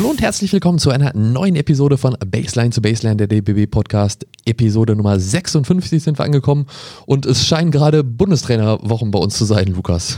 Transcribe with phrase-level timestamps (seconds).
[0.00, 4.26] Hallo und herzlich willkommen zu einer neuen Episode von Baseline zu Baseline, der DBB Podcast.
[4.46, 6.64] Episode Nummer 56 sind wir angekommen
[7.04, 10.16] und es scheinen gerade Bundestrainerwochen bei uns zu sein, Lukas.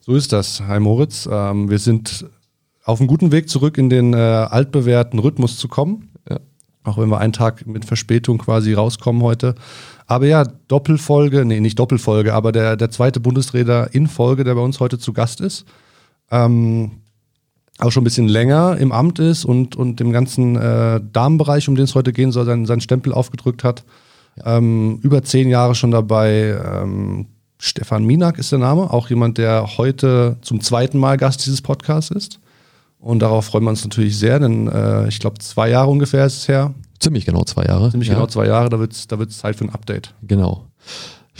[0.00, 0.62] So ist das.
[0.62, 1.28] Hi Moritz.
[1.30, 2.26] Ähm, wir sind
[2.82, 6.10] auf einem guten Weg zurück in den äh, altbewährten Rhythmus zu kommen.
[6.28, 6.40] Ja.
[6.82, 9.54] Auch wenn wir einen Tag mit Verspätung quasi rauskommen heute.
[10.08, 14.60] Aber ja, Doppelfolge, nee, nicht Doppelfolge, aber der, der zweite Bundestrainer in Folge, der bei
[14.60, 15.66] uns heute zu Gast ist.
[16.32, 16.99] Ähm,
[17.82, 21.74] auch schon ein bisschen länger im Amt ist und, und dem ganzen äh, Damenbereich, um
[21.74, 23.84] den es heute gehen soll, seinen, seinen Stempel aufgedrückt hat.
[24.44, 26.58] Ähm, über zehn Jahre schon dabei.
[26.64, 27.26] Ähm,
[27.58, 32.10] Stefan Minak ist der Name, auch jemand, der heute zum zweiten Mal Gast dieses Podcasts
[32.10, 32.40] ist.
[32.98, 36.38] Und darauf freuen wir uns natürlich sehr, denn äh, ich glaube, zwei Jahre ungefähr ist
[36.38, 36.74] es her.
[36.98, 37.90] Ziemlich genau zwei Jahre.
[37.90, 38.14] Ziemlich ja.
[38.14, 40.14] genau zwei Jahre, da wird es da wird's Zeit für ein Update.
[40.22, 40.66] Genau.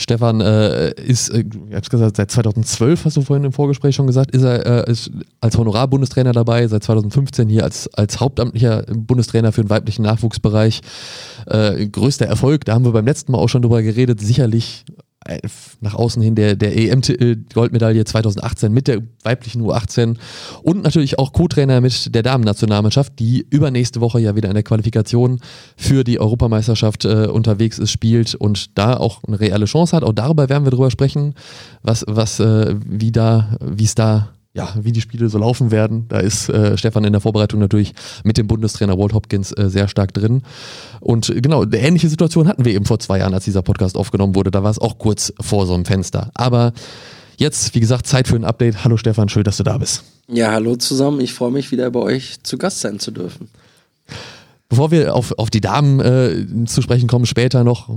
[0.00, 4.06] Stefan äh, ist, äh, ich habe gesagt, seit 2012, hast du vorhin im Vorgespräch schon
[4.06, 9.52] gesagt, ist er äh, ist als Honorarbundestrainer dabei, seit 2015 hier als, als hauptamtlicher Bundestrainer
[9.52, 10.80] für den weiblichen Nachwuchsbereich.
[11.46, 14.84] Äh, größter Erfolg, da haben wir beim letzten Mal auch schon drüber geredet, sicherlich
[15.80, 20.16] nach außen hin der, der EM-Goldmedaille 2018 mit der weiblichen U18
[20.62, 25.40] und natürlich auch Co-Trainer mit der Damen-Nationalmannschaft, die übernächste Woche ja wieder in der Qualifikation
[25.76, 30.04] für die Europameisterschaft äh, unterwegs ist, spielt und da auch eine reelle Chance hat.
[30.04, 31.34] Auch darüber werden wir drüber sprechen,
[31.82, 36.06] was, was, äh, wie da, wie es da ja, wie die Spiele so laufen werden.
[36.08, 39.86] Da ist äh, Stefan in der Vorbereitung natürlich mit dem Bundestrainer Walt Hopkins äh, sehr
[39.86, 40.42] stark drin.
[40.98, 43.96] Und äh, genau, eine ähnliche Situation hatten wir eben vor zwei Jahren, als dieser Podcast
[43.96, 44.50] aufgenommen wurde.
[44.50, 46.30] Da war es auch kurz vor so einem Fenster.
[46.34, 46.72] Aber
[47.36, 48.82] jetzt, wie gesagt, Zeit für ein Update.
[48.84, 50.02] Hallo Stefan, schön, dass du da bist.
[50.26, 51.20] Ja, hallo zusammen.
[51.20, 53.48] Ich freue mich wieder bei euch zu Gast sein zu dürfen.
[54.70, 57.88] Bevor wir auf, auf die Damen äh, zu sprechen kommen, später noch,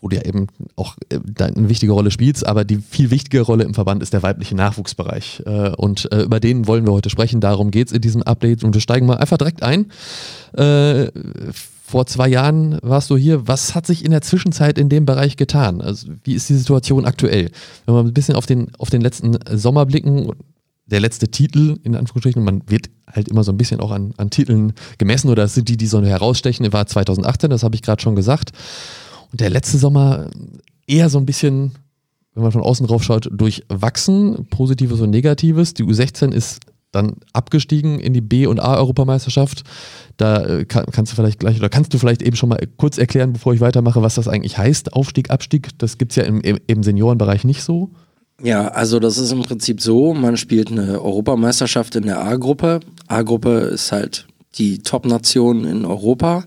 [0.00, 3.64] wo du ja eben auch äh, eine wichtige Rolle spielst, aber die viel wichtige Rolle
[3.64, 5.42] im Verband ist der weibliche Nachwuchsbereich.
[5.44, 7.42] Äh, und äh, über den wollen wir heute sprechen.
[7.42, 9.92] Darum geht es in diesem Update und wir steigen mal einfach direkt ein.
[10.56, 11.10] Äh,
[11.86, 13.46] vor zwei Jahren warst du hier.
[13.46, 15.82] Was hat sich in der Zwischenzeit in dem Bereich getan?
[15.82, 17.50] Also, wie ist die Situation aktuell?
[17.84, 20.32] Wenn wir ein bisschen auf den, auf den letzten Sommer blicken,
[20.86, 24.30] der letzte Titel, in Anführungsstrichen, man wird halt immer so ein bisschen auch an, an
[24.30, 28.02] Titeln gemessen oder das sind die, die so herausstechen, war 2018, das habe ich gerade
[28.02, 28.52] schon gesagt.
[29.32, 30.30] Und der letzte Sommer
[30.86, 31.72] eher so ein bisschen,
[32.34, 35.74] wenn man von außen drauf schaut, durchwachsen, Positives und Negatives.
[35.74, 36.60] Die U16 ist
[36.92, 39.64] dann abgestiegen in die B- und A-Europameisterschaft.
[40.16, 42.98] Da äh, kann, kannst du vielleicht gleich, oder kannst du vielleicht eben schon mal kurz
[42.98, 45.70] erklären, bevor ich weitermache, was das eigentlich heißt, Aufstieg, Abstieg.
[45.78, 47.90] Das gibt es ja im, im Seniorenbereich nicht so.
[48.42, 52.80] Ja, also das ist im Prinzip so, man spielt eine Europameisterschaft in der A-Gruppe.
[53.06, 56.44] A-Gruppe ist halt die Top-Nation in Europa.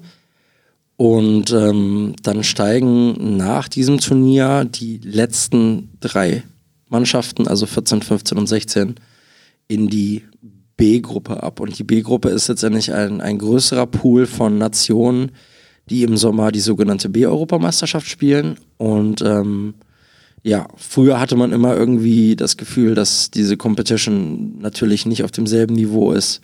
[0.98, 6.44] Und ähm, dann steigen nach diesem Turnier die letzten drei
[6.90, 8.96] Mannschaften, also 14, 15 und 16,
[9.68, 10.24] in die
[10.76, 11.60] B-Gruppe ab.
[11.60, 15.32] Und die B-Gruppe ist letztendlich ein, ein größerer Pool von Nationen,
[15.90, 18.58] die im Sommer die sogenannte B-Europameisterschaft spielen.
[18.78, 19.76] Und ähm,
[20.48, 25.76] ja, früher hatte man immer irgendwie das Gefühl, dass diese Competition natürlich nicht auf demselben
[25.76, 26.42] Niveau ist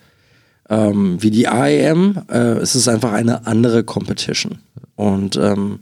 [0.68, 2.22] ähm, wie die AEM.
[2.30, 4.58] Äh, es ist einfach eine andere Competition.
[4.94, 5.80] Und ähm,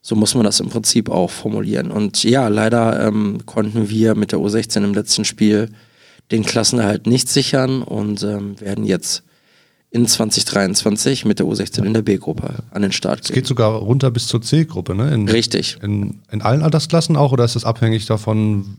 [0.00, 1.90] so muss man das im Prinzip auch formulieren.
[1.90, 5.68] Und ja, leider ähm, konnten wir mit der U16 im letzten Spiel
[6.30, 9.22] den Klassenerhalt nicht sichern und ähm, werden jetzt
[9.90, 13.30] in 2023 mit der U16 in der B-Gruppe an den Start gehen.
[13.30, 15.12] Es geht sogar runter bis zur C-Gruppe, ne?
[15.12, 15.78] In, Richtig.
[15.82, 18.76] In, in allen Altersklassen auch oder ist das abhängig davon,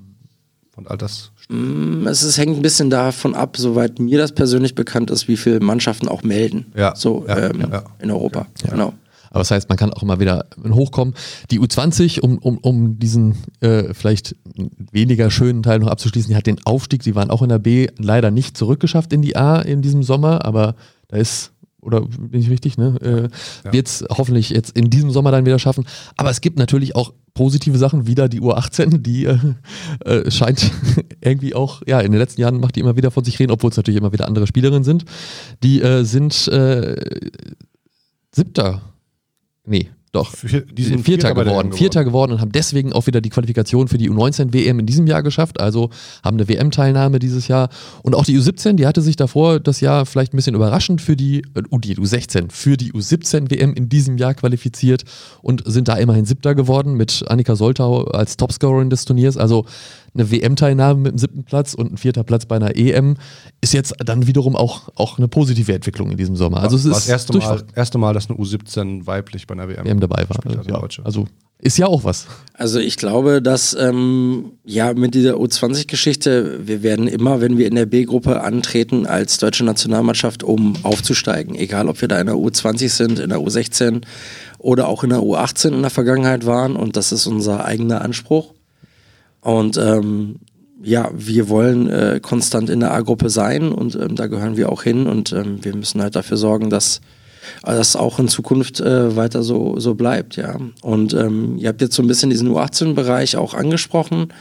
[0.73, 1.31] von Alters?
[1.49, 5.35] Mm, es ist, hängt ein bisschen davon ab, soweit mir das persönlich bekannt ist, wie
[5.35, 6.67] viele Mannschaften auch melden.
[6.75, 6.95] Ja.
[6.95, 7.83] So ja, ähm, ja.
[7.99, 8.47] in Europa.
[8.63, 8.71] Ja.
[8.71, 8.93] Genau.
[9.31, 11.13] Aber das heißt, man kann auch immer wieder hochkommen.
[11.51, 14.35] Die U20, um, um, um diesen äh, vielleicht
[14.91, 17.87] weniger schönen Teil noch abzuschließen, die hat den Aufstieg, die waren auch in der B
[17.97, 20.75] leider nicht zurückgeschafft in die A in diesem Sommer, aber
[21.11, 21.51] da ist,
[21.81, 22.97] oder bin ich richtig, ne?
[23.01, 23.21] Äh,
[23.65, 23.73] ja.
[23.73, 25.85] Wird es hoffentlich jetzt in diesem Sommer dann wieder schaffen.
[26.15, 29.37] Aber es gibt natürlich auch positive Sachen, wieder die U18, die äh,
[30.05, 30.71] äh, scheint
[31.21, 33.71] irgendwie auch, ja, in den letzten Jahren macht die immer wieder von sich reden, obwohl
[33.71, 35.05] es natürlich immer wieder andere Spielerinnen sind.
[35.63, 36.95] Die äh, sind äh,
[38.31, 38.81] siebter.
[39.65, 41.71] Nee, doch, Vier, die sind Vierter, Vierter geworden.
[41.71, 45.23] Vierter geworden und haben deswegen auch wieder die Qualifikation für die U19-WM in diesem Jahr
[45.23, 45.61] geschafft.
[45.61, 45.89] Also
[46.21, 47.69] haben eine WM-Teilnahme dieses Jahr.
[48.03, 51.15] Und auch die U17, die hatte sich davor das Jahr vielleicht ein bisschen überraschend für
[51.15, 55.03] die, äh, die U16, für die U17-WM in diesem Jahr qualifiziert
[55.41, 59.37] und sind da immerhin Siebter geworden mit Annika Soltau als Topscorerin des Turniers.
[59.37, 59.65] Also
[60.13, 63.15] eine WM-Teilnahme mit dem siebten Platz und ein vierter Platz bei einer EM
[63.61, 66.61] ist jetzt dann wiederum auch, auch eine positive Entwicklung in diesem Sommer.
[66.61, 69.69] Also es war ist das erste Mal, erste Mal, dass eine U17 weiblich bei einer
[69.69, 70.37] WM, WM dabei war.
[70.67, 71.27] Ja, also
[71.59, 72.27] Ist ja auch was.
[72.53, 77.75] Also ich glaube, dass ähm, ja mit dieser U20-Geschichte, wir werden immer, wenn wir in
[77.75, 81.55] der B-Gruppe antreten, als deutsche Nationalmannschaft, um aufzusteigen.
[81.55, 84.01] Egal, ob wir da in der U20 sind, in der U16
[84.57, 86.75] oder auch in der U18 in der Vergangenheit waren.
[86.75, 88.53] Und das ist unser eigener Anspruch.
[89.41, 90.37] Und ähm,
[90.83, 94.83] ja, wir wollen äh, konstant in der A-Gruppe sein und ähm, da gehören wir auch
[94.83, 95.07] hin.
[95.07, 97.01] Und ähm, wir müssen halt dafür sorgen, dass
[97.63, 100.57] das auch in Zukunft äh, weiter so, so bleibt, ja.
[100.81, 104.33] Und ähm, ihr habt jetzt so ein bisschen diesen U18-Bereich auch angesprochen.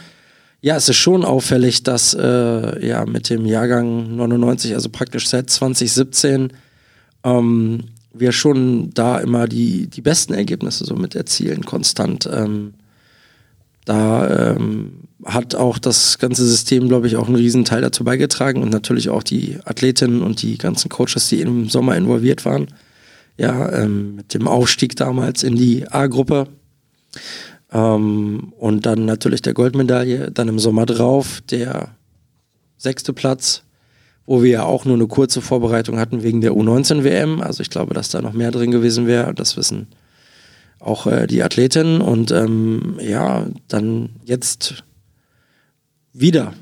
[0.61, 5.49] Ja, es ist schon auffällig, dass äh, ja mit dem Jahrgang 99, also praktisch seit
[5.49, 6.53] 2017,
[7.23, 12.29] ähm, wir schon da immer die, die besten Ergebnisse so mit erzielen, konstant.
[12.31, 12.73] Ähm,
[13.85, 18.61] da ähm, hat auch das ganze System, glaube ich, auch einen riesen Teil dazu beigetragen
[18.61, 22.67] und natürlich auch die Athletinnen und die ganzen Coaches, die im Sommer involviert waren
[23.41, 26.47] ja, ähm, mit dem Aufstieg damals in die A-Gruppe.
[27.71, 31.89] Ähm, und dann natürlich der Goldmedaille, dann im Sommer drauf der
[32.77, 33.63] sechste Platz,
[34.27, 37.41] wo wir ja auch nur eine kurze Vorbereitung hatten wegen der U19-WM.
[37.41, 39.33] Also ich glaube, dass da noch mehr drin gewesen wäre.
[39.33, 39.87] Das wissen
[40.81, 42.01] auch äh, die Athletinnen.
[42.01, 44.83] Und ähm, ja, dann jetzt
[46.13, 46.53] wieder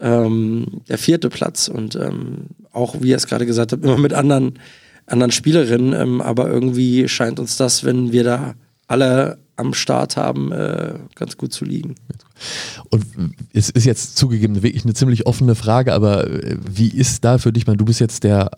[0.00, 1.68] ähm, der vierte Platz.
[1.68, 4.58] Und ähm, auch, wie ihr es gerade gesagt habt, immer mit anderen
[5.06, 5.92] anderen Spielerinnen.
[5.92, 8.54] Ähm, aber irgendwie scheint uns das, wenn wir da
[8.88, 11.94] alle am Start haben, äh, ganz gut zu liegen.
[12.90, 13.06] Und
[13.54, 17.52] es ist jetzt zugegeben wirklich eine ziemlich offene Frage, aber äh, wie ist da für
[17.52, 18.50] dich, man, du bist jetzt der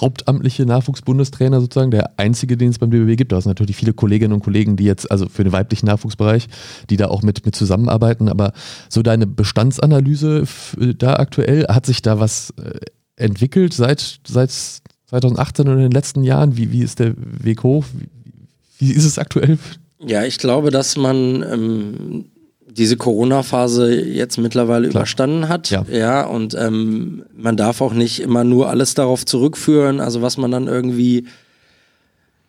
[0.00, 3.32] hauptamtliche Nachwuchsbundestrainer sozusagen, der einzige, den es beim DBW gibt.
[3.32, 6.48] Da sind natürlich viele Kolleginnen und Kollegen, die jetzt, also für den weiblichen Nachwuchsbereich,
[6.90, 8.28] die da auch mit, mit zusammenarbeiten.
[8.28, 8.52] Aber
[8.88, 10.44] so deine Bestandsanalyse
[10.98, 12.80] da aktuell, hat sich da was äh,
[13.16, 14.50] entwickelt seit, seit
[15.06, 16.56] 2018 und in den letzten Jahren?
[16.56, 17.84] Wie, wie ist der Weg hoch?
[17.92, 18.08] Wie,
[18.78, 19.58] wie ist es aktuell?
[20.04, 22.24] Ja, ich glaube, dass man ähm,
[22.74, 25.02] diese Corona-Phase jetzt mittlerweile Klar.
[25.02, 25.70] überstanden hat.
[25.70, 30.36] Ja, ja und ähm, man darf auch nicht immer nur alles darauf zurückführen, also was
[30.36, 31.26] man dann irgendwie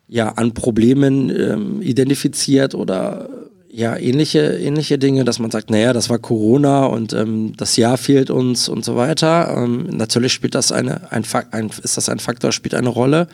[0.08, 3.28] ja an Problemen ähm, identifiziert oder
[3.70, 7.96] ja, ähnliche, ähnliche Dinge, dass man sagt, naja, das war Corona und ähm, das Jahr
[7.96, 9.52] fehlt uns und so weiter.
[9.56, 13.26] Ähm, natürlich spielt das eine, ein, ein, ist das ein Faktor, spielt eine Rolle.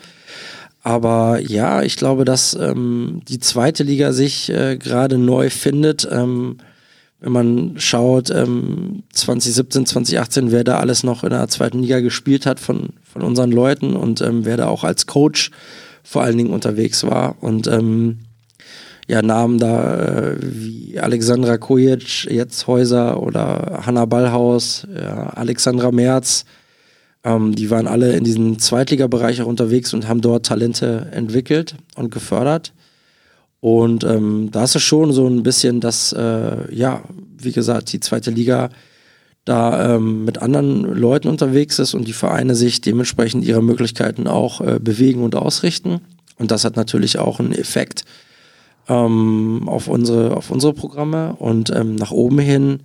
[0.81, 6.07] Aber ja, ich glaube, dass ähm, die zweite Liga sich äh, gerade neu findet.
[7.21, 12.47] Wenn man schaut, 2017, ähm, 2018, wer da alles noch in der zweiten Liga gespielt
[12.47, 15.51] hat von, von unseren Leuten und ähm, wer da auch als Coach
[16.03, 17.35] vor allen Dingen unterwegs war.
[17.41, 18.21] Und ähm,
[19.07, 26.45] ja, Namen da äh, wie Alexandra Kojic, jetzt Häuser oder Hanna Ballhaus, ja, Alexandra Merz.
[27.23, 32.11] Ähm, die waren alle in diesem Zweitligabereich auch unterwegs und haben dort Talente entwickelt und
[32.11, 32.73] gefördert.
[33.61, 37.03] Und ähm, da ist es schon so ein bisschen, dass, äh, ja,
[37.37, 38.69] wie gesagt, die zweite Liga
[39.45, 44.61] da ähm, mit anderen Leuten unterwegs ist und die Vereine sich dementsprechend ihre Möglichkeiten auch
[44.61, 46.01] äh, bewegen und ausrichten.
[46.37, 48.03] Und das hat natürlich auch einen Effekt
[48.87, 52.79] ähm, auf, unsere, auf unsere Programme und ähm, nach oben hin.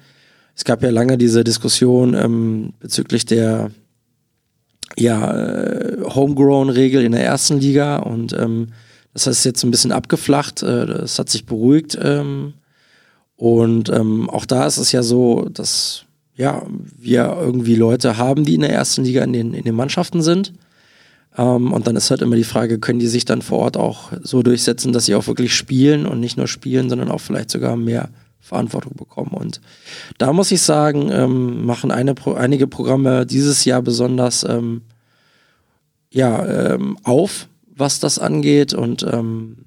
[0.54, 3.70] Es gab ja lange diese Diskussion ähm, bezüglich der
[4.98, 8.68] ja, äh, Homegrown-Regel in der ersten Liga und ähm,
[9.24, 12.54] das ist jetzt ein bisschen abgeflacht, äh, das hat sich beruhigt ähm,
[13.36, 16.04] und ähm, auch da ist es ja so, dass
[16.34, 16.62] ja,
[16.98, 20.52] wir irgendwie Leute haben, die in der ersten Liga in den, in den Mannschaften sind
[21.38, 24.12] ähm, und dann ist halt immer die Frage, können die sich dann vor Ort auch
[24.22, 27.76] so durchsetzen, dass sie auch wirklich spielen und nicht nur spielen, sondern auch vielleicht sogar
[27.76, 29.32] mehr Verantwortung bekommen.
[29.32, 29.60] Und
[30.18, 34.46] da muss ich sagen, machen eine, einige Programme dieses Jahr besonders
[36.12, 39.58] ja, auf, was das angeht und ähm,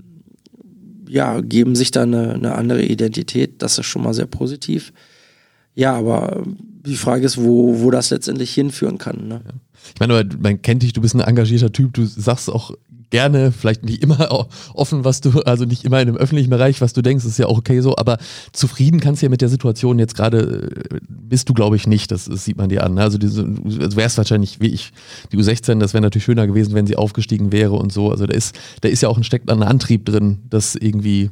[1.07, 3.61] ja, geben sich da eine, eine, andere Identität.
[3.61, 4.93] Das ist schon mal sehr positiv.
[5.73, 6.43] Ja, aber
[6.85, 9.27] die Frage ist, wo, wo das letztendlich hinführen kann.
[9.27, 9.41] Ne?
[9.45, 9.53] Ja.
[9.93, 12.71] Ich meine, man kennt dich, du bist ein engagierter Typ, du sagst auch
[13.09, 14.29] gerne, vielleicht nicht immer
[14.73, 17.47] offen, was du, also nicht immer in einem öffentlichen Bereich, was du denkst, ist ja
[17.47, 18.17] auch okay so, aber
[18.51, 22.11] zufrieden kannst du ja mit der Situation jetzt gerade, äh, bist du glaube ich nicht,
[22.11, 22.97] das, das, sieht man dir an.
[22.97, 23.27] Also du
[23.95, 24.91] wärst wahrscheinlich wie ich,
[25.31, 28.33] die U16, das wäre natürlich schöner gewesen, wenn sie aufgestiegen wäre und so, also da
[28.33, 31.31] ist, da ist ja auch ein steckt ein Antrieb drin, das irgendwie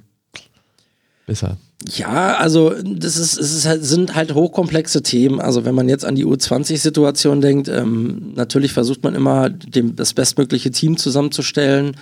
[1.26, 1.58] besser.
[1.86, 5.40] Ja, also das ist, es ist halt, sind halt hochkomplexe Themen.
[5.40, 10.16] Also wenn man jetzt an die U20-Situation denkt, ähm, natürlich versucht man immer dem, das
[10.16, 11.96] bestmögliche Team zusammenzustellen,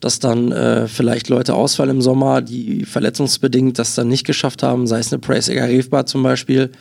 [0.00, 4.88] dass dann äh, vielleicht Leute ausfallen im Sommer, die verletzungsbedingt das dann nicht geschafft haben,
[4.88, 6.72] sei es eine Praise Egarefbar zum Beispiel,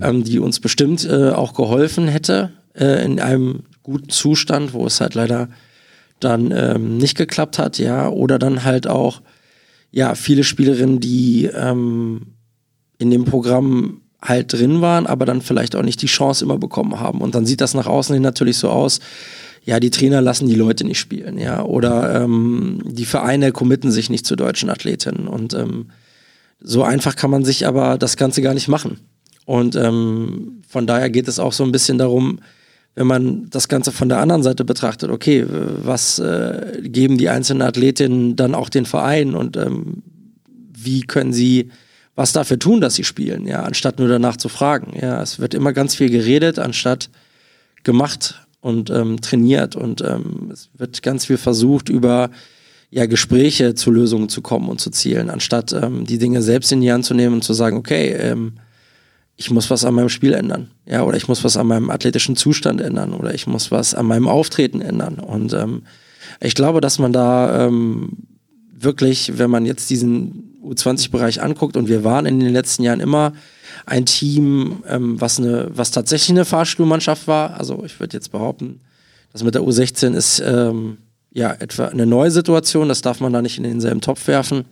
[0.00, 5.02] ähm, die uns bestimmt äh, auch geholfen hätte äh, in einem guten Zustand, wo es
[5.02, 5.50] halt leider
[6.18, 9.20] dann ähm, nicht geklappt hat, ja, oder dann halt auch
[9.90, 12.34] ja, viele Spielerinnen, die ähm,
[12.98, 17.00] in dem Programm halt drin waren, aber dann vielleicht auch nicht die Chance immer bekommen
[17.00, 17.20] haben.
[17.20, 19.00] Und dann sieht das nach außen hin natürlich so aus,
[19.64, 24.08] ja, die Trainer lassen die Leute nicht spielen, ja, oder ähm, die Vereine committen sich
[24.08, 25.28] nicht zu deutschen Athletinnen.
[25.28, 25.90] Und ähm,
[26.60, 28.98] so einfach kann man sich aber das Ganze gar nicht machen.
[29.44, 32.40] Und ähm, von daher geht es auch so ein bisschen darum,
[32.94, 37.62] wenn man das Ganze von der anderen Seite betrachtet, okay, was äh, geben die einzelnen
[37.62, 40.02] Athletinnen dann auch den Verein und ähm,
[40.72, 41.70] wie können sie
[42.16, 44.98] was dafür tun, dass sie spielen, ja, anstatt nur danach zu fragen.
[45.00, 47.08] Ja, es wird immer ganz viel geredet, anstatt
[47.84, 52.30] gemacht und ähm, trainiert und ähm, es wird ganz viel versucht, über
[52.90, 56.80] ja, Gespräche zu Lösungen zu kommen und zu zielen, anstatt ähm, die Dinge selbst in
[56.80, 58.54] die Hand zu nehmen und zu sagen, okay, ähm,
[59.40, 62.36] ich muss was an meinem Spiel ändern, ja, oder ich muss was an meinem athletischen
[62.36, 65.14] Zustand ändern oder ich muss was an meinem Auftreten ändern.
[65.14, 65.84] Und ähm,
[66.40, 68.18] ich glaube, dass man da ähm,
[68.70, 73.32] wirklich, wenn man jetzt diesen U20-Bereich anguckt und wir waren in den letzten Jahren immer
[73.86, 77.58] ein Team, ähm, was eine, was tatsächlich eine Fahrstuhlmannschaft war.
[77.58, 78.80] Also ich würde jetzt behaupten,
[79.32, 80.98] das mit der U16 ist ähm,
[81.32, 82.90] ja etwa eine neue Situation.
[82.90, 84.66] Das darf man da nicht in denselben Topf werfen.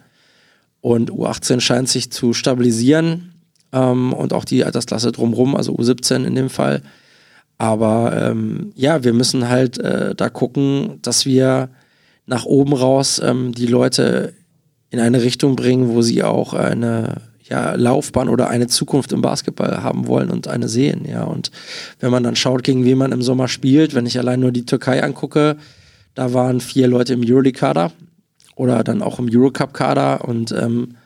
[0.82, 3.32] Und U18 scheint sich zu stabilisieren
[3.72, 6.82] ähm, und auch die Altersklasse drumherum, also U17 in dem Fall.
[7.58, 11.70] Aber ähm, ja, wir müssen halt äh, da gucken, dass wir
[12.26, 14.34] nach oben raus ähm, die Leute
[14.90, 19.82] in eine Richtung bringen, wo sie auch eine ja, Laufbahn oder eine Zukunft im Basketball
[19.82, 21.04] haben wollen und eine sehen.
[21.08, 21.50] Ja, und
[21.98, 24.66] wenn man dann schaut, gegen wen man im Sommer spielt, wenn ich allein nur die
[24.66, 25.56] Türkei angucke,
[26.14, 27.92] da waren vier Leute im Euroleague-Kader
[28.54, 30.96] oder dann auch im Eurocup-Kader und ähm,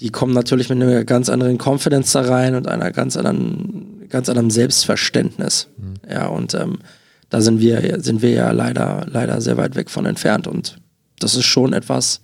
[0.00, 4.28] die kommen natürlich mit einer ganz anderen Confidence da rein und einer ganz anderen, ganz
[4.28, 5.68] anderem Selbstverständnis.
[5.76, 5.94] Mhm.
[6.08, 6.78] Ja, und ähm,
[7.30, 10.46] da sind wir, sind wir ja leider, leider sehr weit weg von entfernt.
[10.46, 10.80] Und
[11.18, 12.22] das ist schon etwas,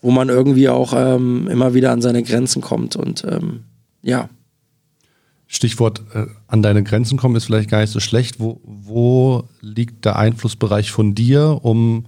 [0.00, 2.94] wo man irgendwie auch ähm, immer wieder an seine Grenzen kommt.
[2.94, 3.64] Und ähm,
[4.02, 4.28] ja.
[5.46, 8.38] Stichwort äh, an deine Grenzen kommen ist vielleicht gar nicht so schlecht.
[8.38, 12.04] Wo, wo liegt der Einflussbereich von dir, um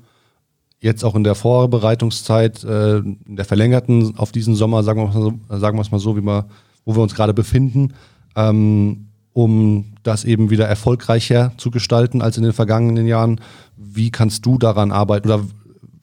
[0.81, 5.15] jetzt auch in der Vorbereitungszeit, äh, in der verlängerten auf diesen Sommer, sagen wir es
[5.15, 6.47] mal so, sagen wir es mal so wie wir,
[6.85, 7.93] wo wir uns gerade befinden,
[8.35, 13.41] ähm, um das eben wieder erfolgreicher zu gestalten als in den vergangenen Jahren.
[13.77, 15.45] Wie kannst du daran arbeiten oder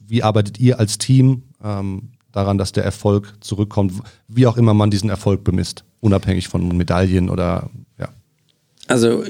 [0.08, 3.94] wie arbeitet ihr als Team ähm, daran, dass der Erfolg zurückkommt,
[4.28, 7.70] wie auch immer man diesen Erfolg bemisst, unabhängig von Medaillen oder
[8.00, 8.10] ja?
[8.88, 9.24] Also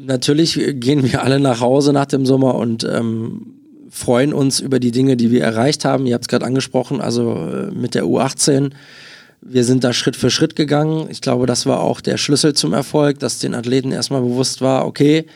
[0.00, 3.57] natürlich gehen wir alle nach Hause nach dem Sommer und ähm,
[3.90, 6.06] freuen uns über die Dinge, die wir erreicht haben.
[6.06, 8.70] Ihr habt es gerade angesprochen, also äh, mit der U18.
[9.40, 11.08] Wir sind da Schritt für Schritt gegangen.
[11.10, 14.86] Ich glaube, das war auch der Schlüssel zum Erfolg, dass den Athleten erstmal bewusst war,
[14.86, 15.26] okay,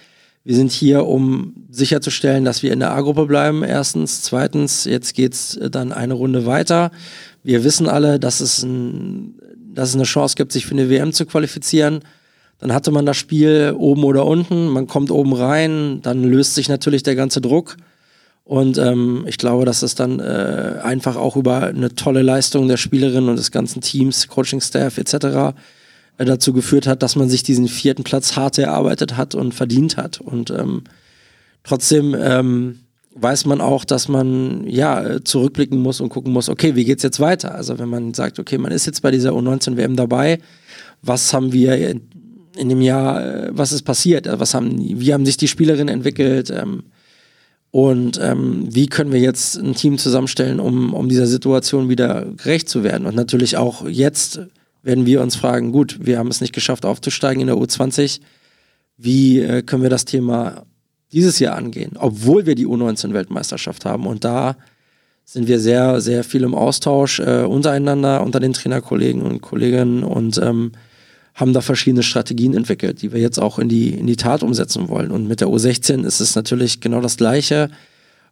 [0.45, 4.23] wir sind hier, um sicherzustellen, dass wir in der A-Gruppe bleiben, erstens.
[4.23, 6.91] Zweitens, jetzt geht's dann eine Runde weiter.
[7.45, 9.35] Wir wissen alle, dass es, ein,
[9.73, 12.01] dass es eine Chance gibt, sich für eine WM zu qualifizieren.
[12.59, 16.69] Dann hatte man das Spiel oben oder unten, man kommt oben rein, dann löst sich
[16.69, 17.77] natürlich der ganze Druck.
[18.53, 22.77] Und ähm, ich glaube, dass es dann äh, einfach auch über eine tolle Leistung der
[22.77, 25.15] Spielerinnen und des ganzen Teams, Coaching-Staff etc.
[26.19, 29.97] Äh, dazu geführt hat, dass man sich diesen vierten Platz hart erarbeitet hat und verdient
[29.97, 30.21] hat.
[30.21, 30.83] Und ähm,
[31.65, 32.81] trotzdem ähm,
[33.15, 37.21] weiß man auch, dass man ja zurückblicken muss und gucken muss, okay, wie geht's jetzt
[37.21, 37.55] weiter?
[37.55, 40.41] Also wenn man sagt, okay, man ist jetzt bei dieser U19 WM dabei,
[41.01, 42.03] was haben wir in,
[42.59, 44.29] in dem Jahr, äh, was ist passiert?
[44.31, 46.51] Was haben, wie haben sich die Spielerinnen entwickelt?
[46.51, 46.83] Ähm,
[47.73, 52.69] und ähm, wie können wir jetzt ein Team zusammenstellen, um, um dieser Situation wieder gerecht
[52.69, 53.07] zu werden?
[53.07, 54.41] Und natürlich auch jetzt
[54.83, 58.21] werden wir uns fragen, gut, wir haben es nicht geschafft aufzusteigen in der U20.
[58.99, 60.67] Wie äh, können wir das Thema
[61.13, 64.07] dieses Jahr angehen, obwohl wir die U19-Weltmeisterschaft haben?
[64.07, 64.57] Und da
[65.25, 70.37] sind wir sehr, sehr viel im Austausch äh, untereinander, unter den Trainerkollegen und Kolleginnen und
[70.37, 70.73] ähm,
[71.35, 74.89] haben da verschiedene Strategien entwickelt, die wir jetzt auch in die, in die Tat umsetzen
[74.89, 75.11] wollen.
[75.11, 77.71] Und mit der U16 ist es natürlich genau das Gleiche.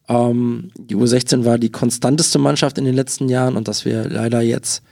[0.09, 4.43] Ähm, die U16 war die konstanteste Mannschaft in den letzten Jahren und dass wir leider
[4.43, 4.83] jetzt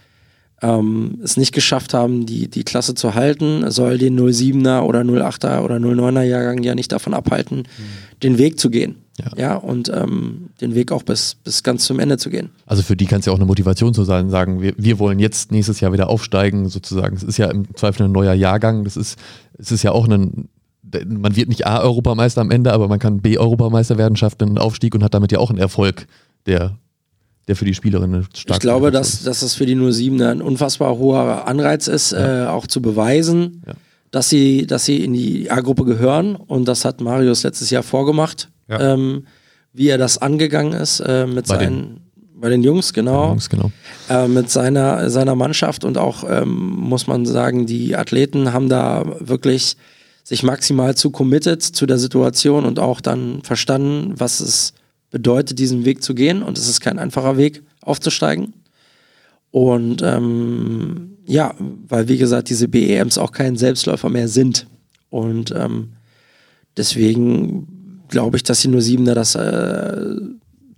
[0.62, 5.62] ähm, es nicht geschafft haben, die, die Klasse zu halten, soll den 07er oder 08er
[5.62, 8.18] oder 09er Jahrgang ja nicht davon abhalten, mhm.
[8.22, 8.96] den Weg zu gehen.
[9.18, 12.50] Ja, ja und ähm, den Weg auch bis, bis ganz zum Ende zu gehen.
[12.66, 15.18] Also für die kann es ja auch eine Motivation zu sein, sagen, wir, wir wollen
[15.18, 17.16] jetzt nächstes Jahr wieder aufsteigen, sozusagen.
[17.16, 18.84] Es ist ja im Zweifel ein neuer Jahrgang.
[18.84, 19.18] Das ist,
[19.58, 20.48] es ist ja auch ein,
[21.06, 25.02] man wird nicht A-Europameister am Ende, aber man kann B-Europameister werden, schafft einen Aufstieg und
[25.02, 26.06] hat damit ja auch einen Erfolg,
[26.46, 26.76] der,
[27.48, 28.56] der für die Spielerinnen stark ist.
[28.56, 32.44] Ich glaube, dass, dass das für die 07 ein unfassbar hoher Anreiz ist, ja.
[32.44, 33.74] äh, auch zu beweisen, ja.
[34.10, 36.36] dass, sie, dass sie in die A-Gruppe gehören.
[36.36, 38.94] Und das hat Marius letztes Jahr vorgemacht ja.
[38.94, 39.26] ähm,
[39.72, 42.00] wie er das angegangen ist äh, mit, seinen,
[42.34, 43.28] Bei den Jungs, genau.
[43.28, 43.70] Jungs, genau.
[44.08, 49.04] Äh, mit seiner, seiner Mannschaft und auch, ähm, muss man sagen, die Athleten haben da
[49.20, 49.76] wirklich
[50.24, 54.74] sich maximal zu committed zu der Situation und auch dann verstanden, was es
[55.10, 56.42] bedeutet, diesen Weg zu gehen.
[56.42, 58.52] Und es ist kein einfacher Weg, aufzusteigen.
[59.50, 64.66] Und ähm, ja, weil wie gesagt, diese BEMs auch kein Selbstläufer mehr sind.
[65.08, 65.92] Und ähm,
[66.76, 67.77] deswegen
[68.08, 70.16] glaube ich, dass die nur Siebener das äh,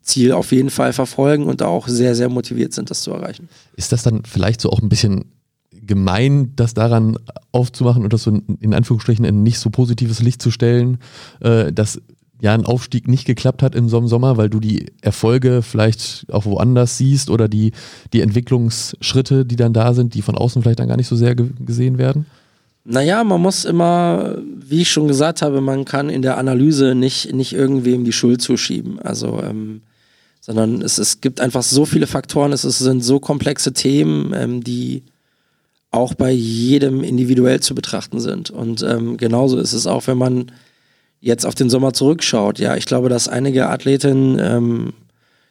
[0.03, 3.49] Ziel auf jeden Fall verfolgen und auch sehr, sehr motiviert sind, das zu erreichen.
[3.77, 5.27] Ist das dann vielleicht so auch ein bisschen
[5.71, 7.17] gemein, das daran
[7.53, 10.99] aufzumachen und das so in Anführungsstrichen in nicht so positives Licht zu stellen,
[11.41, 12.01] äh, dass
[12.41, 16.97] ja ein Aufstieg nicht geklappt hat im Sommer, weil du die Erfolge vielleicht auch woanders
[16.97, 17.73] siehst oder die,
[18.13, 21.35] die Entwicklungsschritte, die dann da sind, die von außen vielleicht dann gar nicht so sehr
[21.35, 22.27] gesehen werden?
[22.85, 24.39] Naja, man muss immer,
[24.71, 28.41] wie ich schon gesagt habe, man kann in der Analyse nicht, nicht irgendwem die Schuld
[28.41, 29.01] zuschieben.
[29.01, 29.83] Also, ähm,
[30.41, 34.63] sondern es, es gibt einfach so viele Faktoren, es, es sind so komplexe Themen, ähm,
[34.63, 35.03] die
[35.91, 38.51] auch bei jedem individuell zu betrachten sind.
[38.51, 40.53] Und ähm, genauso ist es auch, wenn man
[41.21, 44.93] jetzt auf den Sommer zurückschaut, ja, ich glaube, dass einige Athletinnen ähm,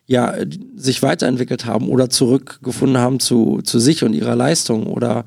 [0.07, 0.33] ja,
[0.77, 5.25] sich weiterentwickelt haben oder zurückgefunden haben zu, zu sich und ihrer Leistung oder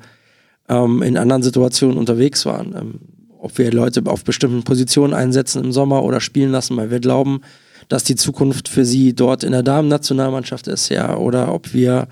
[0.67, 2.99] ähm, in anderen Situationen unterwegs waren.
[3.43, 7.41] Ob wir Leute auf bestimmten Positionen einsetzen im Sommer oder spielen lassen, weil wir glauben,
[7.89, 12.07] dass die Zukunft für sie dort in der Damen-Nationalmannschaft ist, ja, oder ob wir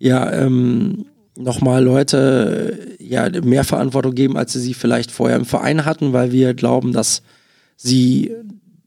[0.00, 1.04] ja ähm,
[1.36, 6.32] nochmal Leute ja mehr Verantwortung geben, als sie sie vielleicht vorher im Verein hatten, weil
[6.32, 7.22] wir glauben, dass
[7.76, 8.34] sie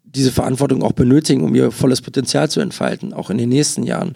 [0.03, 4.15] diese Verantwortung auch benötigen, um ihr volles Potenzial zu entfalten, auch in den nächsten Jahren.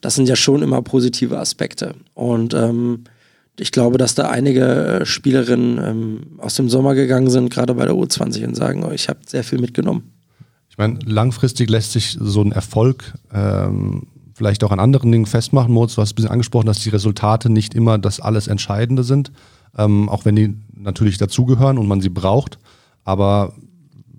[0.00, 1.94] Das sind ja schon immer positive Aspekte.
[2.14, 3.04] Und ähm,
[3.58, 4.64] ich glaube, dass da einige
[5.00, 8.92] äh, Spielerinnen ähm, aus dem Sommer gegangen sind, gerade bei der U20 und sagen, oh,
[8.92, 10.12] ich habe sehr viel mitgenommen.
[10.70, 15.72] Ich meine, langfristig lässt sich so ein Erfolg ähm, vielleicht auch an anderen Dingen festmachen.
[15.72, 19.32] Moritz, du hast ein bisschen angesprochen, dass die Resultate nicht immer das alles Entscheidende sind,
[19.76, 22.58] ähm, auch wenn die natürlich dazugehören und man sie braucht.
[23.04, 23.52] Aber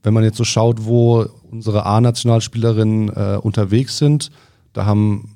[0.04, 4.32] wenn man jetzt so schaut, wo unsere A-Nationalspielerinnen äh, unterwegs sind,
[4.74, 5.33] da haben,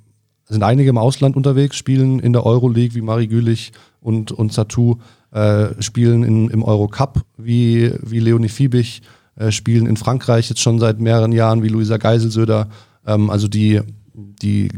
[0.49, 4.97] sind einige im Ausland unterwegs, spielen in der Euroleague wie Marie Gülich und, und Satu,
[5.31, 9.01] äh, spielen in, im Eurocup wie, wie Leonie Fiebig,
[9.35, 12.69] äh, spielen in Frankreich jetzt schon seit mehreren Jahren wie Luisa Geiselsöder.
[13.05, 13.81] Ähm, also die,
[14.13, 14.69] die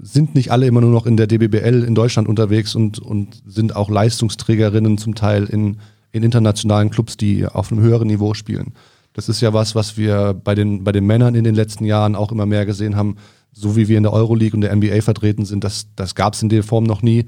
[0.00, 3.76] sind nicht alle immer nur noch in der DBBL in Deutschland unterwegs und, und sind
[3.76, 5.78] auch Leistungsträgerinnen zum Teil in,
[6.12, 8.72] in internationalen Clubs, die auf einem höheren Niveau spielen.
[9.12, 12.14] Das ist ja was, was wir bei den, bei den Männern in den letzten Jahren
[12.14, 13.16] auch immer mehr gesehen haben.
[13.58, 16.42] So wie wir in der Euroleague und der NBA vertreten sind, das, das gab es
[16.42, 17.24] in der Form noch nie.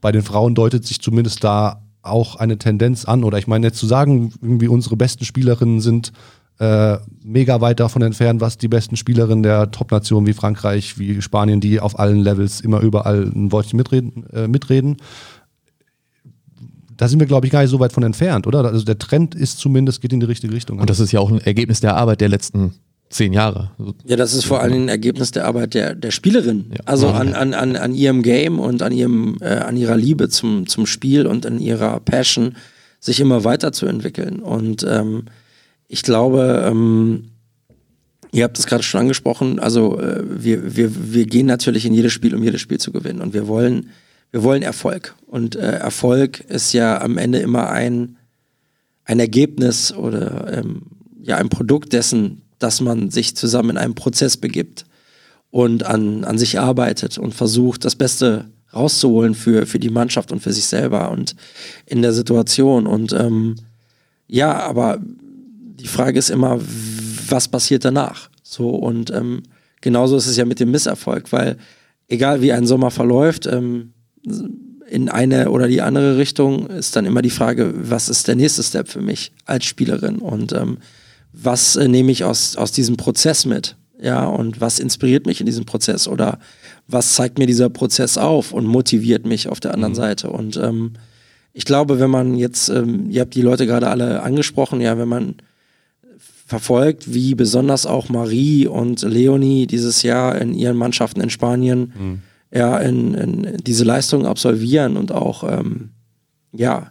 [0.00, 3.24] Bei den Frauen deutet sich zumindest da auch eine Tendenz an.
[3.24, 6.12] Oder ich meine, jetzt zu sagen, irgendwie unsere besten Spielerinnen sind
[6.58, 11.60] äh, mega weit davon entfernt, was die besten Spielerinnen der Top-Nationen wie Frankreich, wie Spanien,
[11.60, 14.96] die auf allen Levels immer überall ein Wörtchen mitreden, äh, mitreden
[16.98, 18.64] da sind wir, glaube ich, gar nicht so weit von entfernt, oder?
[18.64, 20.80] Also der Trend ist zumindest, geht in die richtige Richtung.
[20.80, 22.74] Und das ist ja auch ein Ergebnis der Arbeit der letzten
[23.10, 23.70] zehn Jahre.
[24.04, 26.66] Ja, das ist vor allem ein Ergebnis der Arbeit der, der Spielerin.
[26.70, 26.80] Ja.
[26.84, 30.66] Also an, an, an, an ihrem Game und an, ihrem, äh, an ihrer Liebe zum,
[30.66, 32.56] zum Spiel und an ihrer Passion,
[33.00, 34.40] sich immer weiterzuentwickeln.
[34.40, 35.26] Und ähm,
[35.86, 37.30] ich glaube, ähm,
[38.32, 42.12] ihr habt es gerade schon angesprochen, also äh, wir, wir, wir gehen natürlich in jedes
[42.12, 43.20] Spiel, um jedes Spiel zu gewinnen.
[43.20, 43.90] Und wir wollen
[44.30, 45.14] wir wollen Erfolg.
[45.26, 48.16] Und äh, Erfolg ist ja am Ende immer ein,
[49.04, 50.82] ein Ergebnis oder ähm,
[51.22, 54.84] ja ein Produkt dessen, dass man sich zusammen in einem Prozess begibt
[55.50, 60.40] und an, an sich arbeitet und versucht, das Beste rauszuholen für, für die Mannschaft und
[60.40, 61.34] für sich selber und
[61.86, 62.86] in der Situation.
[62.86, 63.56] Und ähm,
[64.26, 66.60] ja, aber die Frage ist immer,
[67.28, 68.28] was passiert danach?
[68.42, 69.42] So und ähm,
[69.80, 71.56] genauso ist es ja mit dem Misserfolg, weil
[72.08, 73.92] egal wie ein Sommer verläuft, ähm,
[74.90, 78.62] in eine oder die andere Richtung ist dann immer die Frage, was ist der nächste
[78.62, 80.78] Step für mich als Spielerin und ähm,
[81.32, 83.76] was äh, nehme ich aus, aus diesem Prozess mit?
[84.00, 86.38] Ja, und was inspiriert mich in diesem Prozess oder
[86.86, 89.96] was zeigt mir dieser Prozess auf und motiviert mich auf der anderen mhm.
[89.96, 90.30] Seite?
[90.30, 90.92] Und ähm,
[91.52, 95.08] ich glaube, wenn man jetzt, ähm, ihr habt die Leute gerade alle angesprochen, ja, wenn
[95.08, 95.36] man
[96.46, 102.22] verfolgt, wie besonders auch Marie und Leonie dieses Jahr in ihren Mannschaften in Spanien mhm
[102.50, 105.90] ja, in, in diese Leistung absolvieren und auch ähm,
[106.52, 106.90] ja,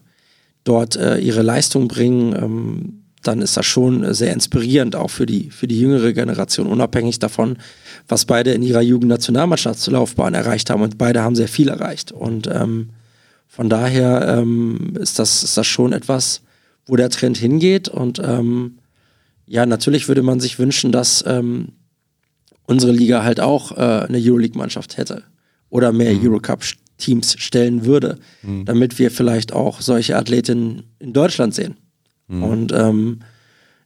[0.63, 2.96] dort äh, ihre Leistung bringen, ähm,
[3.27, 7.57] dann ist das schon sehr inspirierend, auch für die, für die jüngere Generation, unabhängig davon,
[8.07, 10.81] was beide in ihrer Jugendnationalmannschaftslaufbahn erreicht haben.
[10.81, 12.11] Und beide haben sehr viel erreicht.
[12.11, 12.89] Und ähm,
[13.47, 16.41] von daher ähm, ist, das, ist das schon etwas,
[16.85, 17.89] wo der Trend hingeht.
[17.89, 18.77] Und ähm,
[19.45, 21.69] ja, natürlich würde man sich wünschen, dass ähm,
[22.65, 25.23] unsere Liga halt auch äh, eine Euroleague-Mannschaft hätte
[25.69, 26.27] oder mehr mhm.
[26.27, 28.65] Eurocup-Teams stellen würde, mhm.
[28.65, 31.75] damit wir vielleicht auch solche Athletinnen in Deutschland sehen.
[32.27, 32.43] Mhm.
[32.43, 33.19] Und ähm,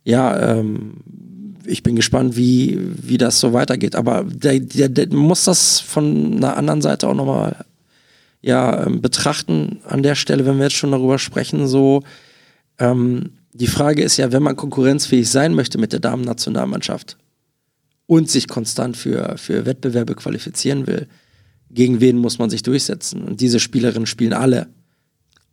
[0.03, 0.95] ja, ähm,
[1.65, 3.95] ich bin gespannt, wie, wie das so weitergeht.
[3.95, 7.65] Aber der, der, der muss das von einer anderen Seite auch nochmal
[8.41, 11.67] ja, ähm, betrachten an der Stelle, wenn wir jetzt schon darüber sprechen.
[11.67, 12.03] So,
[12.79, 17.17] ähm, die Frage ist ja, wenn man konkurrenzfähig sein möchte mit der Damen-Nationalmannschaft
[18.07, 21.07] und sich konstant für, für Wettbewerbe qualifizieren will,
[21.69, 23.23] gegen wen muss man sich durchsetzen?
[23.23, 24.67] Und diese Spielerinnen spielen alle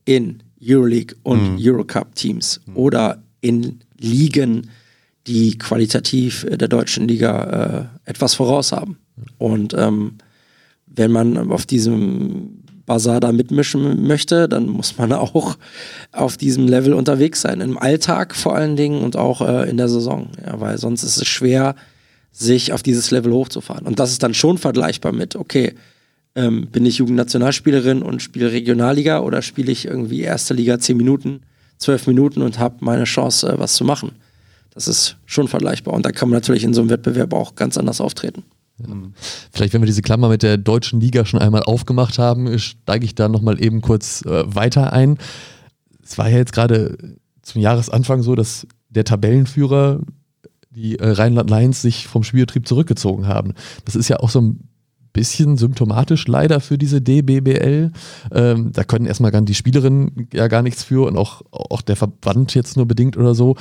[0.04, 1.58] in Euroleague und mhm.
[1.60, 2.76] Eurocup-Teams mhm.
[2.76, 4.70] oder in Ligen,
[5.26, 8.98] die qualitativ der deutschen Liga äh, etwas voraus haben.
[9.36, 10.14] Und ähm,
[10.86, 15.56] wenn man auf diesem Bazar da mitmischen möchte, dann muss man auch
[16.10, 17.60] auf diesem Level unterwegs sein.
[17.60, 20.28] Im Alltag vor allen Dingen und auch äh, in der Saison.
[20.44, 21.76] Ja, weil sonst ist es schwer,
[22.32, 23.86] sich auf dieses Level hochzufahren.
[23.86, 25.74] Und das ist dann schon vergleichbar mit, okay,
[26.34, 31.40] ähm, bin ich Jugendnationalspielerin und spiele Regionalliga oder spiele ich irgendwie erste Liga zehn Minuten,
[31.78, 34.12] zwölf Minuten und habe meine Chance, äh, was zu machen.
[34.72, 35.94] Das ist schon vergleichbar.
[35.94, 38.44] Und da kann man natürlich in so einem Wettbewerb auch ganz anders auftreten.
[39.50, 43.14] Vielleicht, wenn wir diese Klammer mit der deutschen Liga schon einmal aufgemacht haben, steige ich
[43.14, 45.18] da nochmal eben kurz äh, weiter ein.
[46.02, 46.96] Es war ja jetzt gerade
[47.42, 50.00] zum Jahresanfang so, dass der Tabellenführer,
[50.70, 53.54] die äh, Rheinland Lions, sich vom Spielbetrieb zurückgezogen haben.
[53.84, 54.68] Das ist ja auch so ein
[55.12, 57.92] bisschen symptomatisch leider für diese DBBL.
[58.32, 61.96] Ähm, da können erstmal gar die Spielerinnen ja gar nichts für und auch, auch der
[61.96, 63.56] Verband jetzt nur bedingt oder so.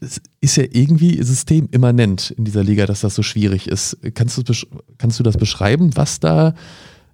[0.00, 3.98] Es ist ja irgendwie systemimmanent in dieser Liga, dass das so schwierig ist.
[4.14, 4.54] Kannst du,
[4.96, 6.54] kannst du das beschreiben, was da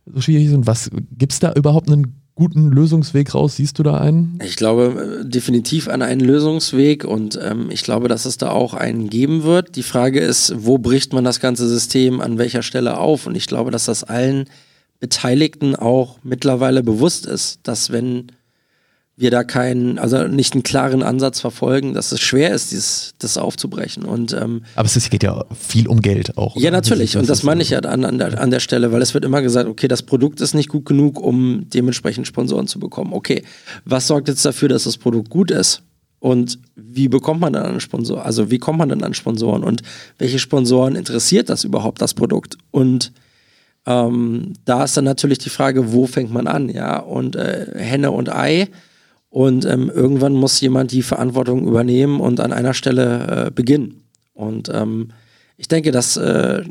[0.06, 3.56] so schwierig ist und was gibt es da überhaupt einen guten Lösungsweg raus?
[3.56, 4.38] Siehst du da einen?
[4.44, 8.74] Ich glaube äh, definitiv an einen Lösungsweg und ähm, ich glaube, dass es da auch
[8.74, 9.76] einen geben wird.
[9.76, 13.26] Die Frage ist, wo bricht man das ganze System an welcher Stelle auf?
[13.26, 14.46] Und ich glaube, dass das allen
[15.00, 18.32] Beteiligten auch mittlerweile bewusst ist, dass wenn
[19.16, 23.38] wir da keinen, also nicht einen klaren Ansatz verfolgen, dass es schwer ist, dieses, das
[23.38, 24.04] aufzubrechen.
[24.04, 26.56] Und, ähm, Aber es geht ja viel um Geld auch.
[26.56, 27.16] Ja, natürlich.
[27.16, 29.40] Und das meine ich ja an, an, der, an der Stelle, weil es wird immer
[29.40, 33.12] gesagt, okay, das Produkt ist nicht gut genug, um dementsprechend Sponsoren zu bekommen.
[33.12, 33.44] Okay,
[33.84, 35.82] was sorgt jetzt dafür, dass das Produkt gut ist?
[36.18, 38.24] Und wie bekommt man dann einen Sponsor?
[38.24, 39.62] Also wie kommt man dann an Sponsoren?
[39.62, 39.82] Und
[40.18, 42.56] welche Sponsoren interessiert das überhaupt, das Produkt?
[42.72, 43.12] Und
[43.86, 46.68] ähm, da ist dann natürlich die Frage, wo fängt man an?
[46.68, 48.68] Ja, und äh, Henne und Ei
[49.34, 54.04] und ähm, irgendwann muss jemand die Verantwortung übernehmen und an einer Stelle äh, beginnen.
[54.32, 55.08] Und ähm,
[55.56, 56.62] ich denke, dass äh,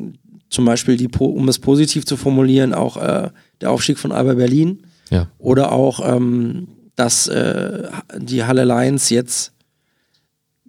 [0.50, 4.84] zum Beispiel, die, um es positiv zu formulieren, auch äh, der Aufstieg von Alba Berlin
[5.10, 5.28] ja.
[5.40, 9.52] oder auch, ähm, dass äh, die Halle Lions jetzt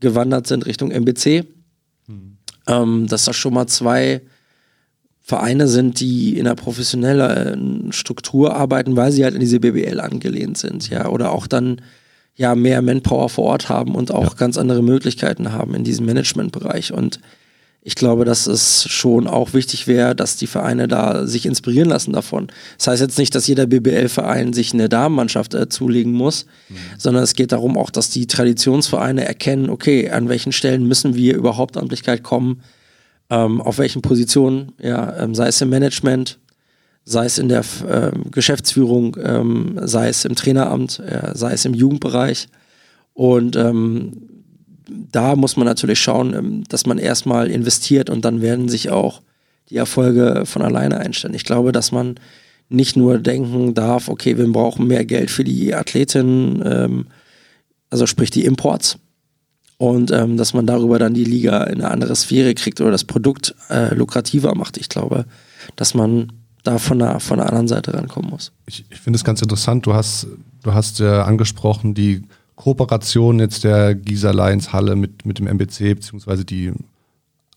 [0.01, 1.45] gewandert sind Richtung MBC,
[2.09, 2.39] mhm.
[2.67, 4.21] ähm, dass das schon mal zwei
[5.27, 10.59] Vereine sind, die in einer professionellen Struktur arbeiten, weil sie halt in diese BBL angelehnt
[10.59, 11.81] sind, ja, oder auch dann
[12.37, 14.35] ja mehr Manpower vor Ort haben und auch ja.
[14.37, 16.93] ganz andere Möglichkeiten haben in diesem Managementbereich.
[16.93, 17.21] Und
[17.81, 22.13] ich glaube, dass es schon auch wichtig wäre, dass die Vereine da sich inspirieren lassen
[22.13, 22.49] davon.
[22.77, 26.77] Das heißt jetzt nicht, dass jeder BBL-Verein sich eine Damenmannschaft äh, zulegen muss, mhm.
[26.99, 31.35] sondern es geht darum auch, dass die Traditionsvereine erkennen, okay, an welchen Stellen müssen wir
[31.35, 32.61] über Hauptamtlichkeit kommen,
[33.31, 36.39] ähm, auf welchen Positionen, ja, ähm, sei es im Management,
[37.05, 41.75] sei es in der ähm, Geschäftsführung, ähm, sei es im Traineramt, äh, sei es im
[41.75, 42.49] Jugendbereich.
[43.13, 44.13] Und ähm,
[45.13, 49.23] da muss man natürlich schauen, ähm, dass man erstmal investiert und dann werden sich auch
[49.71, 51.35] die Erfolge von alleine einstellen.
[51.35, 52.17] Ich glaube, dass man
[52.69, 57.07] nicht nur denken darf, okay, wir brauchen mehr Geld für die Athletinnen,
[57.91, 58.99] also sprich die Imports,
[59.85, 63.05] und ähm, dass man darüber dann die Liga in eine andere Sphäre kriegt oder das
[63.05, 64.79] Produkt äh, lukrativer macht.
[64.79, 65.27] Ich glaube,
[65.77, 68.51] dass man da von der, von der anderen Seite rankommen muss.
[68.65, 70.27] Ich, ich finde es ganz interessant, du hast,
[70.63, 72.23] du hast ja angesprochen, die
[72.57, 76.73] Kooperation jetzt der Gisa Lions Halle mit, mit dem MBC, beziehungsweise die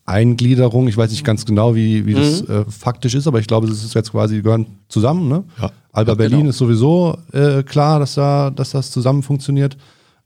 [0.04, 0.86] Eingliederung.
[0.86, 2.18] Ich weiß nicht ganz genau, wie, wie mhm.
[2.18, 5.28] das äh, faktisch ist, aber ich glaube, das ist jetzt quasi, die gehören zusammen.
[5.28, 5.44] Ne?
[5.62, 5.70] Ja.
[5.92, 6.50] Alba ja, Berlin genau.
[6.50, 9.78] ist sowieso äh, klar, dass, da, dass das zusammen funktioniert.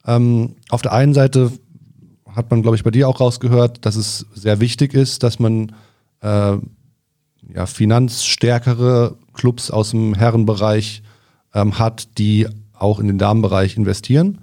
[0.05, 1.53] Ähm, auf der einen Seite
[2.35, 5.73] hat man, glaube ich, bei dir auch rausgehört, dass es sehr wichtig ist, dass man
[6.21, 6.57] äh,
[7.55, 11.03] ja, finanzstärkere Clubs aus dem Herrenbereich
[11.55, 14.39] ähm, hat, die auch in den Damenbereich investieren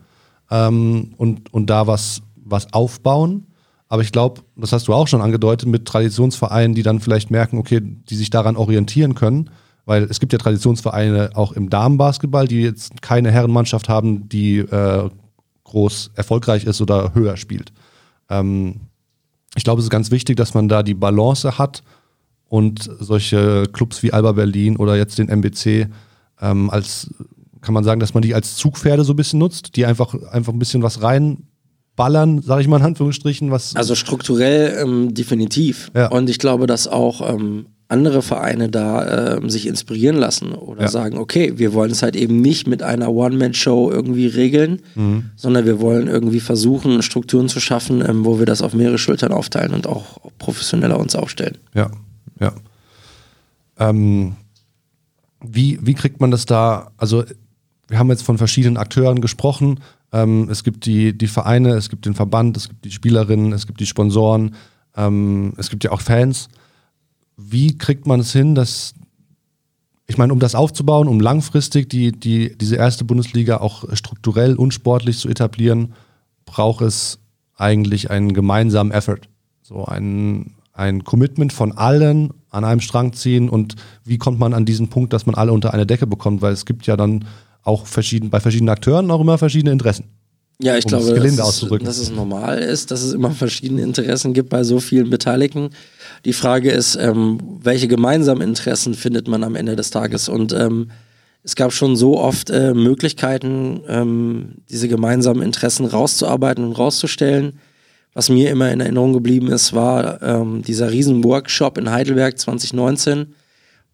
[0.51, 3.47] ähm, und, und da was, was aufbauen.
[3.87, 7.57] Aber ich glaube, das hast du auch schon angedeutet, mit Traditionsvereinen, die dann vielleicht merken,
[7.57, 9.49] okay, die sich daran orientieren können,
[9.85, 15.09] weil es gibt ja Traditionsvereine auch im Damenbasketball, die jetzt keine Herrenmannschaft haben, die äh,
[15.69, 17.71] groß erfolgreich ist oder höher spielt.
[18.29, 18.81] Ähm,
[19.55, 21.81] ich glaube, es ist ganz wichtig, dass man da die Balance hat
[22.47, 25.87] und solche Clubs wie Alba Berlin oder jetzt den MBC
[26.41, 27.13] ähm, als,
[27.61, 30.53] kann man sagen, dass man die als Zugpferde so ein bisschen nutzt, die einfach, einfach
[30.53, 33.51] ein bisschen was reinballern, sage ich mal in Anführungsstrichen.
[33.51, 35.91] Was also strukturell ähm, definitiv.
[35.95, 36.07] Ja.
[36.07, 40.87] Und ich glaube, dass auch ähm, andere Vereine da äh, sich inspirieren lassen oder ja.
[40.87, 45.31] sagen, okay, wir wollen es halt eben nicht mit einer One-Man-Show irgendwie regeln, mhm.
[45.35, 49.31] sondern wir wollen irgendwie versuchen, Strukturen zu schaffen, ähm, wo wir das auf mehrere Schultern
[49.31, 51.57] aufteilen und auch professioneller uns aufstellen.
[51.73, 51.89] Ja,
[52.39, 52.53] ja.
[53.79, 54.35] Ähm,
[55.43, 57.23] wie, wie kriegt man das da, also
[57.87, 59.79] wir haben jetzt von verschiedenen Akteuren gesprochen,
[60.11, 63.65] ähm, es gibt die, die Vereine, es gibt den Verband, es gibt die Spielerinnen, es
[63.65, 64.53] gibt die Sponsoren,
[64.95, 66.49] ähm, es gibt ja auch Fans
[67.39, 68.93] wie kriegt man es hin, dass,
[70.07, 74.73] ich meine, um das aufzubauen, um langfristig die, die, diese erste Bundesliga auch strukturell und
[74.73, 75.93] sportlich zu etablieren,
[76.45, 77.19] braucht es
[77.55, 79.21] eigentlich einen gemeinsamen Effort.
[79.61, 84.65] So ein, ein Commitment von allen an einem Strang ziehen und wie kommt man an
[84.65, 87.25] diesen Punkt, dass man alle unter eine Decke bekommt, weil es gibt ja dann
[87.63, 90.05] auch verschieden, bei verschiedenen Akteuren auch immer verschiedene Interessen.
[90.61, 94.33] Ja, ich um glaube, das dass, dass es normal ist, dass es immer verschiedene Interessen
[94.33, 95.69] gibt bei so vielen Beteiligten.
[96.25, 100.27] Die Frage ist, ähm, welche gemeinsamen Interessen findet man am Ende des Tages?
[100.27, 100.91] Und ähm,
[101.43, 107.59] es gab schon so oft äh, Möglichkeiten, ähm, diese gemeinsamen Interessen rauszuarbeiten und rauszustellen.
[108.13, 113.33] Was mir immer in Erinnerung geblieben ist, war ähm, dieser riesen Workshop in Heidelberg 2019,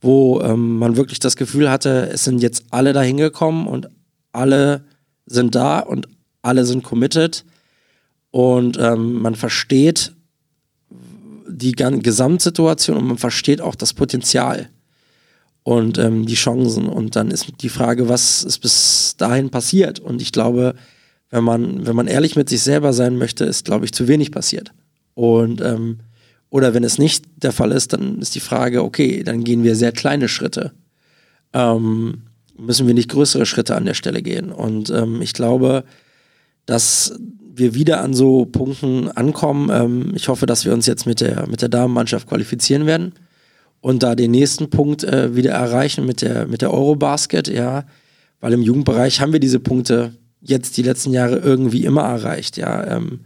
[0.01, 3.88] wo ähm, man wirklich das Gefühl hatte, es sind jetzt alle da hingekommen und
[4.32, 4.84] alle
[5.28, 6.08] sind da und
[6.46, 7.46] alle sind committed
[8.32, 10.14] und ähm, man versteht,
[11.48, 14.70] die Gesamtsituation und man versteht auch das Potenzial
[15.64, 16.88] und ähm, die Chancen.
[16.88, 20.00] Und dann ist die Frage, was ist bis dahin passiert?
[20.00, 20.76] Und ich glaube,
[21.30, 24.32] wenn man, wenn man ehrlich mit sich selber sein möchte, ist, glaube ich, zu wenig
[24.32, 24.72] passiert.
[25.14, 26.00] Und ähm,
[26.50, 29.76] oder wenn es nicht der Fall ist, dann ist die Frage, okay, dann gehen wir
[29.76, 30.72] sehr kleine Schritte.
[31.54, 32.24] Ähm,
[32.58, 34.52] müssen wir nicht größere Schritte an der Stelle gehen?
[34.52, 35.84] Und ähm, ich glaube,
[36.65, 37.17] dass
[37.54, 39.69] wir wieder an so Punkten ankommen.
[39.71, 43.13] Ähm, ich hoffe, dass wir uns jetzt mit der, mit der Damenmannschaft qualifizieren werden
[43.82, 47.86] und da den nächsten Punkt äh, wieder erreichen mit der, mit der Eurobasket, ja,
[48.41, 52.86] weil im Jugendbereich haben wir diese Punkte jetzt die letzten Jahre irgendwie immer erreicht, ja.
[52.86, 53.21] Ähm,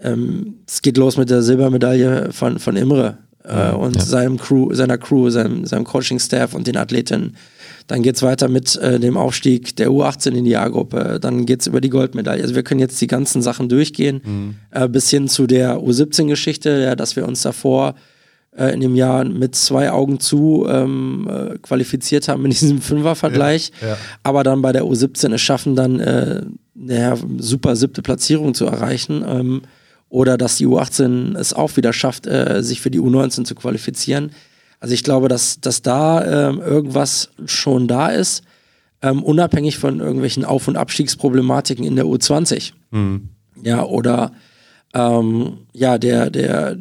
[0.00, 4.02] ähm, es geht los mit der Silbermedaille von, von Imre äh, und ja.
[4.02, 7.36] seinem Crew, seiner Crew, seinem, seinem Coaching-Staff und den Athletinnen.
[7.86, 11.18] Dann geht es weiter mit äh, dem Aufstieg der U18 in die A-Gruppe.
[11.20, 12.42] Dann geht es über die Goldmedaille.
[12.42, 14.54] Also wir können jetzt die ganzen Sachen durchgehen, mhm.
[14.70, 17.94] äh, bis hin zu der U17-Geschichte, ja, dass wir uns davor
[18.56, 23.72] äh, in dem Jahr mit zwei Augen zu ähm, äh, qualifiziert haben in diesem Fünfer-Vergleich.
[23.80, 23.96] Ja, ja.
[24.22, 26.42] Aber dann bei der U17 es schaffen, dann äh,
[26.78, 29.24] eine super siebte Platzierung zu erreichen.
[29.26, 29.62] Ähm,
[30.08, 34.32] oder dass die U18 es auch wieder schafft, äh, sich für die U19 zu qualifizieren.
[34.82, 38.42] Also ich glaube, dass, dass da ähm, irgendwas schon da ist,
[39.00, 42.72] ähm, unabhängig von irgendwelchen Auf- und Abstiegsproblematiken in der U20.
[42.90, 43.28] Mhm.
[43.62, 44.32] Ja, oder
[44.92, 46.78] ähm, ja, der, der,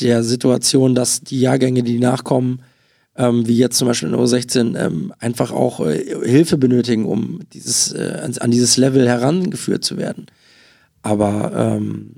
[0.00, 2.62] der Situation, dass die Jahrgänge, die nachkommen,
[3.14, 7.42] ähm, wie jetzt zum Beispiel in der U16, ähm, einfach auch äh, Hilfe benötigen, um
[7.52, 10.26] dieses, äh, an, an, dieses Level herangeführt zu werden.
[11.02, 12.16] Aber ähm,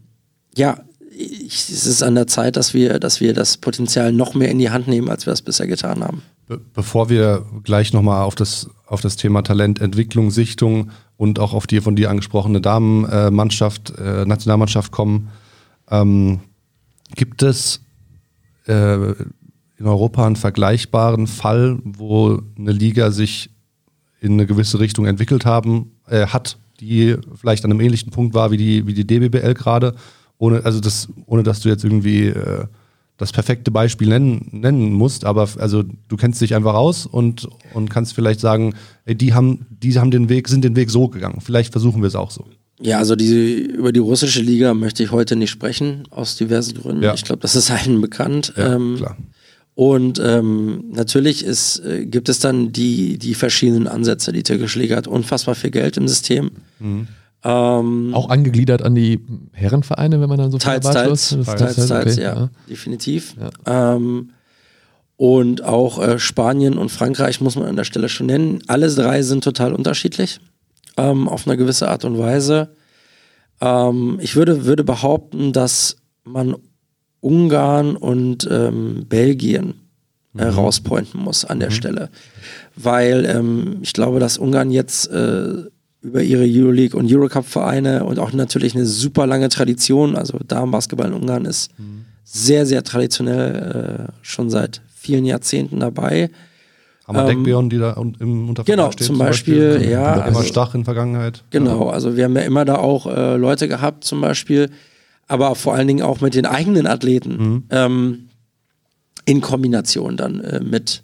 [0.56, 0.80] ja,
[1.18, 4.58] ich, es ist an der Zeit, dass wir, dass wir das Potenzial noch mehr in
[4.58, 6.22] die Hand nehmen, als wir es bisher getan haben.
[6.46, 11.66] Be bevor wir gleich nochmal auf das, auf das Thema Talententwicklung, Sichtung und auch auf
[11.66, 15.30] die von dir angesprochene Damenmannschaft, äh, Nationalmannschaft kommen,
[15.90, 16.40] ähm,
[17.16, 17.80] gibt es
[18.66, 19.10] äh,
[19.76, 23.50] in Europa einen vergleichbaren Fall, wo eine Liga sich
[24.20, 28.52] in eine gewisse Richtung entwickelt haben, äh, hat, die vielleicht an einem ähnlichen Punkt war
[28.52, 29.94] wie die, wie die DBBL gerade
[30.38, 32.64] ohne, also das, ohne dass du jetzt irgendwie äh,
[33.16, 37.90] das perfekte Beispiel nennen, nennen musst, aber also du kennst dich einfach aus und, und
[37.90, 38.74] kannst vielleicht sagen,
[39.04, 41.40] ey, die haben, die haben den Weg, sind den Weg so gegangen.
[41.40, 42.46] Vielleicht versuchen wir es auch so.
[42.80, 47.02] Ja, also die, über die russische Liga möchte ich heute nicht sprechen, aus diversen Gründen.
[47.02, 47.14] Ja.
[47.14, 48.52] Ich glaube, das ist allen bekannt.
[48.56, 49.16] Ja, ähm, klar.
[49.74, 54.32] Und ähm, natürlich ist, äh, gibt es dann die, die verschiedenen Ansätze.
[54.32, 56.50] Die türkische Liga hat unfassbar viel Geld im System.
[56.80, 57.06] Mhm.
[57.44, 59.20] Ähm, auch angegliedert an die
[59.52, 63.36] Herrenvereine, wenn man dann so teils, teils, teils, teils, teils, okay, ja, ja, definitiv.
[63.38, 63.94] Ja.
[63.94, 64.30] Ähm,
[65.16, 68.60] und auch äh, Spanien und Frankreich muss man an der Stelle schon nennen.
[68.66, 70.40] Alle drei sind total unterschiedlich,
[70.96, 72.70] ähm, auf eine gewisse Art und Weise.
[73.60, 76.56] Ähm, ich würde, würde behaupten, dass man
[77.20, 79.74] Ungarn und ähm, Belgien
[80.36, 80.50] äh, mhm.
[80.50, 81.74] rauspointen muss an der mhm.
[81.74, 82.10] Stelle.
[82.76, 85.64] Weil ähm, ich glaube, dass Ungarn jetzt äh,
[86.00, 90.16] über ihre Euroleague und Eurocup-Vereine und auch natürlich eine super lange Tradition.
[90.16, 92.04] Also Damenbasketball in Ungarn ist mhm.
[92.24, 96.30] sehr, sehr traditionell äh, schon seit vielen Jahrzehnten dabei.
[97.06, 99.90] Haben wir ähm, die da im Untervertrag Genau, steht, zum, Beispiel, Beispiel.
[99.90, 100.14] ja.
[100.14, 101.42] Immer also, Stach in Vergangenheit.
[101.50, 101.92] Genau, ja.
[101.92, 104.70] also wir haben ja immer da auch äh, Leute gehabt, zum Beispiel,
[105.26, 107.64] aber vor allen Dingen auch mit den eigenen Athleten mhm.
[107.70, 108.28] ähm,
[109.24, 111.02] in Kombination dann äh, mit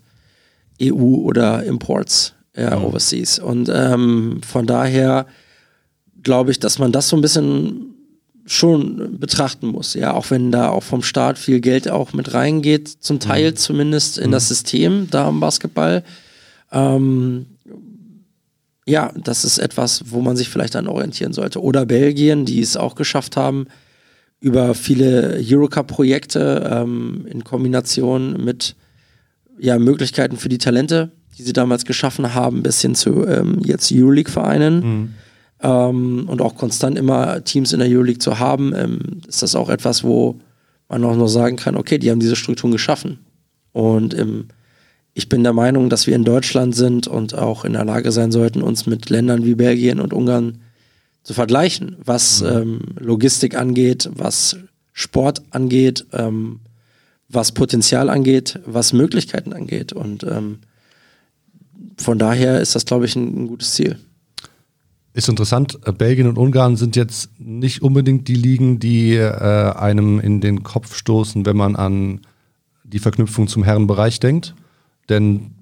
[0.83, 2.85] EU oder Imports ja, mhm.
[2.85, 3.39] overseas.
[3.39, 5.27] Und ähm, von daher
[6.23, 7.95] glaube ich, dass man das so ein bisschen
[8.47, 12.89] schon betrachten muss, ja, auch wenn da auch vom Staat viel Geld auch mit reingeht,
[12.89, 13.57] zum Teil mhm.
[13.57, 14.33] zumindest in mhm.
[14.33, 16.05] das System da im Basketball.
[16.71, 17.47] Ähm,
[18.87, 21.63] ja, das ist etwas, wo man sich vielleicht dann orientieren sollte.
[21.63, 23.67] Oder Belgien, die es auch geschafft haben,
[24.41, 28.77] über viele Eurocup-Projekte ähm, in Kombination mit
[29.59, 33.93] ja, Möglichkeiten für die Talente, die sie damals geschaffen haben, bis hin zu ähm, jetzt
[33.93, 34.75] Euroleague-Vereinen.
[34.81, 35.15] Mhm.
[35.61, 39.69] Ähm, und auch konstant immer Teams in der Euroleague zu haben, ähm, ist das auch
[39.69, 40.41] etwas, wo
[40.89, 43.19] man auch nur sagen kann, okay, die haben diese Strukturen geschaffen.
[43.73, 44.49] Und ähm,
[45.15, 48.33] ich bin der Meinung, dass wir in Deutschland sind und auch in der Lage sein
[48.33, 50.59] sollten, uns mit Ländern wie Belgien und Ungarn
[51.23, 52.49] zu vergleichen, was mhm.
[52.49, 54.57] ähm, Logistik angeht, was
[54.93, 56.61] Sport angeht, ähm,
[57.29, 59.93] was Potenzial angeht, was Möglichkeiten angeht.
[59.93, 60.59] Und ähm,
[61.99, 63.99] von daher ist das, glaube ich, ein, ein, gutes Ziel.
[65.13, 70.19] Ist interessant, äh, Belgien und Ungarn sind jetzt nicht unbedingt die Ligen, die äh, einem
[70.21, 72.21] in den Kopf stoßen, wenn man an
[72.83, 74.55] die Verknüpfung zum Herrenbereich denkt.
[75.09, 75.53] Denn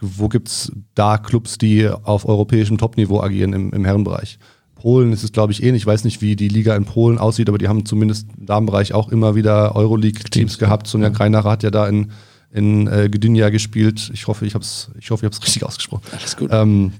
[0.00, 4.38] wo gibt es da Clubs, die auf europäischem Topniveau agieren im, im Herrenbereich?
[4.74, 5.82] Polen ist es, glaube ich, ähnlich.
[5.82, 8.94] Ich weiß nicht, wie die Liga in Polen aussieht, aber die haben zumindest im Damenbereich
[8.94, 10.88] auch immer wieder Euroleague-Teams gehabt.
[10.88, 12.10] Sonja Greinacher hat ja da in
[12.52, 14.10] in äh, Gdynia gespielt.
[14.12, 16.02] Ich hoffe, ich habe es ich hoffe, ich richtig ausgesprochen.
[16.16, 16.50] Alles gut.
[16.52, 16.92] Ähm,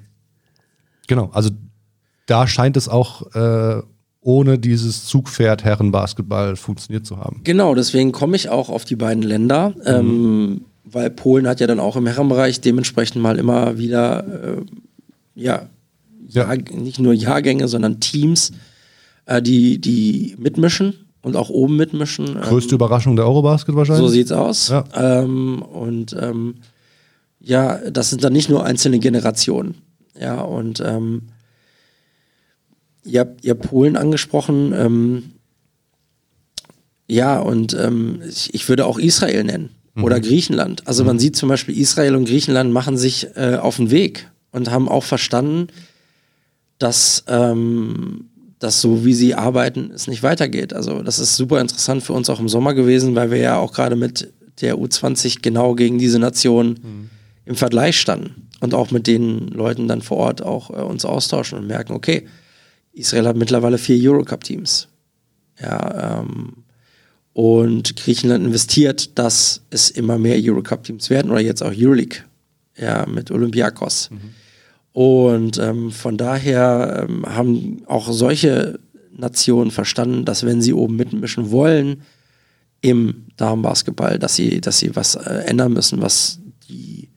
[1.07, 1.51] genau, also
[2.27, 3.83] da scheint es auch äh,
[4.21, 7.41] ohne dieses Zugpferd Herrenbasketball funktioniert zu haben.
[7.45, 9.83] Genau, deswegen komme ich auch auf die beiden Länder, mhm.
[9.85, 14.63] ähm, weil Polen hat ja dann auch im Herrenbereich dementsprechend mal immer wieder, äh,
[15.35, 15.69] ja,
[16.29, 16.55] ja.
[16.55, 18.53] nicht nur Jahrgänge, sondern Teams,
[19.27, 22.35] äh, die, die mitmischen und auch oben mitmischen.
[22.41, 24.07] Größte ähm, Überraschung der Eurobasket wahrscheinlich.
[24.07, 24.69] So sieht's aus.
[24.69, 24.85] Ja.
[24.95, 26.57] Ähm, und ähm,
[27.41, 29.77] ja, das sind dann nicht nur einzelne Generationen.
[30.21, 31.23] Ja, und ähm,
[33.05, 34.73] ihr, habt, ihr habt Polen angesprochen.
[34.77, 35.23] Ähm,
[37.07, 40.05] ja, und ähm, ich, ich, würde auch Israel nennen mhm.
[40.05, 40.87] oder Griechenland.
[40.87, 41.09] Also mhm.
[41.09, 44.89] man sieht zum Beispiel, Israel und Griechenland machen sich äh, auf den Weg und haben
[44.89, 45.69] auch verstanden,
[46.79, 48.31] dass ähm,
[48.63, 50.73] dass so wie sie arbeiten, es nicht weitergeht.
[50.73, 53.73] Also das ist super interessant für uns auch im Sommer gewesen, weil wir ja auch
[53.73, 57.11] gerade mit der U20 genau gegen diese Nation mhm.
[57.45, 61.59] im Vergleich standen und auch mit den Leuten dann vor Ort auch äh, uns austauschen
[61.59, 62.29] und merken, okay,
[62.93, 64.87] Israel hat mittlerweile vier Eurocup-Teams.
[65.61, 66.53] Ja, ähm,
[67.33, 72.19] und Griechenland investiert, dass es immer mehr Eurocup-Teams werden oder jetzt auch Euroleague,
[72.77, 74.11] ja, mit Olympiakos.
[74.11, 74.35] Mhm.
[74.93, 78.79] Und ähm, von daher ähm, haben auch solche
[79.17, 82.03] Nationen verstanden, dass wenn sie oben mitmischen wollen
[82.81, 87.09] im Damenbasketball, dass sie, dass sie was äh, ändern müssen, was die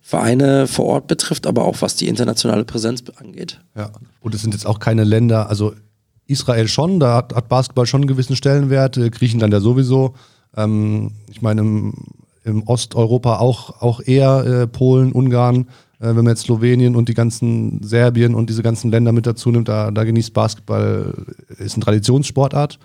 [0.00, 3.60] Vereine vor Ort betrifft, aber auch was die internationale Präsenz angeht.
[3.76, 3.90] Ja,
[4.20, 5.74] und es sind jetzt auch keine Länder, also
[6.26, 10.14] Israel schon, da hat, hat Basketball schon einen gewissen Stellenwert, äh, Griechenland ja sowieso.
[10.56, 11.94] Ähm, ich meine, im,
[12.44, 15.68] im, Osteuropa auch, auch eher äh, Polen, Ungarn
[16.00, 19.50] äh, wenn man jetzt Slowenien und die ganzen Serbien und diese ganzen Länder mit dazu
[19.50, 21.26] nimmt, da, da genießt Basketball,
[21.58, 22.78] ist eine Traditionssportart.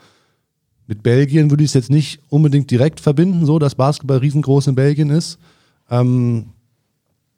[0.88, 4.76] Mit Belgien würde ich es jetzt nicht unbedingt direkt verbinden, so dass Basketball riesengroß in
[4.76, 5.40] Belgien ist.
[5.90, 6.48] Ähm,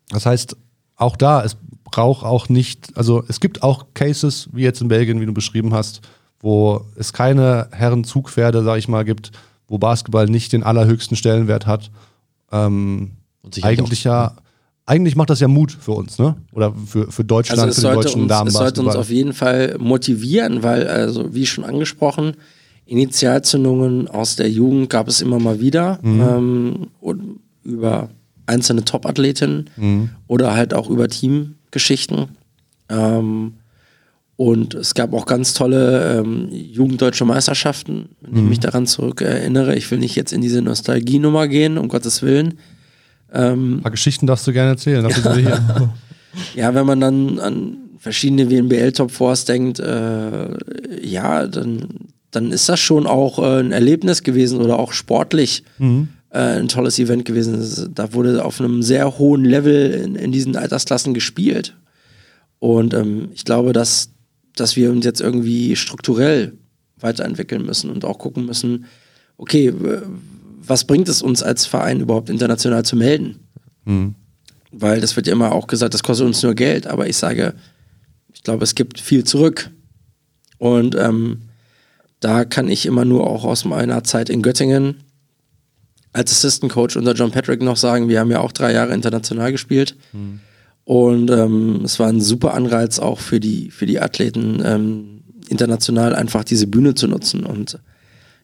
[0.10, 0.58] das heißt,
[0.96, 5.22] auch da, es braucht auch nicht, also es gibt auch Cases, wie jetzt in Belgien,
[5.22, 6.02] wie du beschrieben hast,
[6.40, 9.32] wo es keine Herrenzugpferde, sag ich mal, gibt,
[9.68, 11.92] wo Basketball nicht den allerhöchsten Stellenwert hat.
[12.52, 13.12] Ähm,
[13.62, 14.36] eigentlich ja
[14.88, 16.36] eigentlich macht das ja Mut für uns, ne?
[16.54, 18.48] Oder für, für Deutschland, also für den deutschen Damen.
[18.48, 22.38] Es sollte uns auf jeden Fall motivieren, weil, also wie schon angesprochen,
[22.86, 26.22] Initialzündungen aus der Jugend gab es immer mal wieder mhm.
[26.22, 28.10] ähm, und über
[28.46, 30.10] einzelne Top-Athletinnen mhm.
[30.28, 32.30] oder halt auch über Teamgeschichten.
[32.88, 33.56] Ähm,
[34.38, 38.38] und es gab auch ganz tolle ähm, jugenddeutsche Meisterschaften, wenn mhm.
[38.38, 39.76] ich mich daran zurück erinnere.
[39.76, 42.58] Ich will nicht jetzt in diese Nostalgienummer gehen, um Gottes Willen.
[43.34, 45.08] Ähm, Ein paar Geschichten darfst du gerne erzählen.
[45.08, 45.94] Ja.
[46.56, 50.48] ja, wenn man dann an verschiedene WNBL-Top Fours denkt, äh,
[51.06, 51.88] ja, dann,
[52.32, 56.10] dann ist das schon auch äh, ein Erlebnis gewesen oder auch sportlich mhm.
[56.30, 57.92] äh, ein tolles Event gewesen.
[57.94, 61.76] Da wurde auf einem sehr hohen Level in, in diesen Altersklassen gespielt.
[62.60, 64.10] Und ähm, ich glaube, dass,
[64.56, 66.54] dass wir uns jetzt irgendwie strukturell
[67.00, 68.86] weiterentwickeln müssen und auch gucken müssen,
[69.38, 69.74] okay,
[70.68, 73.40] was bringt es uns als Verein überhaupt international zu melden?
[73.86, 74.16] Mhm.
[74.72, 77.54] Weil das wird ja immer auch gesagt, das kostet uns nur Geld, aber ich sage,
[78.34, 79.72] ich glaube, es gibt viel zurück.
[80.58, 81.44] Und ähm,
[82.20, 85.04] da kann ich immer nur auch aus meiner Zeit in Göttingen
[86.14, 89.52] als Assistant Coach unter John Patrick noch sagen, wir haben ja auch drei Jahre international
[89.52, 89.96] gespielt.
[90.14, 90.40] Mhm.
[90.84, 96.16] Und ähm, es war ein super Anreiz auch für die, für die Athleten, ähm, international
[96.16, 97.44] einfach diese Bühne zu nutzen.
[97.44, 97.80] Und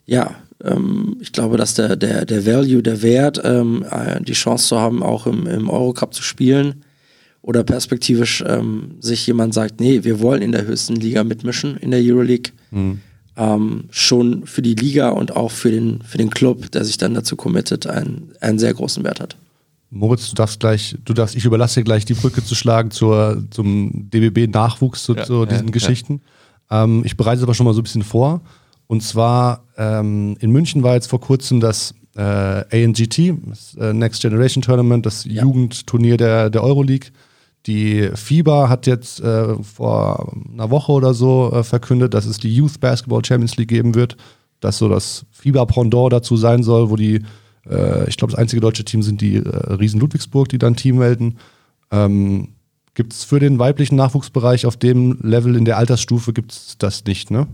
[0.05, 4.67] ja, ähm, ich glaube, dass der, der, der Value, der Wert, ähm, äh, die Chance
[4.67, 6.83] zu haben, auch im, im Eurocup zu spielen
[7.41, 11.91] oder perspektivisch ähm, sich jemand sagt, nee, wir wollen in der höchsten Liga mitmischen, in
[11.91, 12.53] der Euroleague.
[12.71, 12.99] Mhm
[13.35, 17.13] ähm, schon für die Liga und auch für den, für den Club, der sich dann
[17.13, 19.35] dazu committet, einen, einen sehr großen Wert hat.
[19.89, 23.43] Moritz, du darfst gleich, du darfst, ich überlasse dir gleich die Brücke zu schlagen zur,
[23.51, 26.21] zum DBB-Nachwuchs, zu, ja, zu, diesen ja, Geschichten.
[26.69, 26.83] Ja.
[26.83, 28.41] Ähm, ich bereite es aber schon mal so ein bisschen vor.
[28.93, 34.21] Und zwar ähm, in München war jetzt vor kurzem das äh, ANGT, das äh, Next
[34.21, 37.09] Generation Tournament, das Jugendturnier der, der Euroleague.
[37.65, 42.55] Die FIBA hat jetzt äh, vor einer Woche oder so äh, verkündet, dass es die
[42.55, 44.15] Youth Basketball Champions League geben wird.
[44.59, 47.23] Das so das FIBA-Pendant dazu sein soll, wo die,
[47.67, 50.99] äh, ich glaube, das einzige deutsche Team sind die äh, Riesen Ludwigsburg, die dann Team
[50.99, 51.39] melden.
[51.89, 52.49] Ähm,
[52.93, 57.03] gibt es für den weiblichen Nachwuchsbereich auf dem Level in der Altersstufe gibt es das
[57.05, 57.47] nicht, ne?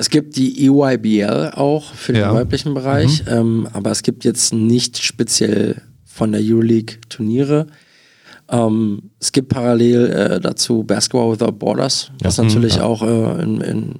[0.00, 2.32] Es gibt die EYBL auch für den ja.
[2.32, 3.28] weiblichen Bereich, mhm.
[3.28, 7.66] ähm, aber es gibt jetzt nicht speziell von der Euroleague Turniere.
[8.48, 12.84] Ähm, es gibt parallel äh, dazu Basketball Without Borders, was ja, natürlich ja.
[12.84, 13.94] auch äh, in, in,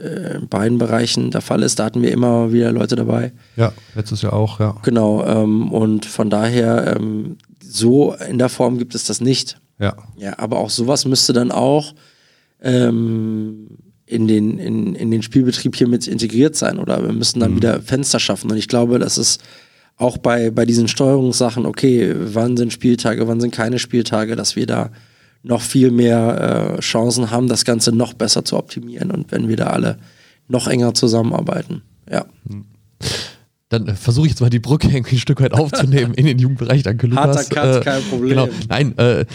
[0.00, 1.78] äh, in, beiden Bereichen der Fall ist.
[1.78, 3.34] Da hatten wir immer wieder Leute dabei.
[3.56, 4.76] Ja, letztes Jahr auch, ja.
[4.82, 9.60] Genau, ähm, und von daher, ähm, so in der Form gibt es das nicht.
[9.78, 9.96] Ja.
[10.16, 11.92] Ja, aber auch sowas müsste dann auch
[12.62, 13.66] ähm,
[14.12, 17.56] in, den, in, in den Spielbetrieb hier mit integriert sein oder wir müssen dann mhm.
[17.56, 18.50] wieder Fenster schaffen.
[18.50, 19.42] Und ich glaube, das ist
[19.96, 24.66] auch bei, bei diesen Steuerungssachen, okay, wann sind Spieltage, wann sind keine Spieltage, dass wir
[24.66, 24.90] da
[25.42, 29.56] noch viel mehr äh, Chancen haben, das Ganze noch besser zu optimieren und wenn wir
[29.56, 29.98] da alle
[30.48, 31.82] noch enger zusammenarbeiten.
[32.10, 32.26] Ja.
[33.68, 36.38] Dann äh, versuche ich jetzt mal die Brücke irgendwie ein Stück weit aufzunehmen in den
[36.38, 36.82] Jugendbereich.
[36.82, 37.50] Danke, Lukas.
[37.50, 38.28] Harter Cut, äh, kein Problem.
[38.30, 38.48] Genau.
[38.68, 39.26] Nein, äh, äh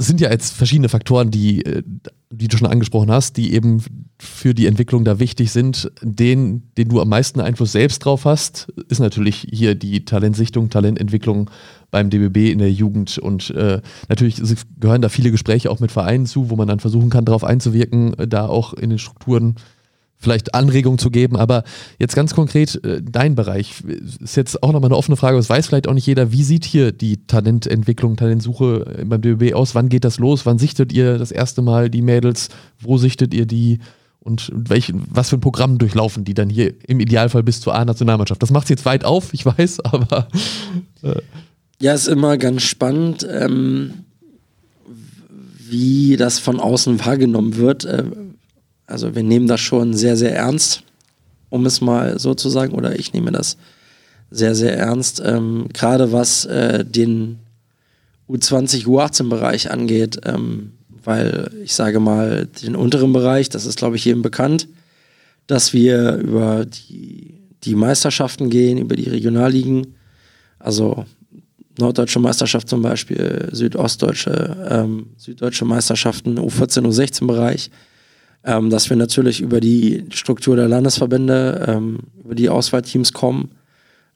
[0.00, 1.82] sind ja jetzt verschiedene Faktoren, die, äh,
[2.30, 3.82] die du schon angesprochen hast, die eben
[4.20, 5.90] für die Entwicklung da wichtig sind.
[6.02, 11.50] Den, den du am meisten Einfluss selbst drauf hast, ist natürlich hier die Talentsichtung, Talententwicklung
[11.90, 13.18] beim DBB in der Jugend.
[13.18, 14.40] Und äh, natürlich
[14.78, 18.14] gehören da viele Gespräche auch mit Vereinen zu, wo man dann versuchen kann, darauf einzuwirken,
[18.28, 19.56] da auch in den Strukturen
[20.18, 21.64] vielleicht Anregungen zu geben, aber
[21.98, 23.82] jetzt ganz konkret äh, dein Bereich
[24.20, 26.32] ist jetzt auch nochmal eine offene Frage, das weiß vielleicht auch nicht jeder.
[26.32, 29.74] Wie sieht hier die Talententwicklung, Talentsuche beim DBB aus?
[29.74, 30.44] Wann geht das los?
[30.44, 32.48] Wann sichtet ihr das erste Mal die Mädels?
[32.80, 33.78] Wo sichtet ihr die?
[34.20, 38.42] Und welch, was für ein Programm durchlaufen die dann hier im Idealfall bis zur A-Nationalmannschaft?
[38.42, 40.28] Das macht es jetzt weit auf, ich weiß, aber.
[41.02, 41.20] Äh.
[41.80, 43.94] Ja, ist immer ganz spannend, ähm,
[45.70, 47.84] wie das von außen wahrgenommen wird.
[47.84, 48.04] Äh,
[48.88, 50.82] also wir nehmen das schon sehr, sehr ernst,
[51.50, 53.58] um es mal so zu sagen, oder ich nehme das
[54.30, 55.22] sehr, sehr ernst.
[55.24, 57.38] Ähm, Gerade was äh, den
[58.28, 60.72] U20, U18-Bereich angeht, ähm,
[61.04, 64.68] weil ich sage mal, den unteren Bereich, das ist glaube ich jedem bekannt,
[65.46, 67.34] dass wir über die,
[67.64, 69.94] die Meisterschaften gehen, über die Regionalligen,
[70.58, 71.04] also
[71.78, 77.70] Norddeutsche Meisterschaft zum Beispiel, Südostdeutsche, ähm, Süddeutsche Meisterschaften, U14, U16-Bereich
[78.44, 83.50] ähm, dass wir natürlich über die Struktur der Landesverbände, ähm, über die Auswahlteams kommen.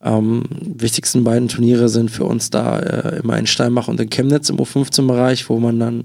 [0.03, 4.49] Ähm, wichtigsten beiden Turniere sind für uns da äh, immer in Steinbach und in Chemnitz
[4.49, 6.05] im U15-Bereich, wo man dann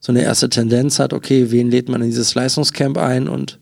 [0.00, 3.58] so eine erste Tendenz hat, okay, wen lädt man in dieses Leistungscamp ein und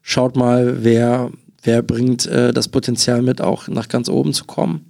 [0.00, 1.30] schaut mal, wer,
[1.62, 4.86] wer bringt äh, das Potenzial mit, auch nach ganz oben zu kommen.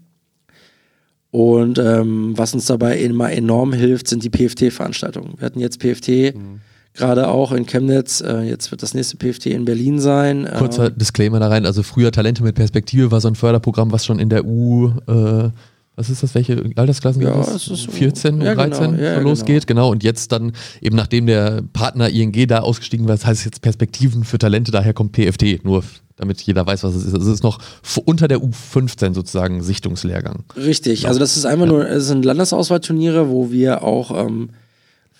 [1.31, 5.35] Und ähm, was uns dabei immer enorm hilft, sind die PFT-Veranstaltungen.
[5.39, 6.61] Wir hatten jetzt PFT mhm
[6.95, 8.21] gerade auch in Chemnitz.
[8.21, 10.49] Äh, jetzt wird das nächste PFT in Berlin sein.
[10.57, 14.07] Kurzer äh, Disclaimer da rein, also früher Talente mit Perspektive war so ein Förderprogramm, was
[14.07, 15.51] schon in der U, äh,
[15.97, 17.69] was ist das, welche Altersklassen ja, das?
[17.69, 19.83] Ist 14 und ja, 13 genau, ja, losgeht, genau.
[19.83, 19.93] genau.
[19.93, 24.25] Und jetzt dann eben nachdem der Partner ING da ausgestiegen war, das heißt jetzt Perspektiven
[24.25, 25.85] für Talente, daher kommt PFT, nur
[26.17, 27.15] damit jeder weiß, was es ist.
[27.15, 27.59] Also es ist noch
[28.05, 30.45] unter der U15 sozusagen Sichtungslehrgang.
[30.57, 34.51] Richtig, also das ist einfach nur, es sind Landesauswahlturniere, wo wir auch ähm,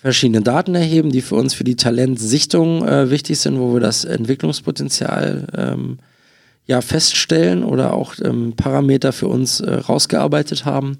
[0.05, 4.05] verschiedene Daten erheben, die für uns für die Talentsichtung äh, wichtig sind, wo wir das
[4.05, 5.97] Entwicklungspotenzial ähm,
[6.67, 10.99] ja feststellen oder auch ähm, Parameter für uns äh, rausgearbeitet haben.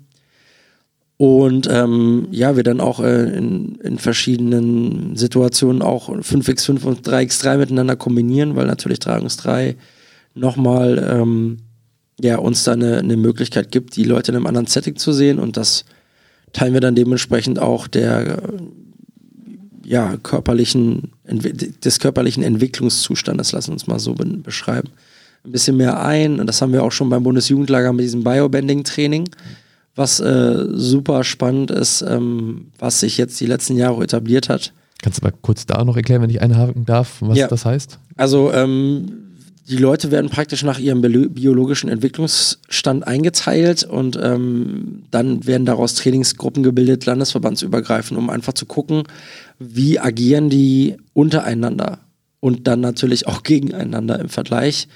[1.18, 7.58] Und ähm, ja, wir dann auch äh, in, in verschiedenen Situationen auch 5x5 und 3x3
[7.58, 9.76] miteinander kombinieren, weil natürlich 3x3
[10.34, 11.58] nochmal ähm,
[12.20, 15.38] ja, uns da eine, eine Möglichkeit gibt, die Leute in einem anderen Setting zu sehen
[15.38, 15.86] und das
[16.54, 18.42] teilen wir dann dementsprechend auch der
[19.86, 24.90] ja, körperlichen, des körperlichen Entwicklungszustandes, lassen uns mal so beschreiben,
[25.46, 26.40] ein bisschen mehr ein.
[26.40, 29.30] Und das haben wir auch schon beim Bundesjugendlager mit diesem Biobending-Training,
[29.96, 34.74] was äh, super spannend ist, ähm, was sich jetzt die letzten Jahre etabliert hat.
[35.02, 37.48] Kannst du mal kurz da noch erklären, wenn ich einhaken darf, was ja.
[37.48, 38.00] das heißt?
[38.18, 39.26] Also ähm,
[39.68, 46.62] die Leute werden praktisch nach ihrem biologischen Entwicklungsstand eingeteilt und ähm, dann werden daraus Trainingsgruppen
[46.62, 49.04] gebildet, landesverbandsübergreifend, um einfach zu gucken,
[49.60, 52.00] wie agieren die untereinander
[52.40, 54.88] und dann natürlich auch gegeneinander im Vergleich.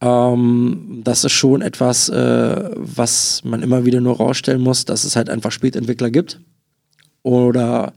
[0.00, 5.16] Ähm, das ist schon etwas, äh, was man immer wieder nur rausstellen muss, dass es
[5.16, 6.40] halt einfach Spätentwickler gibt.
[7.22, 7.92] Oder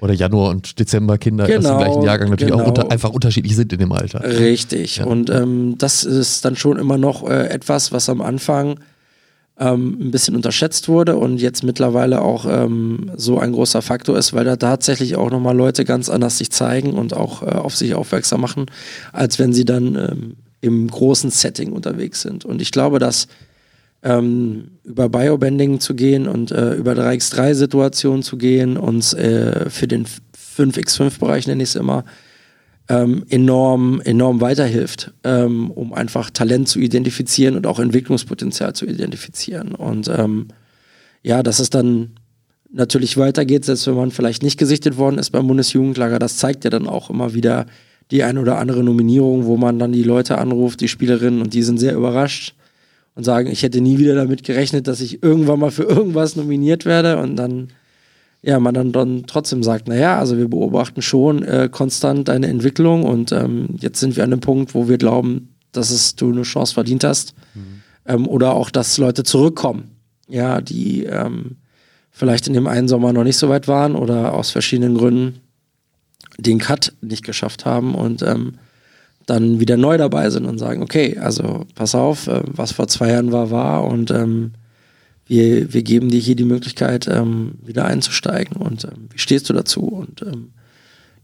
[0.00, 2.64] oder Januar und Dezember Kinder genau, aus dem gleichen Jahrgang natürlich genau.
[2.64, 4.22] auch unter, einfach unterschiedlich sind in dem Alter.
[4.24, 4.96] Richtig.
[4.96, 5.04] Ja.
[5.04, 8.80] Und ähm, das ist dann schon immer noch äh, etwas, was am Anfang
[9.60, 14.32] ähm, ein bisschen unterschätzt wurde und jetzt mittlerweile auch ähm, so ein großer Faktor ist,
[14.32, 17.94] weil da tatsächlich auch nochmal Leute ganz anders sich zeigen und auch äh, auf sich
[17.94, 18.66] aufmerksam machen,
[19.12, 22.44] als wenn sie dann ähm, im großen Setting unterwegs sind.
[22.44, 23.28] Und ich glaube, dass
[24.02, 30.06] ähm, über Biobending zu gehen und äh, über 3x3-Situationen zu gehen, uns äh, für den
[30.56, 32.04] 5x5-Bereich, nenne ich es immer,
[32.90, 39.76] ähm, enorm, enorm weiterhilft, ähm, um einfach Talent zu identifizieren und auch Entwicklungspotenzial zu identifizieren.
[39.76, 40.48] Und ähm,
[41.22, 42.16] ja, dass es dann
[42.72, 46.70] natürlich weitergeht, selbst wenn man vielleicht nicht gesichtet worden ist beim Bundesjugendlager, das zeigt ja
[46.70, 47.66] dann auch immer wieder
[48.10, 51.62] die ein oder andere Nominierung, wo man dann die Leute anruft, die Spielerinnen, und die
[51.62, 52.56] sind sehr überrascht
[53.14, 56.86] und sagen, ich hätte nie wieder damit gerechnet, dass ich irgendwann mal für irgendwas nominiert
[56.86, 57.68] werde und dann
[58.42, 63.04] ja, man dann, dann trotzdem sagt, naja, also wir beobachten schon äh, konstant deine Entwicklung
[63.04, 66.42] und ähm, jetzt sind wir an dem Punkt, wo wir glauben, dass es du eine
[66.42, 67.34] Chance verdient hast.
[67.54, 67.82] Mhm.
[68.06, 69.90] Ähm, oder auch, dass Leute zurückkommen,
[70.26, 71.56] ja, die ähm,
[72.10, 75.40] vielleicht in dem einen Sommer noch nicht so weit waren oder aus verschiedenen Gründen
[76.38, 78.54] den Cut nicht geschafft haben und ähm,
[79.26, 83.10] dann wieder neu dabei sind und sagen, okay, also pass auf, äh, was vor zwei
[83.10, 84.52] Jahren war, war und ähm,
[85.30, 89.52] wir, wir geben dir hier die Möglichkeit, ähm, wieder einzusteigen und ähm, wie stehst du
[89.52, 89.82] dazu?
[89.82, 90.50] Und ähm,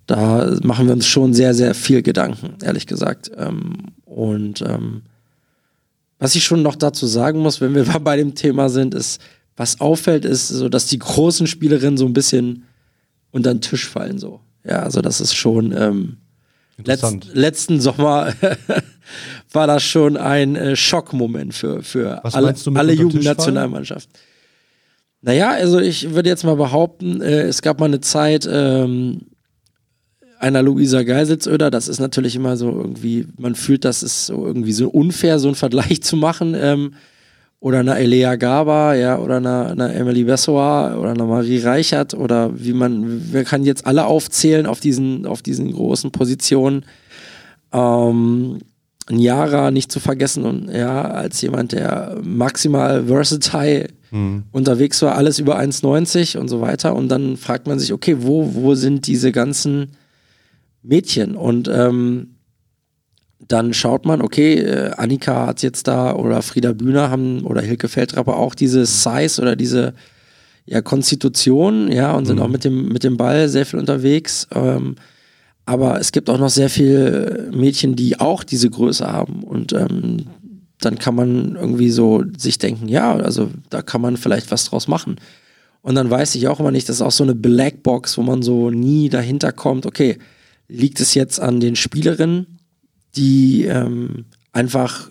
[0.07, 3.33] da machen wir uns schon sehr, sehr viel Gedanken, ehrlich gesagt.
[3.37, 3.73] Ähm,
[4.05, 5.03] und ähm,
[6.21, 9.21] was ich schon noch dazu sagen muss, wenn wir bei dem Thema sind, ist,
[9.57, 12.63] was auffällt, ist so, dass die großen Spielerinnen so ein bisschen
[13.33, 14.39] unter den Tisch fallen, so.
[14.63, 16.19] Ja, also das ist schon, ähm,
[16.85, 18.35] Letzt, letzten Sommer
[19.53, 24.13] war das schon ein äh, Schockmoment für, für alle, alle Jugendnationalmannschaften.
[25.23, 29.23] Naja, also ich würde jetzt mal behaupten, äh, es gab mal eine Zeit ähm,
[30.39, 34.73] einer Luisa Geiselsöder, das ist natürlich immer so irgendwie, man fühlt, das ist so irgendwie
[34.73, 36.55] so unfair, so einen Vergleich zu machen.
[36.55, 36.95] Ähm,
[37.59, 42.51] oder einer Elea Gaba, ja, oder einer, einer Emily Bessoir oder einer Marie Reichert oder
[42.55, 46.85] wie man, wir kann jetzt alle aufzählen auf diesen, auf diesen großen Positionen.
[47.73, 48.59] Ähm,
[49.11, 54.45] Niara nicht zu vergessen und ja, als jemand, der maximal versatile mhm.
[54.53, 56.95] unterwegs war, alles über 1,90 und so weiter.
[56.95, 59.93] Und dann fragt man sich, okay, wo, wo sind diese ganzen
[60.83, 61.37] Mädchen?
[61.37, 62.37] Und ähm,
[63.47, 67.89] dann schaut man, okay, äh, Annika hat jetzt da oder Frieda Bühner haben oder Hilke
[67.89, 69.95] Feldtrapper auch diese Size oder diese
[70.65, 72.43] ja, Konstitution, ja, und sind mhm.
[72.43, 74.49] auch mit dem, mit dem Ball sehr viel unterwegs.
[74.53, 74.97] Ähm,
[75.67, 79.43] aber es gibt auch noch sehr viele Mädchen, die auch diese Größe haben.
[79.43, 80.27] Und ähm,
[80.81, 84.87] dann kann man irgendwie so sich denken, ja, also da kann man vielleicht was draus
[84.87, 85.17] machen.
[85.83, 88.43] Und dann weiß ich auch immer nicht, das ist auch so eine Blackbox, wo man
[88.43, 90.19] so nie dahinter kommt, okay,
[90.69, 92.59] liegt es jetzt an den Spielerinnen,
[93.17, 95.11] die ähm, einfach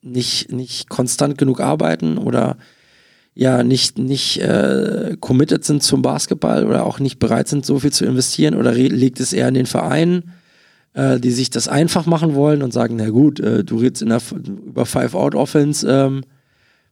[0.00, 2.56] nicht, nicht konstant genug arbeiten oder
[3.38, 7.92] ja nicht, nicht äh, committed sind zum Basketball oder auch nicht bereit sind, so viel
[7.92, 10.32] zu investieren oder liegt es eher an den Vereinen,
[10.94, 14.08] äh, die sich das einfach machen wollen und sagen, na gut, äh, du redest in
[14.08, 14.20] der,
[14.66, 16.22] über Five-Out-Offense, ähm,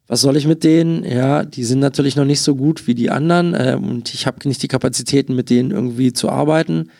[0.06, 1.02] was soll ich mit denen?
[1.02, 4.46] Ja, die sind natürlich noch nicht so gut wie die anderen ähm, und ich habe
[4.46, 6.90] nicht die Kapazitäten, mit denen irgendwie zu arbeiten.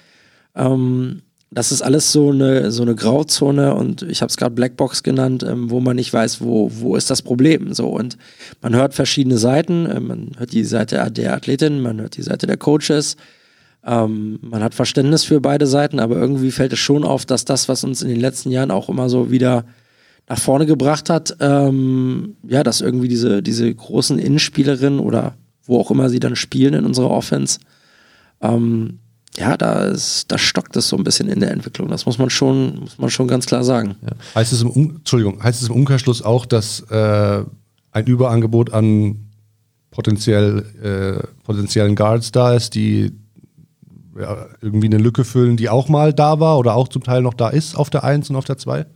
[0.56, 5.02] Ähm, das ist alles so eine, so eine Grauzone und ich habe es gerade Blackbox
[5.02, 7.72] genannt, ähm, wo man nicht weiß, wo, wo ist das Problem.
[7.72, 8.18] So und
[8.62, 12.46] man hört verschiedene Seiten, äh, man hört die Seite der Athletin, man hört die Seite
[12.46, 13.16] der Coaches,
[13.84, 17.68] ähm, man hat Verständnis für beide Seiten, aber irgendwie fällt es schon auf, dass das,
[17.68, 19.64] was uns in den letzten Jahren auch immer so wieder
[20.28, 25.34] nach vorne gebracht hat, ähm, ja, dass irgendwie diese, diese großen Innenspielerinnen oder
[25.64, 27.60] wo auch immer sie dann spielen in unserer Offense.
[28.40, 28.98] Ähm,
[29.36, 31.88] ja, da, ist, da stockt es so ein bisschen in der Entwicklung.
[31.88, 33.96] Das muss man schon, muss man schon ganz klar sagen.
[34.02, 34.12] Ja.
[34.34, 37.44] Heißt, es im um Entschuldigung, heißt es im Umkehrschluss auch, dass äh,
[37.92, 39.26] ein Überangebot an
[39.90, 43.12] potenziell, äh, potenziellen Guards da ist, die
[44.18, 47.34] ja, irgendwie eine Lücke füllen, die auch mal da war oder auch zum Teil noch
[47.34, 48.86] da ist auf der 1 und auf der 2?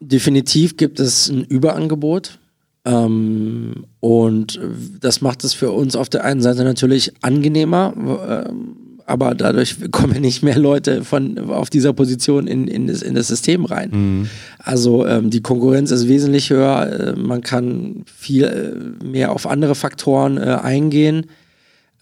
[0.00, 2.38] Definitiv gibt es ein Überangebot.
[2.84, 4.58] Ähm, und
[5.00, 8.76] das macht es für uns auf der einen Seite natürlich angenehmer, ähm,
[9.10, 13.28] aber dadurch kommen nicht mehr Leute von auf dieser Position in, in, das, in das
[13.28, 13.90] System rein.
[13.92, 14.28] Mhm.
[14.58, 19.74] Also ähm, die Konkurrenz ist wesentlich höher, äh, man kann viel äh, mehr auf andere
[19.74, 21.26] Faktoren äh, eingehen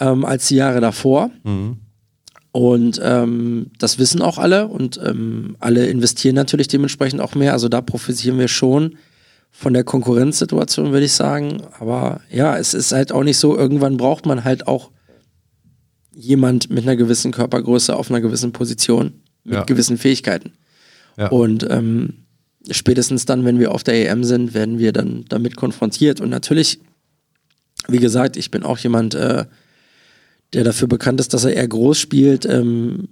[0.01, 1.31] ähm, als die Jahre davor.
[1.45, 1.79] Mhm.
[2.53, 7.53] Und ähm, das wissen auch alle und ähm, alle investieren natürlich dementsprechend auch mehr.
[7.53, 8.97] Also da profitieren wir schon
[9.51, 11.63] von der Konkurrenzsituation, würde ich sagen.
[11.79, 14.91] Aber ja, es ist halt auch nicht so, irgendwann braucht man halt auch
[16.19, 19.13] jemand mit einer gewissen Körpergröße auf einer gewissen Position,
[19.45, 19.63] mit ja.
[19.63, 20.53] gewissen Fähigkeiten.
[21.17, 21.29] Ja.
[21.29, 22.25] Und ähm,
[22.71, 26.21] spätestens dann, wenn wir auf der EM sind, werden wir dann damit konfrontiert.
[26.21, 26.81] Und natürlich,
[27.87, 29.45] wie gesagt, ich bin auch jemand, äh,
[30.55, 33.09] der dafür bekannt ist, dass er eher groß spielt, ähm,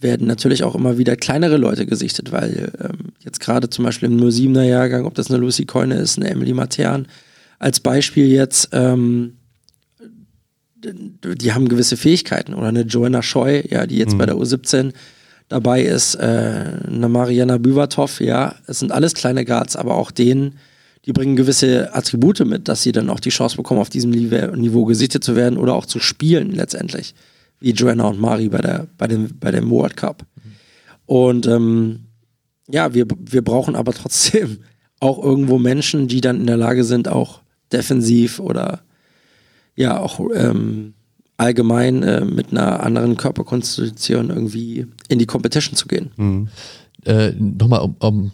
[0.00, 4.20] werden natürlich auch immer wieder kleinere Leute gesichtet, weil ähm, jetzt gerade zum Beispiel im
[4.20, 7.08] 07er Jahrgang, ob das eine Lucy Coyne ist, eine Emily Matern,
[7.58, 9.37] als Beispiel jetzt, ähm,
[10.84, 14.18] die haben gewisse Fähigkeiten oder eine Joanna Scheu, ja, die jetzt mhm.
[14.18, 14.92] bei der U17
[15.48, 20.54] dabei ist, äh, eine Mariana Büvatov, ja, es sind alles kleine Guards, aber auch denen
[21.08, 24.84] die bringen gewisse Attribute mit, dass sie dann auch die Chance bekommen, auf diesem Niveau
[24.84, 27.14] gesichtet zu werden oder auch zu spielen letztendlich.
[27.60, 30.26] Wie Joanna und Mari bei, der, bei, dem, bei dem World Cup.
[31.06, 32.00] Und ähm,
[32.68, 34.58] ja, wir, wir brauchen aber trotzdem
[35.00, 37.40] auch irgendwo Menschen, die dann in der Lage sind, auch
[37.72, 38.82] defensiv oder
[39.78, 40.94] ja, auch ähm,
[41.36, 46.10] allgemein äh, mit einer anderen Körperkonstitution irgendwie in die Competition zu gehen.
[46.16, 46.48] Mhm
[47.04, 48.32] äh, nochmal, um, um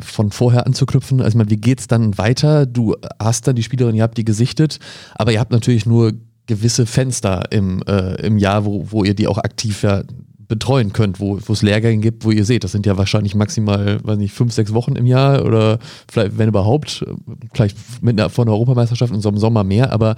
[0.00, 2.66] von vorher anzuknüpfen, also wie geht es dann weiter?
[2.66, 4.78] Du hast dann die Spielerin, ihr habt die gesichtet,
[5.14, 6.12] aber ihr habt natürlich nur
[6.46, 10.04] gewisse Fenster im, äh, im Jahr, wo, wo ihr die auch aktiv ja
[10.48, 14.18] betreuen könnt, wo es Lehrgänge gibt, wo ihr seht, das sind ja wahrscheinlich maximal, weiß
[14.18, 15.78] nicht, fünf, sechs Wochen im Jahr oder
[16.10, 17.04] vielleicht, wenn überhaupt,
[17.52, 20.16] vielleicht mit einer, von der Europameisterschaft in so einem Sommer mehr, aber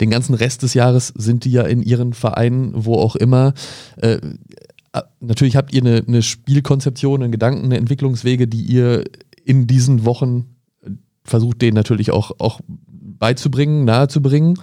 [0.00, 3.54] den ganzen Rest des Jahres sind die ja in ihren Vereinen, wo auch immer.
[3.96, 4.18] Äh,
[5.20, 9.04] natürlich habt ihr eine, eine Spielkonzeption, einen Gedanken, eine Entwicklungswege, die ihr
[9.44, 10.90] in diesen Wochen äh,
[11.24, 14.58] versucht, denen natürlich auch, auch beizubringen, nahezubringen.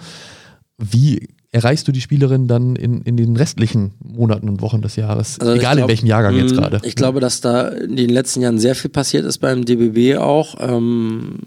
[0.78, 5.38] Wie erreichst du die Spielerin dann in, in den restlichen Monaten und Wochen des Jahres?
[5.38, 6.80] Also Egal glaub, in welchem Jahrgang jetzt mm, gerade.
[6.82, 10.56] Ich glaube, dass da in den letzten Jahren sehr viel passiert ist beim DBB auch,
[10.58, 11.38] ähm,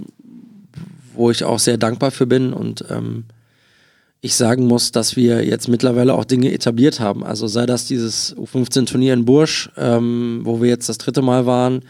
[1.14, 3.26] wo ich auch sehr dankbar für bin und ähm,
[4.22, 7.26] ich sagen muss, dass wir jetzt mittlerweile auch Dinge etabliert haben.
[7.26, 11.82] Also sei das dieses U15-Turnier in Bursch, ähm, wo wir jetzt das dritte Mal waren,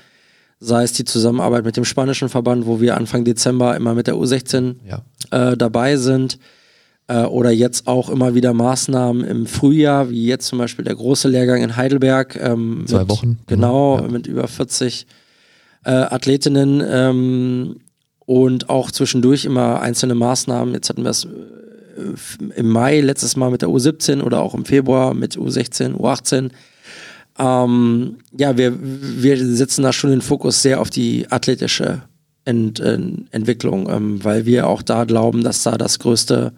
[0.60, 4.16] sei es die Zusammenarbeit mit dem spanischen Verband, wo wir Anfang Dezember immer mit der
[4.16, 5.04] U16 ja.
[5.30, 6.40] äh, dabei sind.
[7.08, 11.30] Äh, oder jetzt auch immer wieder Maßnahmen im Frühjahr, wie jetzt zum Beispiel der große
[11.30, 12.38] Lehrgang in Heidelberg.
[12.42, 13.40] Ähm, Zwei mit, Wochen.
[13.48, 14.08] Genau, ja.
[14.08, 15.08] mit über 40
[15.86, 16.84] äh, Athletinnen.
[16.86, 17.78] Ähm,
[18.26, 20.74] und auch zwischendurch immer einzelne Maßnahmen.
[20.74, 21.26] Jetzt hatten wir es
[22.56, 26.52] im Mai letztes Mal mit der U17 oder auch im Februar mit U16, U18.
[27.40, 32.02] Ähm, ja, wir, wir setzen da schon den Fokus sehr auf die athletische
[32.46, 33.00] Ent, äh,
[33.32, 36.54] Entwicklung, ähm, weil wir auch da glauben, dass da das größte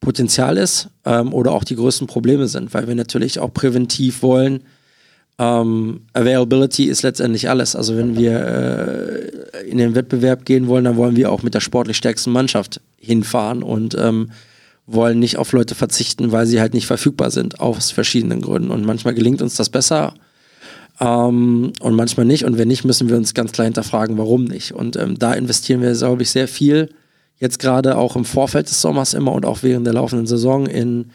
[0.00, 4.62] Potenzial ist ähm, oder auch die größten Probleme sind, weil wir natürlich auch präventiv wollen.
[5.38, 7.76] Ähm, Availability ist letztendlich alles.
[7.76, 11.60] Also wenn wir äh, in den Wettbewerb gehen wollen, dann wollen wir auch mit der
[11.60, 14.30] sportlich stärksten Mannschaft hinfahren und ähm,
[14.86, 18.70] wollen nicht auf Leute verzichten, weil sie halt nicht verfügbar sind, aus verschiedenen Gründen.
[18.70, 20.14] Und manchmal gelingt uns das besser
[21.00, 22.44] ähm, und manchmal nicht.
[22.44, 24.72] Und wenn nicht, müssen wir uns ganz klar hinterfragen, warum nicht.
[24.72, 26.90] Und ähm, da investieren wir, glaube ich, sehr viel.
[27.40, 31.10] Jetzt gerade auch im Vorfeld des Sommers immer und auch während der laufenden Saison in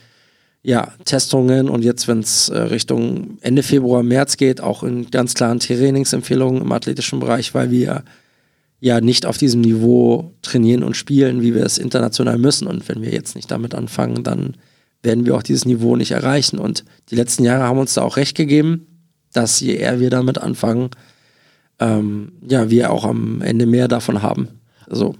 [0.63, 5.35] ja, Testungen und jetzt, wenn es äh, Richtung Ende Februar, März geht, auch in ganz
[5.35, 8.03] klaren Trainingsempfehlungen im athletischen Bereich, weil wir
[8.79, 12.67] ja nicht auf diesem Niveau trainieren und spielen, wie wir es international müssen.
[12.67, 14.55] Und wenn wir jetzt nicht damit anfangen, dann
[15.03, 16.57] werden wir auch dieses Niveau nicht erreichen.
[16.57, 18.87] Und die letzten Jahre haben uns da auch recht gegeben,
[19.33, 20.89] dass je eher wir damit anfangen,
[21.79, 24.47] ähm, ja, wir auch am Ende mehr davon haben.
[24.89, 25.15] So.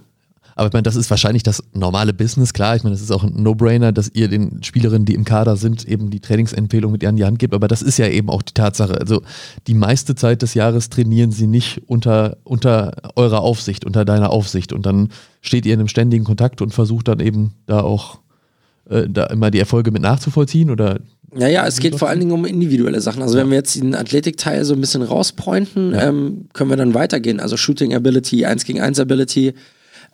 [0.56, 2.76] Aber ich meine, das ist wahrscheinlich das normale Business, klar.
[2.76, 5.86] Ich meine, das ist auch ein No-Brainer, dass ihr den Spielerinnen, die im Kader sind,
[5.86, 7.52] eben die Trainingsempfehlung mit ihr an die Hand gebt.
[7.52, 8.98] Aber das ist ja eben auch die Tatsache.
[8.98, 9.20] Also
[9.66, 14.72] die meiste Zeit des Jahres trainieren sie nicht unter, unter eurer Aufsicht, unter deiner Aufsicht.
[14.72, 15.10] Und dann
[15.42, 18.20] steht ihr in einem ständigen Kontakt und versucht dann eben da auch
[18.88, 21.00] äh, da immer die Erfolge mit nachzuvollziehen oder
[21.36, 23.20] ja, ja, es geht vor allen Dingen um individuelle Sachen.
[23.20, 26.08] Also wenn wir jetzt den Athletikteil so ein bisschen rauspointen, ja.
[26.08, 27.40] ähm, können wir dann weitergehen.
[27.40, 29.52] Also Shooting Ability, 1 gegen 1 Ability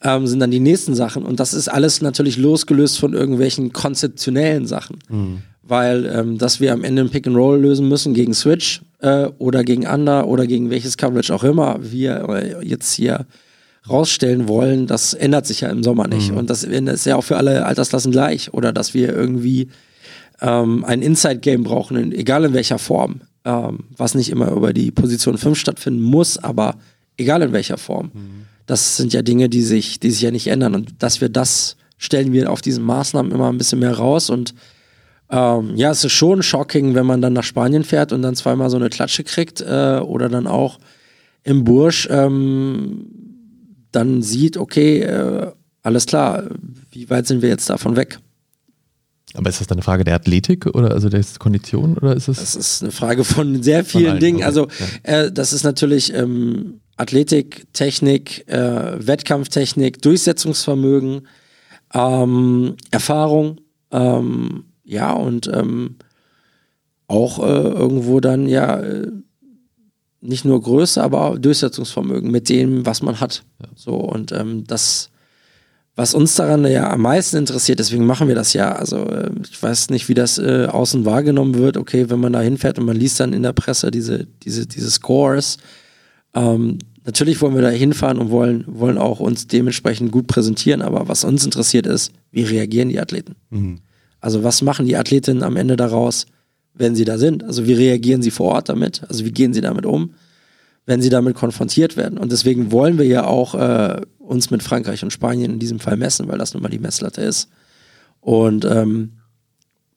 [0.03, 1.25] ähm, sind dann die nächsten Sachen.
[1.25, 4.99] Und das ist alles natürlich losgelöst von irgendwelchen konzeptionellen Sachen.
[5.09, 5.39] Mhm.
[5.63, 9.27] Weil, ähm, dass wir am Ende ein Pick and Roll lösen müssen gegen Switch äh,
[9.39, 13.27] oder gegen Under oder gegen welches Coverage auch immer wir äh, jetzt hier
[13.89, 16.31] rausstellen wollen, das ändert sich ja im Sommer nicht.
[16.31, 16.39] Mhm.
[16.39, 18.53] Und das ist ja auch für alle Altersklassen gleich.
[18.53, 19.69] Oder dass wir irgendwie
[20.41, 25.39] ähm, ein Inside-Game brauchen, egal in welcher Form, ähm, was nicht immer über die Position
[25.39, 26.77] 5 stattfinden muss, aber
[27.17, 28.11] egal in welcher Form.
[28.13, 28.52] Mhm.
[28.67, 30.75] Das sind ja Dinge, die sich, die sich ja nicht ändern.
[30.75, 34.29] Und dass wir das stellen wir auf diesen Maßnahmen immer ein bisschen mehr raus.
[34.29, 34.55] Und
[35.31, 38.71] ähm, ja, es ist schon shocking, wenn man dann nach Spanien fährt und dann zweimal
[38.71, 40.79] so eine Klatsche kriegt äh, oder dann auch
[41.45, 43.07] im Bursch ähm,
[43.93, 45.53] dann sieht, okay, äh,
[45.83, 46.45] alles klar,
[46.91, 48.19] wie weit sind wir jetzt davon weg?
[49.35, 52.39] Aber ist das dann eine Frage der Athletik oder also der Kondition oder ist es?
[52.39, 54.43] Das ist eine Frage von sehr vielen Dingen.
[54.43, 54.69] Also
[55.07, 55.25] ja.
[55.25, 61.27] äh, das ist natürlich ähm, Athletik, Technik, äh, Wettkampftechnik, Durchsetzungsvermögen,
[61.95, 65.97] ähm, Erfahrung, ähm, ja und ähm,
[67.07, 69.11] auch äh, irgendwo dann ja äh,
[70.21, 73.43] nicht nur Größe, aber auch Durchsetzungsvermögen mit dem, was man hat.
[73.61, 73.69] Ja.
[73.75, 75.13] So und ähm, das
[75.95, 78.73] was uns daran ja am meisten interessiert, deswegen machen wir das ja.
[78.73, 81.77] Also äh, ich weiß nicht, wie das äh, außen wahrgenommen wird.
[81.77, 84.91] Okay, wenn man da hinfährt und man liest dann in der Presse diese, diese, diese
[84.91, 85.59] Scores.
[86.35, 91.09] Ähm, natürlich wollen wir da hinfahren und wollen, wollen auch uns dementsprechend gut präsentieren, aber
[91.09, 93.37] was uns interessiert ist, wie reagieren die Athleten?
[93.51, 93.81] Mhm.
[94.21, 96.27] Also was machen die Athletinnen am Ende daraus,
[96.75, 97.45] wenn sie da sind?
[97.45, 99.03] Also wie reagieren sie vor Ort damit?
[99.09, 100.15] Also wie gehen sie damit um?
[100.87, 102.19] wenn sie damit konfrontiert werden.
[102.19, 105.97] Und deswegen wollen wir ja auch äh, uns mit Frankreich und Spanien in diesem Fall
[105.97, 107.49] messen, weil das nun mal die Messlatte ist.
[108.21, 109.19] Und ähm,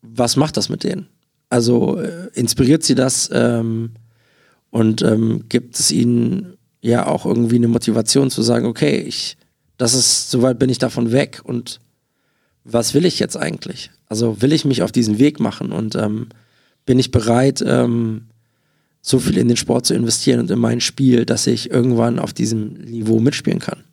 [0.01, 1.07] was macht das mit denen?
[1.49, 3.91] Also äh, inspiriert sie das ähm,
[4.75, 9.37] und ähm, gibt es ihnen ja auch irgendwie eine Motivation zu sagen, okay, ich,
[9.77, 11.79] das ist, soweit bin ich davon weg und
[12.65, 13.89] was will ich jetzt eigentlich?
[14.07, 16.27] Also will ich mich auf diesen Weg machen und ähm,
[16.85, 18.25] bin ich bereit, ähm,
[19.01, 22.33] so viel in den Sport zu investieren und in mein Spiel, dass ich irgendwann auf
[22.33, 23.85] diesem Niveau mitspielen kann.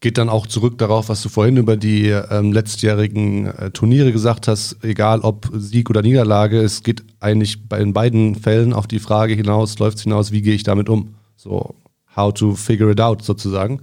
[0.00, 4.46] Geht dann auch zurück darauf, was du vorhin über die ähm, letztjährigen äh, Turniere gesagt
[4.46, 8.98] hast, egal ob Sieg oder Niederlage, es geht eigentlich bei, in beiden Fällen auf die
[8.98, 11.14] Frage hinaus, läuft es hinaus, wie gehe ich damit um?
[11.36, 11.74] So,
[12.14, 13.80] how to figure it out sozusagen.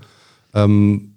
[0.54, 1.16] Ähm,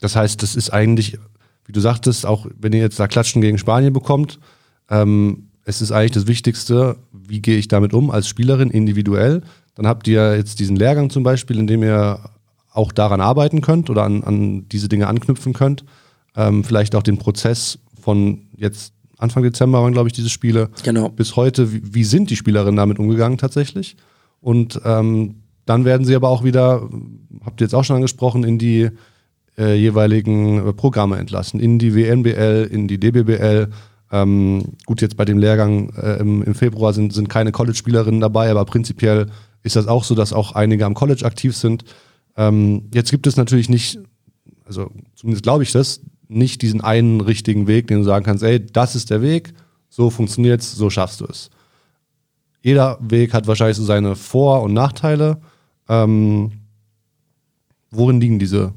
[0.00, 1.18] das heißt, das ist eigentlich,
[1.64, 4.40] wie du sagtest, auch wenn ihr jetzt da Klatschen gegen Spanien bekommt,
[4.88, 9.42] ähm, es ist eigentlich das Wichtigste, wie gehe ich damit um als Spielerin individuell.
[9.74, 12.18] Dann habt ihr jetzt diesen Lehrgang zum Beispiel, in dem ihr
[12.72, 15.84] auch daran arbeiten könnt oder an, an diese Dinge anknüpfen könnt.
[16.36, 20.70] Ähm, vielleicht auch den Prozess von jetzt Anfang Dezember waren, glaube ich, diese Spiele.
[20.82, 21.08] Genau.
[21.08, 23.96] Bis heute, wie, wie sind die Spielerinnen damit umgegangen tatsächlich?
[24.40, 26.88] Und ähm, dann werden sie aber auch wieder,
[27.44, 28.88] habt ihr jetzt auch schon angesprochen, in die
[29.58, 31.60] äh, jeweiligen Programme entlassen.
[31.60, 33.68] In die WNBL, in die DBBL,
[34.12, 38.50] ähm, gut, jetzt bei dem Lehrgang äh, im, im, Februar sind, sind keine College-Spielerinnen dabei,
[38.50, 39.26] aber prinzipiell
[39.62, 41.84] ist das auch so, dass auch einige am College aktiv sind.
[42.36, 43.98] Ähm, jetzt gibt es natürlich nicht,
[44.64, 48.64] also zumindest glaube ich das, nicht diesen einen richtigen Weg, den du sagen kannst, ey,
[48.64, 49.52] das ist der Weg,
[49.88, 51.50] so funktioniert es, so schaffst du es.
[52.62, 55.40] Jeder Weg hat wahrscheinlich so seine Vor- und Nachteile.
[55.88, 56.52] Ähm,
[57.90, 58.72] worin liegen diese,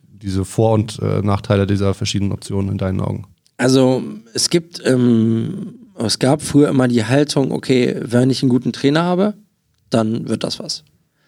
[0.00, 3.26] diese Vor- und äh, Nachteile dieser verschiedenen Optionen in deinen Augen?
[3.56, 4.02] Also
[4.34, 9.02] es gibt, ähm, es gab früher immer die Haltung, okay, wenn ich einen guten Trainer
[9.02, 9.34] habe,
[9.90, 10.84] dann wird das was.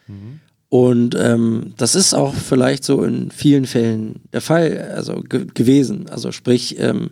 [0.06, 0.40] Mhm.
[0.74, 6.08] Und ähm, das ist auch vielleicht so in vielen Fällen der Fall, also ge gewesen.
[6.10, 7.10] Also sprich, ähm,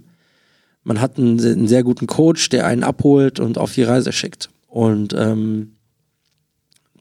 [0.82, 4.50] man hat einen, einen, sehr guten Coach, der einen abholt und auf die Reise schickt.
[4.66, 5.76] Und ähm,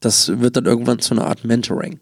[0.01, 1.99] das wird dann irgendwann zu einer Art Mentoring.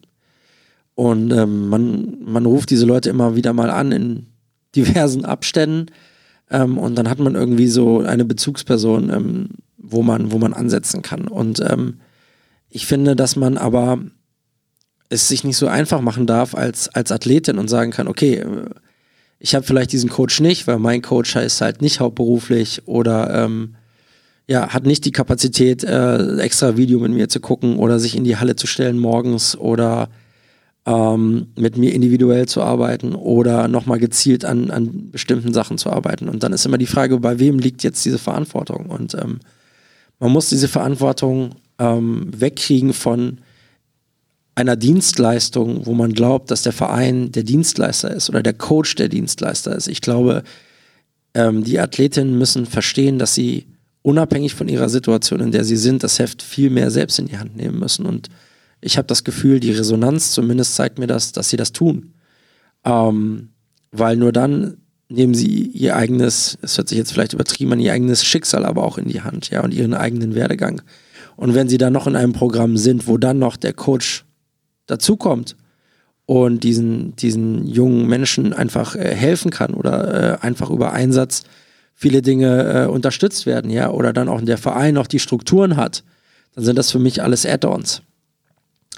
[0.93, 4.25] Und ähm, man, man ruft diese Leute immer wieder mal an in
[4.75, 5.85] diversen Abständen
[6.51, 11.01] ähm, und dann hat man irgendwie so eine Bezugsperson, ähm, wo, man, wo man ansetzen
[11.01, 11.29] kann.
[11.29, 11.63] Und
[12.67, 13.99] ich finde, dass man aber
[15.09, 18.69] es sich nicht so einfach machen darf als, als Athletin und sagen kann, okay, äh,
[19.39, 23.75] ich habe vielleicht diesen Coach nicht, weil mein Coach ist halt nicht hauptberuflich oder ähm,
[24.47, 28.23] ja, hat nicht die Kapazität, äh, extra Video mit mir zu gucken oder sich in
[28.23, 30.09] die Halle zu stellen morgens oder
[30.85, 36.27] ähm, mit mir individuell zu arbeiten oder nochmal gezielt an, an bestimmten Sachen zu arbeiten.
[36.27, 38.87] Und dann ist immer die Frage, bei wem liegt jetzt diese Verantwortung?
[38.87, 39.39] Und ähm,
[40.19, 43.37] man muss diese Verantwortung ähm, wegkriegen von
[44.59, 49.07] einer Dienstleistung, wo man glaubt, dass der Verein der Dienstleister ist oder der Coach der
[49.07, 49.87] Dienstleister ist.
[49.87, 50.43] Ich glaube,
[51.33, 53.67] ähm, die Athletinnen müssen verstehen, dass sie
[54.01, 57.37] unabhängig von ihrer Situation, in der sie sind, das Heft viel mehr selbst in die
[57.37, 58.05] Hand nehmen müssen.
[58.05, 58.27] Und
[58.81, 62.13] ich habe das Gefühl, die Resonanz zumindest zeigt mir das, dass sie das tun.
[62.83, 63.49] Ähm,
[63.91, 64.77] weil nur dann
[65.09, 68.83] nehmen sie ihr eigenes, es hört sich jetzt vielleicht übertrieben an, ihr eigenes Schicksal aber
[68.83, 70.81] auch in die Hand, ja, und ihren eigenen Werdegang.
[71.35, 74.25] Und wenn sie dann noch in einem Programm sind, wo dann noch der Coach
[74.89, 75.55] dazukommt
[76.25, 81.43] und diesen, diesen jungen Menschen einfach äh, helfen kann oder äh, einfach über Einsatz
[81.95, 86.03] viele Dinge äh, unterstützt werden, ja, oder dann auch der Verein noch die Strukturen hat,
[86.55, 88.03] dann sind das für mich alles Add-ons.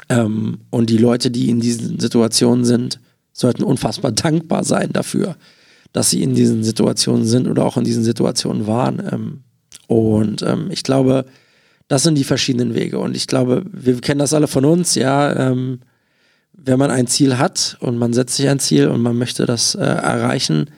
[0.10, 3.00] Ähm, und die Leute, die in diesen Situationen sind,
[3.34, 5.36] sollten unfassbar dankbar sein dafür,
[5.94, 9.02] dass sie in diesen Situationen sind oder auch in diesen Situationen waren.
[9.12, 9.44] Ähm,
[9.88, 11.26] und ähm, ich glaube,
[11.92, 13.00] das sind die verschiedenen Wege.
[13.00, 15.52] Und ich glaube, wir kennen das alle von uns, ja.
[15.52, 15.82] Ähm,
[16.54, 19.76] wenn man ein Ziel hat und man setzt sich ein Ziel und man möchte das
[19.76, 20.70] äh, erreichen,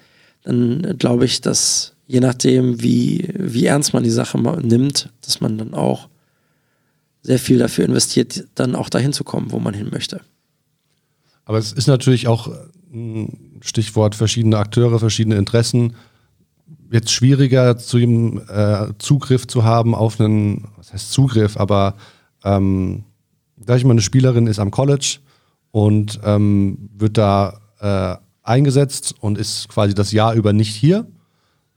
[0.42, 5.60] dann glaube ich, dass je nachdem, wie, wie ernst man die Sache nimmt, dass man
[5.60, 6.10] dann auch
[7.22, 10.22] sehr viel dafür investiert, dann auch dahin zu kommen, wo man hin möchte.
[11.46, 12.52] Aber es ist natürlich auch
[12.92, 15.94] ein Stichwort verschiedene Akteure, verschiedene Interessen.
[16.94, 21.96] Jetzt schwieriger zu ihm äh, Zugriff zu haben auf einen, was heißt Zugriff, aber
[22.44, 23.06] ähm,
[23.66, 25.18] sag ich mal, eine Spielerin ist am College
[25.72, 31.08] und ähm, wird da äh, eingesetzt und ist quasi das Jahr über nicht hier.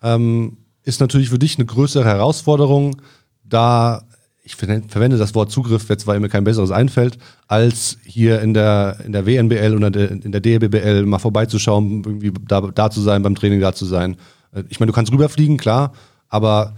[0.03, 3.01] Ähm, ist natürlich für dich eine größere Herausforderung,
[3.43, 4.03] da
[4.43, 7.17] ich verwende das Wort Zugriff jetzt, weil mir kein besseres einfällt,
[7.49, 12.61] als hier in der, in der WNBL oder in der DBBL mal vorbeizuschauen, irgendwie da,
[12.61, 14.17] da zu sein, beim Training da zu sein.
[14.57, 15.93] Äh, ich meine, du kannst rüberfliegen, klar,
[16.29, 16.75] aber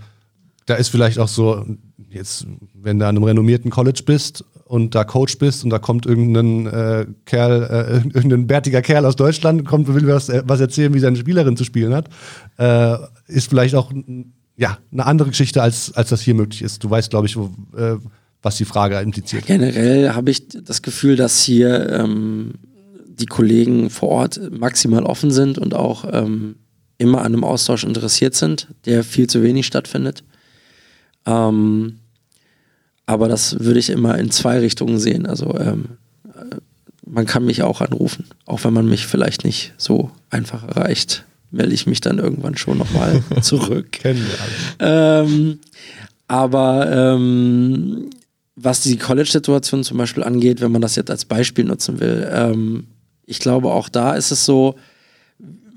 [0.67, 1.65] da ist vielleicht auch so,
[2.11, 6.05] jetzt, wenn du an einem renommierten College bist und da Coach bist und da kommt
[6.05, 10.61] irgendein äh, Kerl, äh, irgendein bärtiger Kerl aus Deutschland, kommt und will was, äh, was
[10.61, 12.09] erzählen, wie seine Spielerin zu spielen hat,
[12.59, 13.93] äh, ist vielleicht auch
[14.57, 16.83] ja, eine andere Geschichte, als, als das hier möglich ist.
[16.83, 17.97] Du weißt, glaube ich, wo, äh,
[18.43, 19.47] was die Frage impliziert.
[19.47, 22.55] Generell habe ich das Gefühl, dass hier ähm,
[23.07, 26.57] die Kollegen vor Ort maximal offen sind und auch ähm,
[26.99, 30.25] immer an einem Austausch interessiert sind, der viel zu wenig stattfindet.
[31.27, 32.01] Ähm,
[33.07, 35.27] aber das würde ich immer in zwei Richtungen sehen.
[35.27, 36.57] Also ähm, äh,
[37.07, 41.75] man kann mich auch anrufen, auch wenn man mich vielleicht nicht so einfach erreicht melde
[41.75, 43.93] ich mich dann irgendwann schon nochmal zurück.
[43.93, 45.25] Kennen wir alle.
[45.25, 45.59] Ähm,
[46.27, 48.11] aber ähm,
[48.57, 52.87] was die College-Situation zum Beispiel angeht, wenn man das jetzt als Beispiel nutzen will, ähm,
[53.25, 54.75] ich glaube auch da ist es so,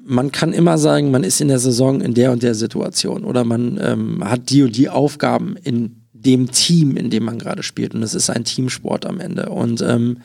[0.04, 3.43] man kann immer sagen, man ist in der Saison in der und der Situation oder
[3.43, 7.93] man ähm, hat die und die Aufgaben in dem Team, in dem man gerade spielt.
[7.93, 9.49] Und es ist ein Teamsport am Ende.
[9.49, 10.20] Und ähm,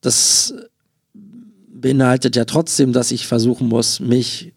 [0.00, 0.54] das
[1.68, 4.52] beinhaltet ja trotzdem, dass ich versuchen muss, mich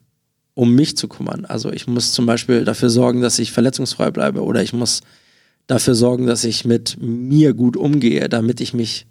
[0.56, 1.46] um mich zu kümmern.
[1.46, 5.02] Also ich muss zum Beispiel dafür sorgen, dass ich verletzungsfrei bleibe oder ich muss
[5.66, 9.08] dafür sorgen, dass ich mit mir gut umgehe, damit ich mich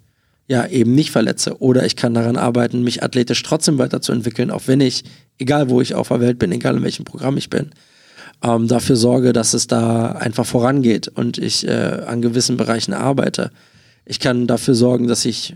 [0.47, 1.61] ja eben nicht verletze.
[1.61, 5.03] Oder ich kann daran arbeiten, mich athletisch trotzdem weiterzuentwickeln, auch wenn ich,
[5.37, 7.71] egal wo ich auf der Welt bin, egal in welchem Programm ich bin,
[8.43, 13.51] ähm, dafür sorge, dass es da einfach vorangeht und ich äh, an gewissen Bereichen arbeite.
[14.05, 15.55] Ich kann dafür sorgen, dass ich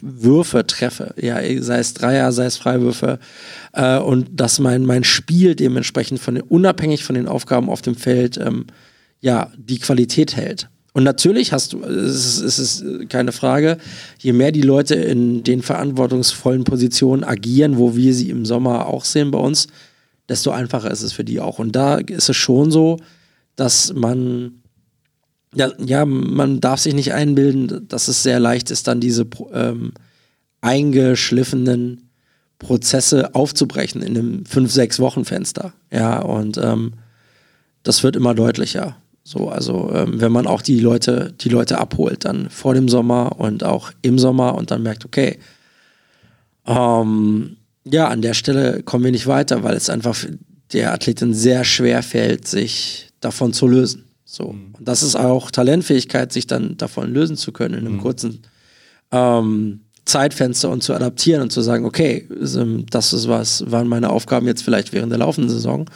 [0.00, 3.18] Würfe treffe, ja, sei es Dreier, sei es Freiwürfe,
[3.72, 7.94] äh, und dass mein, mein Spiel dementsprechend von den, unabhängig von den Aufgaben auf dem
[7.94, 8.66] Feld, ähm,
[9.20, 10.68] ja, die Qualität hält.
[10.94, 13.78] Und natürlich hast du, es ist, es ist keine Frage,
[14.18, 19.04] je mehr die Leute in den verantwortungsvollen Positionen agieren, wo wir sie im Sommer auch
[19.04, 19.66] sehen bei uns,
[20.28, 21.58] desto einfacher ist es für die auch.
[21.58, 22.98] Und da ist es schon so,
[23.56, 24.62] dass man
[25.54, 29.92] ja, ja, man darf sich nicht einbilden, dass es sehr leicht ist, dann diese ähm,
[30.60, 32.10] eingeschliffenen
[32.58, 35.72] Prozesse aufzubrechen in einem fünf, sechs Wochen Fenster.
[35.92, 36.94] Ja, und ähm,
[37.82, 38.96] das wird immer deutlicher.
[39.26, 43.40] So, also ähm, wenn man auch die Leute, die Leute abholt, dann vor dem Sommer
[43.40, 45.38] und auch im Sommer und dann merkt, okay,
[46.66, 50.16] ähm, ja, an der Stelle kommen wir nicht weiter, weil es einfach
[50.74, 54.04] der Athletin sehr schwer fällt, sich davon zu lösen.
[54.26, 54.52] So.
[54.52, 54.74] Mhm.
[54.78, 58.02] Und das ist auch Talentfähigkeit, sich dann davon lösen zu können in einem mhm.
[58.02, 58.42] kurzen
[59.10, 64.10] ähm, Zeitfenster und zu adaptieren und zu sagen, okay, ähm, das ist was, waren meine
[64.10, 65.88] Aufgaben jetzt vielleicht während der laufenden Saison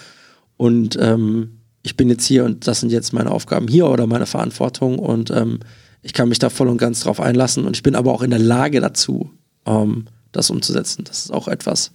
[0.56, 4.26] und ähm, ich bin jetzt hier und das sind jetzt meine Aufgaben hier oder meine
[4.26, 5.60] Verantwortung und ähm,
[6.02, 8.30] ich kann mich da voll und ganz drauf einlassen und ich bin aber auch in
[8.30, 9.30] der Lage dazu,
[9.66, 11.04] ähm, das umzusetzen.
[11.04, 11.92] Das ist auch etwas,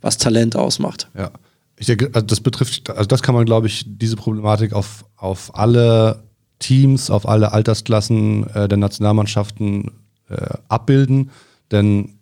[0.00, 1.08] was Talent ausmacht.
[1.16, 1.30] Ja.
[1.76, 5.56] Ich denke, also das betrifft, also das kann man, glaube ich, diese Problematik auf, auf
[5.58, 6.22] alle
[6.60, 9.90] Teams, auf alle Altersklassen äh, der Nationalmannschaften
[10.28, 11.30] äh, abbilden,
[11.72, 12.14] denn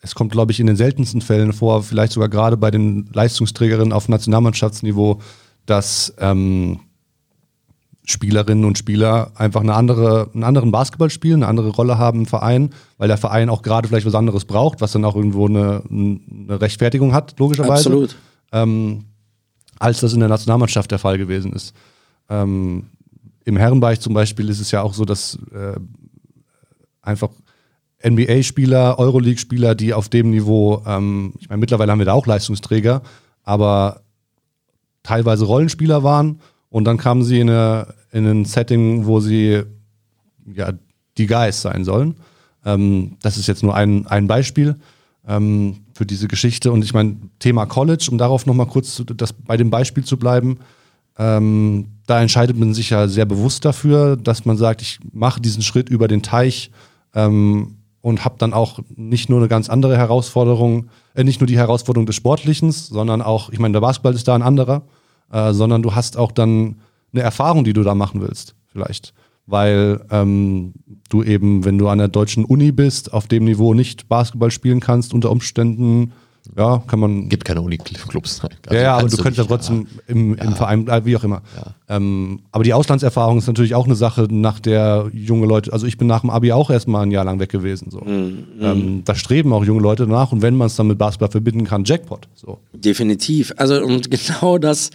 [0.00, 3.92] es kommt, glaube ich, in den seltensten Fällen vor, vielleicht sogar gerade bei den Leistungsträgerinnen
[3.92, 5.20] auf Nationalmannschaftsniveau,
[5.66, 6.80] dass ähm,
[8.06, 12.26] Spielerinnen und Spieler einfach eine andere, einen anderen Basketball spielen, eine andere Rolle haben im
[12.26, 15.82] Verein, weil der Verein auch gerade vielleicht was anderes braucht, was dann auch irgendwo eine,
[15.90, 17.88] eine Rechtfertigung hat, logischerweise.
[17.88, 18.16] Absolut.
[18.52, 19.04] Ähm,
[19.78, 21.74] als das in der Nationalmannschaft der Fall gewesen ist.
[22.28, 22.90] Ähm,
[23.44, 25.80] Im Herrenbereich zum Beispiel ist es ja auch so, dass äh,
[27.02, 27.30] einfach
[28.06, 33.02] NBA-Spieler, Euroleague-Spieler, die auf dem Niveau, ähm, ich meine, mittlerweile haben wir da auch Leistungsträger,
[33.42, 34.02] aber
[35.04, 36.40] teilweise Rollenspieler waren
[36.70, 39.62] und dann kamen sie in, eine, in ein Setting, wo sie
[40.52, 40.72] ja
[41.16, 42.16] die Guys sein sollen.
[42.64, 44.76] Ähm, das ist jetzt nur ein, ein Beispiel
[45.28, 46.72] ähm, für diese Geschichte.
[46.72, 50.18] Und ich meine, Thema College, um darauf nochmal kurz zu, das, bei dem Beispiel zu
[50.18, 50.58] bleiben,
[51.16, 55.62] ähm, da entscheidet man sich ja sehr bewusst dafür, dass man sagt, ich mache diesen
[55.62, 56.70] Schritt über den Teich
[57.14, 61.56] ähm, und habe dann auch nicht nur eine ganz andere Herausforderung, äh, nicht nur die
[61.56, 64.82] Herausforderung des Sportlichen, sondern auch, ich meine, der Basketball ist da ein anderer,
[65.32, 66.76] äh, sondern du hast auch dann
[67.14, 69.14] eine Erfahrung, die du da machen willst, vielleicht.
[69.46, 70.74] Weil ähm,
[71.08, 74.80] du eben, wenn du an der deutschen Uni bist, auf dem Niveau nicht Basketball spielen
[74.80, 76.12] kannst, unter Umständen
[76.56, 77.28] ja, kann man.
[77.28, 78.42] Gibt keine Uniclubs.
[78.42, 80.50] Also ja, ja, aber du könntest ja trotzdem im, im ja.
[80.54, 81.42] Verein, äh, wie auch immer.
[81.56, 81.96] Ja.
[81.96, 85.96] Ähm, aber die Auslandserfahrung ist natürlich auch eine Sache, nach der junge Leute, also ich
[85.96, 87.90] bin nach dem Abi auch erstmal ein Jahr lang weg gewesen.
[87.90, 88.00] So.
[88.00, 88.44] Mhm.
[88.60, 91.64] Ähm, da streben auch junge Leute danach und wenn man es dann mit Basketball verbinden
[91.64, 92.28] kann, Jackpot.
[92.34, 92.58] So.
[92.72, 93.54] Definitiv.
[93.56, 94.90] Also und genau das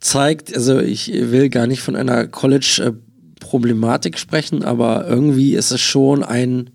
[0.00, 6.22] zeigt, also ich will gar nicht von einer College-Problematik sprechen, aber irgendwie ist es schon
[6.22, 6.70] ein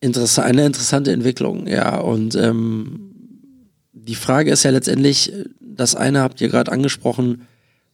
[0.00, 1.98] Interess eine interessante Entwicklung, ja.
[1.98, 3.14] Und ähm,
[3.92, 7.42] die Frage ist ja letztendlich, das eine habt ihr gerade angesprochen,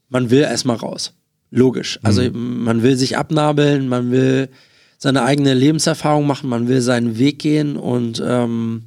[0.08, 1.14] man will erstmal raus.
[1.50, 1.98] Logisch.
[2.02, 2.64] Also mhm.
[2.64, 4.48] man will sich abnabeln, man will
[4.98, 8.82] seine eigene Lebenserfahrung machen, man will seinen Weg gehen und ähm,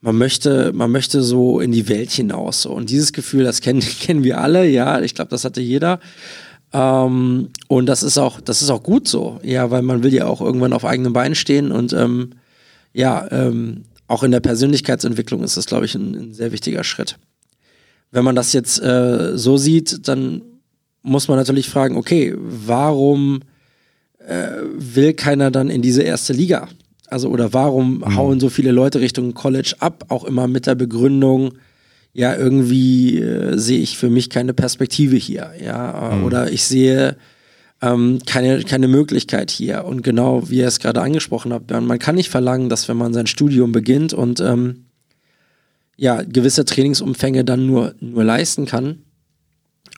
[0.00, 2.66] man möchte, man möchte so in die Welt hinaus.
[2.66, 6.00] Und dieses Gefühl, das kennen, kennen wir alle, ja, ich glaube, das hatte jeder.
[6.72, 10.26] Ähm, und das ist auch, das ist auch gut so, ja, weil man will ja
[10.26, 12.30] auch irgendwann auf eigenen Beinen stehen und ähm,
[12.92, 17.16] ja, ähm, auch in der Persönlichkeitsentwicklung ist das, glaube ich, ein, ein, sehr wichtiger Schritt.
[18.10, 20.42] Wenn man das jetzt äh, so sieht, dann
[21.02, 23.40] muss man natürlich fragen, okay, warum
[24.26, 26.68] äh, will keiner dann in diese erste Liga?
[27.06, 28.16] Also, oder warum mhm.
[28.16, 31.52] hauen so viele Leute Richtung College ab, auch immer mit der Begründung,
[32.18, 36.24] ja, irgendwie äh, sehe ich für mich keine Perspektive hier, ja, mhm.
[36.24, 37.16] oder ich sehe
[37.80, 39.84] ähm, keine, keine Möglichkeit hier.
[39.84, 43.14] Und genau, wie ihr es gerade angesprochen habt, man kann nicht verlangen, dass wenn man
[43.14, 44.86] sein Studium beginnt und ähm,
[45.96, 49.02] ja, gewisse Trainingsumfänge dann nur, nur leisten kann,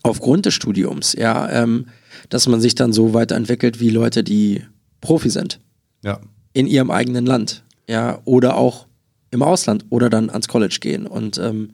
[0.02, 1.86] aufgrund des Studiums, ja, ähm,
[2.28, 4.62] dass man sich dann so weiterentwickelt wie Leute, die
[5.00, 5.58] Profi sind.
[6.04, 6.20] Ja.
[6.52, 8.88] In ihrem eigenen Land, ja, oder auch
[9.30, 11.06] im Ausland oder dann ans College gehen.
[11.06, 11.70] Und ähm,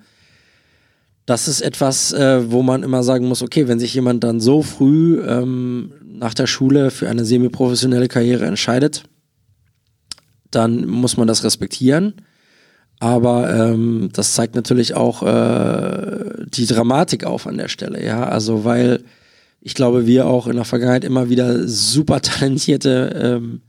[1.27, 4.63] das ist etwas, äh, wo man immer sagen muss, okay, wenn sich jemand dann so
[4.63, 9.03] früh ähm, nach der Schule für eine semi-professionelle Karriere entscheidet,
[10.53, 12.15] dann muss man das respektieren.
[13.01, 18.25] Aber ähm, das zeigt natürlich auch äh, die Dramatik auf an der Stelle, ja.
[18.25, 19.03] Also weil
[19.61, 23.63] ich glaube, wir auch in der Vergangenheit immer wieder super talentierte ähm,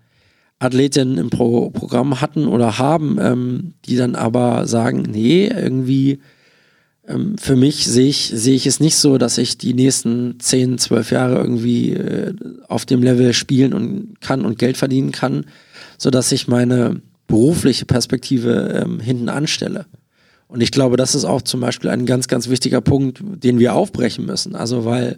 [0.60, 6.20] Athletinnen im Pro Programm hatten oder haben, ähm, die dann aber sagen, nee, irgendwie
[7.40, 11.12] für mich sehe ich, sehe ich es nicht so, dass ich die nächsten 10, 12
[11.12, 12.34] Jahre irgendwie äh,
[12.68, 15.46] auf dem Level spielen und kann und Geld verdienen kann,
[15.98, 19.86] sodass ich meine berufliche Perspektive ähm, hinten anstelle.
[20.50, 23.74] Und ich glaube, das ist auch zum Beispiel ein ganz, ganz wichtiger Punkt, den wir
[23.74, 24.56] aufbrechen müssen.
[24.56, 25.18] Also weil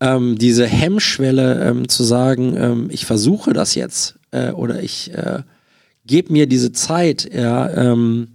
[0.00, 5.42] ähm, diese Hemmschwelle ähm, zu sagen, ähm, ich versuche das jetzt äh, oder ich äh,
[6.06, 8.28] gebe mir diese Zeit, ja, ähm,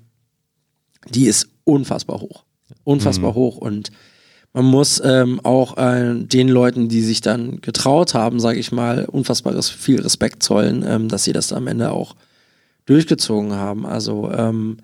[1.10, 2.45] die ist unfassbar hoch
[2.84, 3.36] unfassbar mhm.
[3.36, 3.92] hoch und
[4.54, 9.04] man muss ähm, auch äh, den Leuten, die sich dann getraut haben, sage ich mal,
[9.04, 12.16] unfassbares viel Respekt zollen, ähm, dass sie das am Ende auch
[12.86, 13.86] durchgezogen haben.
[13.86, 14.78] Also ähm,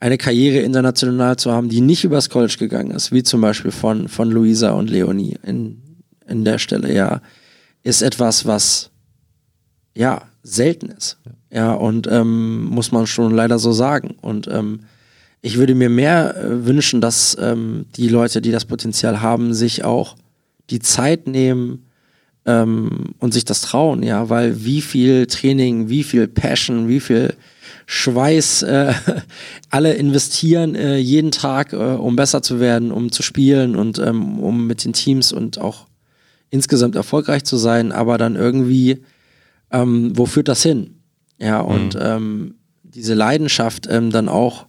[0.00, 4.08] eine Karriere international zu haben, die nicht übers College gegangen ist, wie zum Beispiel von,
[4.08, 5.80] von Luisa und Leonie in,
[6.26, 7.20] in der Stelle, ja,
[7.84, 8.90] ist etwas, was
[9.94, 11.18] ja selten ist.
[11.52, 14.16] Ja, und ähm, muss man schon leider so sagen.
[14.20, 14.80] Und ähm,
[15.42, 19.84] ich würde mir mehr äh, wünschen, dass ähm, die Leute, die das Potenzial haben, sich
[19.84, 20.16] auch
[20.70, 21.86] die Zeit nehmen
[22.46, 27.34] ähm, und sich das trauen, ja, weil wie viel Training, wie viel Passion, wie viel
[27.86, 28.94] Schweiß äh,
[29.70, 34.38] alle investieren äh, jeden Tag, äh, um besser zu werden, um zu spielen und ähm,
[34.38, 35.86] um mit den Teams und auch
[36.50, 39.02] insgesamt erfolgreich zu sein, aber dann irgendwie,
[39.72, 40.98] ähm, wo führt das hin?
[41.38, 42.00] Ja, und mhm.
[42.00, 44.66] ähm, diese Leidenschaft ähm, dann auch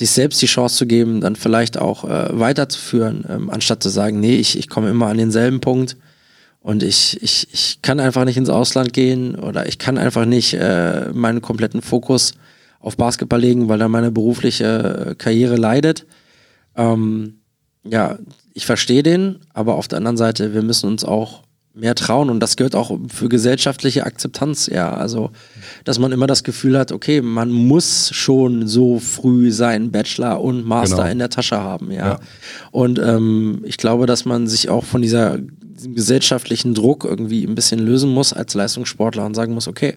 [0.00, 4.18] sich selbst die Chance zu geben, dann vielleicht auch äh, weiterzuführen, ähm, anstatt zu sagen,
[4.18, 5.98] nee, ich, ich komme immer an denselben Punkt
[6.62, 10.54] und ich, ich, ich kann einfach nicht ins Ausland gehen oder ich kann einfach nicht
[10.54, 12.32] äh, meinen kompletten Fokus
[12.78, 16.06] auf Basketball legen, weil dann meine berufliche Karriere leidet.
[16.76, 17.40] Ähm,
[17.84, 18.18] ja,
[18.54, 21.42] ich verstehe den, aber auf der anderen Seite, wir müssen uns auch
[21.72, 24.92] mehr trauen und das gehört auch für gesellschaftliche Akzeptanz, ja.
[24.92, 25.30] Also,
[25.84, 30.66] dass man immer das Gefühl hat, okay, man muss schon so früh seinen Bachelor und
[30.66, 31.10] Master genau.
[31.10, 32.06] in der Tasche haben, ja.
[32.06, 32.20] ja.
[32.72, 37.54] Und ähm, ich glaube, dass man sich auch von dieser, diesem gesellschaftlichen Druck irgendwie ein
[37.54, 39.94] bisschen lösen muss als Leistungssportler und sagen muss, okay,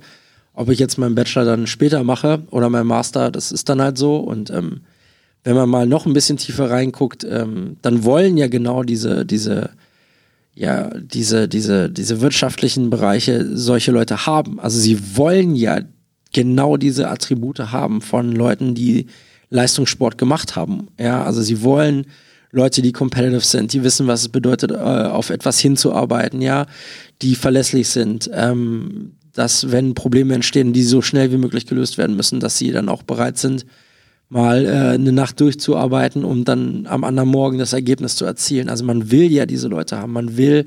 [0.53, 3.97] ob ich jetzt meinen Bachelor dann später mache oder meinen Master, das ist dann halt
[3.97, 4.81] so und ähm,
[5.43, 9.71] wenn man mal noch ein bisschen tiefer reinguckt, ähm, dann wollen ja genau diese, diese
[10.55, 14.59] ja diese, diese, diese wirtschaftlichen Bereiche solche Leute haben.
[14.59, 15.81] Also sie wollen ja
[16.31, 19.07] genau diese Attribute haben von Leuten, die
[19.49, 20.87] Leistungssport gemacht haben.
[20.99, 22.07] Ja, also sie wollen
[22.51, 26.67] Leute, die competitive sind, die wissen, was es bedeutet, äh, auf etwas hinzuarbeiten, ja,
[27.21, 32.15] die verlässlich sind, ähm, dass wenn Probleme entstehen, die so schnell wie möglich gelöst werden
[32.15, 33.65] müssen, dass sie dann auch bereit sind,
[34.33, 38.67] mal äh, eine Nacht durchzuarbeiten, um dann am anderen Morgen das Ergebnis zu erzielen.
[38.67, 40.65] Also man will ja diese Leute haben, man will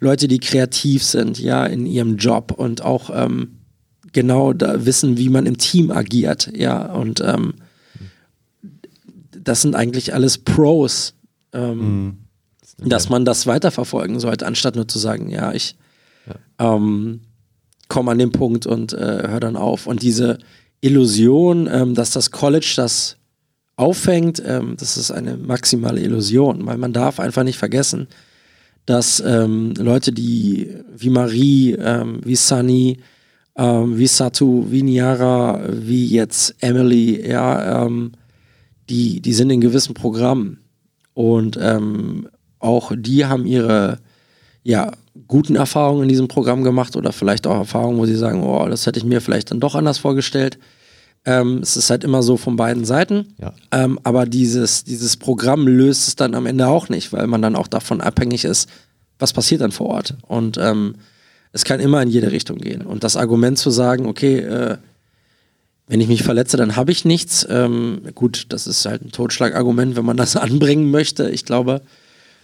[0.00, 3.58] Leute, die kreativ sind, ja, in ihrem Job und auch ähm,
[4.12, 7.54] genau da wissen, wie man im Team agiert, ja, und ähm,
[9.30, 11.14] das sind eigentlich alles Pros,
[11.52, 12.16] ähm, mhm.
[12.78, 15.76] das dass man das weiterverfolgen sollte, anstatt nur zu sagen, ja, ich
[16.26, 16.76] ja.
[16.76, 17.20] ähm,
[17.88, 19.86] komme an den Punkt und äh, höre dann auf.
[19.86, 20.38] Und diese
[20.82, 23.16] Illusion, ähm, dass das College das
[23.76, 28.08] auffängt, ähm, das ist eine maximale Illusion, weil man darf einfach nicht vergessen,
[28.84, 32.98] dass ähm, Leute, die wie Marie, ähm, wie Sunny,
[33.56, 38.12] ähm, wie Satu, wie Niara, wie jetzt Emily, ja, ähm,
[38.90, 40.58] die, die sind in gewissen Programmen.
[41.14, 41.58] Und
[42.58, 43.98] auch die haben ihre
[44.62, 44.92] ja,
[45.26, 48.86] guten Erfahrungen in diesem Programm gemacht oder vielleicht auch Erfahrungen, wo sie sagen, oh, das
[48.86, 50.58] hätte ich mir vielleicht dann doch anders vorgestellt.
[51.24, 53.34] Ähm, es ist halt immer so von beiden Seiten.
[53.40, 53.52] Ja.
[53.70, 57.56] Ähm, aber dieses, dieses Programm löst es dann am Ende auch nicht, weil man dann
[57.56, 58.68] auch davon abhängig ist,
[59.18, 60.16] was passiert dann vor Ort.
[60.26, 60.96] Und ähm,
[61.52, 62.82] es kann immer in jede Richtung gehen.
[62.82, 64.76] Und das Argument zu sagen, okay, äh,
[65.86, 67.46] wenn ich mich verletze, dann habe ich nichts.
[67.48, 71.28] Ähm, gut, das ist halt ein Totschlagargument, wenn man das anbringen möchte.
[71.30, 71.82] Ich glaube,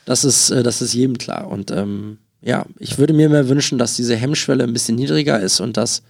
[0.09, 1.49] das ist, äh, das ist jedem klar.
[1.49, 5.61] Und ähm, ja, ich würde mir mehr wünschen, dass diese Hemmschwelle ein bisschen niedriger ist
[5.61, 6.03] und dass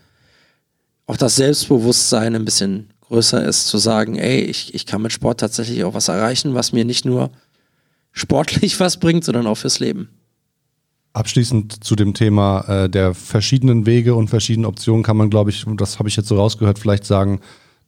[1.07, 5.41] auch das Selbstbewusstsein ein bisschen größer ist, zu sagen, ey, ich, ich kann mit Sport
[5.41, 7.31] tatsächlich auch was erreichen, was mir nicht nur
[8.13, 10.11] sportlich was bringt, sondern auch fürs Leben.
[11.13, 15.65] Abschließend zu dem Thema äh, der verschiedenen Wege und verschiedenen Optionen kann man, glaube ich,
[15.77, 17.41] das habe ich jetzt so rausgehört, vielleicht sagen,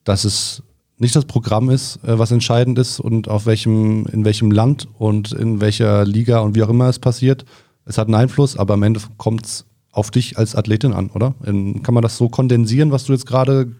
[0.02, 0.64] dass es
[1.00, 5.32] nicht das Programm ist, äh, was entscheidend ist und auf welchem, in welchem Land und
[5.32, 7.44] in welcher Liga und wie auch immer es passiert,
[7.86, 11.34] es hat einen Einfluss, aber am Ende kommt es auf dich als Athletin an, oder?
[11.44, 13.72] In, kann man das so kondensieren, was du jetzt gerade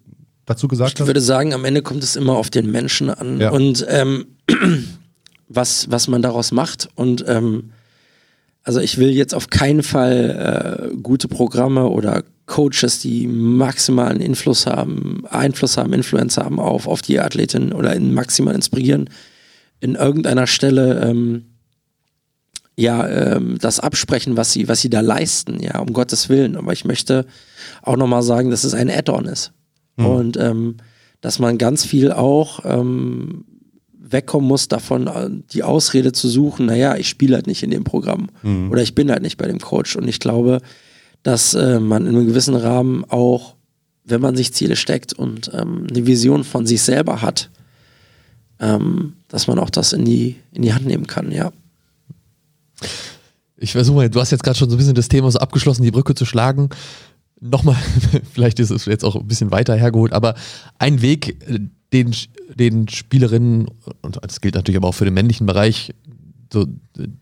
[0.47, 1.01] dazu gesagt hast?
[1.01, 3.51] Ich würde sagen, am Ende kommt es immer auf den Menschen an ja.
[3.51, 4.27] und ähm,
[5.49, 6.89] was, was man daraus macht.
[6.95, 7.71] Und ähm,
[8.63, 14.67] also ich will jetzt auf keinen Fall äh, gute Programme oder Coaches, die maximalen Einfluss
[14.67, 19.09] haben, Einfluss haben, Influencer haben auf, auf die Athletin oder in maximal inspirieren,
[19.81, 21.45] in irgendeiner Stelle ähm,
[22.77, 26.57] ja ähm, das absprechen, was sie, was sie da leisten, ja, um Gottes Willen.
[26.57, 27.27] Aber ich möchte
[27.83, 29.53] auch nochmal sagen, dass es ein Add-on ist.
[29.97, 30.07] Mhm.
[30.07, 30.77] Und ähm,
[31.21, 33.45] dass man ganz viel auch ähm,
[34.13, 37.85] wegkommen muss davon, äh, die Ausrede zu suchen, naja, ich spiele halt nicht in dem
[37.85, 38.71] Programm mhm.
[38.71, 39.97] oder ich bin halt nicht bei dem Coach.
[39.97, 40.61] Und ich glaube,
[41.23, 43.55] dass äh, man in einem gewissen Rahmen auch,
[44.05, 47.51] wenn man sich Ziele steckt und ähm, eine Vision von sich selber hat,
[48.59, 51.53] ähm, dass man auch das in die, in die Hand nehmen kann, ja.
[53.57, 55.83] Ich versuche mal, du hast jetzt gerade schon so ein bisschen das Thema so abgeschlossen,
[55.83, 56.71] die Brücke zu schlagen.
[57.41, 57.77] Nochmal,
[58.33, 60.35] vielleicht ist es jetzt auch ein bisschen weiter hergeholt, aber
[60.79, 61.61] ein Weg, äh,
[61.93, 62.15] den,
[62.55, 63.69] den Spielerinnen,
[64.03, 65.95] und das gilt natürlich aber auch für den männlichen Bereich,
[66.53, 66.67] so,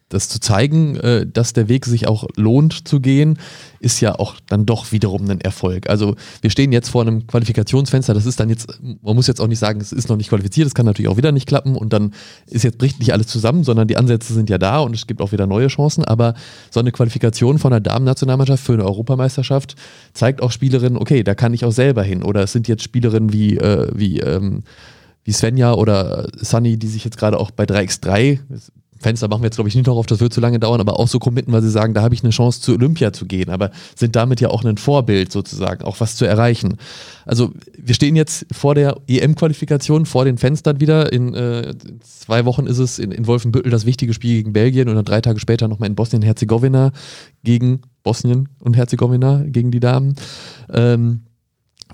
[0.08, 3.38] das zu zeigen, äh, dass der Weg sich auch lohnt zu gehen,
[3.78, 5.88] ist ja auch dann doch wiederum ein Erfolg.
[5.88, 9.46] Also wir stehen jetzt vor einem Qualifikationsfenster, das ist dann jetzt, man muss jetzt auch
[9.46, 11.92] nicht sagen, es ist noch nicht qualifiziert, das kann natürlich auch wieder nicht klappen und
[11.92, 12.14] dann
[12.46, 15.20] ist jetzt bricht nicht alles zusammen, sondern die Ansätze sind ja da und es gibt
[15.20, 16.34] auch wieder neue Chancen, aber
[16.70, 19.76] so eine Qualifikation von einer Damen-Nationalmannschaft für eine Europameisterschaft
[20.14, 23.32] zeigt auch Spielerinnen, okay, da kann ich auch selber hin oder es sind jetzt Spielerinnen
[23.32, 24.62] wie, äh, wie, ähm,
[25.24, 28.38] wie Svenja oder Sunny, die sich jetzt gerade auch bei 3x3,
[29.00, 30.98] Fenster machen wir jetzt, glaube ich, nicht noch auf, das wird zu lange dauern, aber
[30.98, 33.50] auch so committen, weil sie sagen, da habe ich eine Chance, zu Olympia zu gehen,
[33.50, 36.76] aber sind damit ja auch ein Vorbild sozusagen, auch was zu erreichen.
[37.24, 41.12] Also wir stehen jetzt vor der EM-Qualifikation, vor den Fenstern wieder.
[41.12, 44.96] In, äh, zwei Wochen ist es in, in Wolfenbüttel das wichtige Spiel gegen Belgien und
[44.96, 46.92] dann drei Tage später nochmal in Bosnien-Herzegowina
[47.44, 50.16] gegen Bosnien und Herzegowina, gegen die Damen.
[50.72, 51.22] Ähm,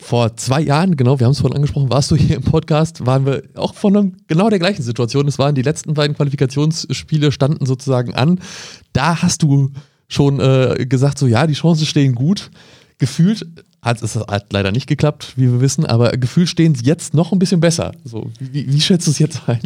[0.01, 3.27] vor zwei Jahren, genau, wir haben es vorhin angesprochen, warst du hier im Podcast, waren
[3.27, 5.29] wir auch von einem, genau der gleichen Situation.
[5.29, 8.41] Es waren die letzten beiden Qualifikationsspiele, standen sozusagen an.
[8.93, 9.71] Da hast du
[10.09, 12.51] schon äh, gesagt, so ja, die Chancen stehen gut.
[12.99, 13.47] Gefühlt
[13.85, 17.33] hat es hat leider nicht geklappt, wie wir wissen, aber gefühlt stehen sie jetzt noch
[17.33, 17.93] ein bisschen besser.
[18.05, 19.61] So, wie, wie schätzt du es jetzt ein?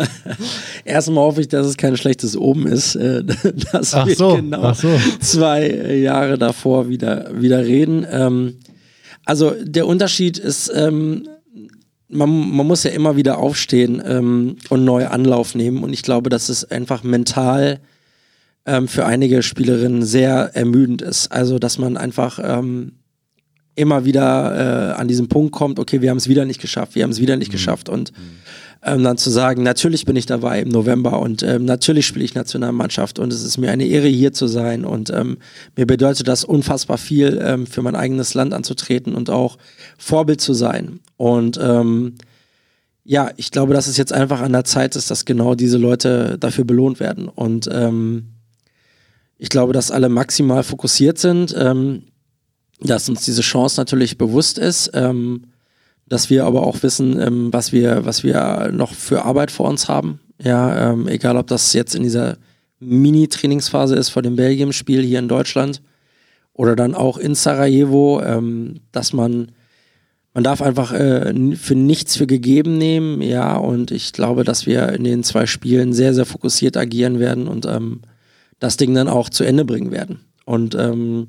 [0.84, 3.22] Erstmal hoffe ich, dass es kein schlechtes Oben ist, äh,
[3.72, 4.88] dass ach wir so, genau so.
[5.20, 8.06] zwei Jahre davor wieder, wieder reden.
[8.10, 8.54] Ähm,
[9.24, 11.28] also der Unterschied ist, ähm,
[12.08, 15.82] man, man, muss ja immer wieder aufstehen ähm, und neu Anlauf nehmen.
[15.82, 17.80] Und ich glaube, dass es einfach mental
[18.66, 21.32] ähm, für einige Spielerinnen sehr ermüdend ist.
[21.32, 22.92] Also, dass man einfach ähm,
[23.74, 27.02] immer wieder äh, an diesen Punkt kommt, okay, wir haben es wieder nicht geschafft, wir
[27.02, 27.52] haben es wieder nicht mhm.
[27.52, 27.88] geschafft.
[27.88, 28.38] Und mhm
[28.84, 32.34] ähm, dann zu sagen, natürlich bin ich dabei im November und ähm, natürlich spiele ich
[32.34, 35.38] Nationalmannschaft und es ist mir eine Ehre, hier zu sein und ähm,
[35.76, 39.56] mir bedeutet das unfassbar viel, ähm, für mein eigenes Land anzutreten und auch
[39.96, 41.00] Vorbild zu sein.
[41.16, 42.14] Und ähm,
[43.04, 46.36] ja, ich glaube, dass es jetzt einfach an der Zeit ist, dass genau diese Leute
[46.38, 47.28] dafür belohnt werden.
[47.28, 48.34] Und ähm,
[49.38, 51.54] ich glaube, dass alle maximal fokussiert sind,
[52.80, 54.90] dass uns diese Chance natürlich bewusst ist.
[54.94, 55.46] Ähm,
[56.06, 59.88] dass wir aber auch wissen, ähm, was wir, was wir noch für Arbeit vor uns
[59.88, 60.20] haben.
[60.42, 62.36] Ja, ähm, egal ob das jetzt in dieser
[62.80, 65.80] Mini-Trainingsphase ist vor dem Belgien-Spiel hier in Deutschland
[66.52, 69.52] oder dann auch in Sarajevo, ähm, dass man
[70.34, 74.88] man darf einfach äh, für nichts für gegeben nehmen, ja, und ich glaube, dass wir
[74.88, 78.02] in den zwei Spielen sehr, sehr fokussiert agieren werden und ähm,
[78.58, 80.20] das Ding dann auch zu Ende bringen werden.
[80.44, 81.28] Und ähm,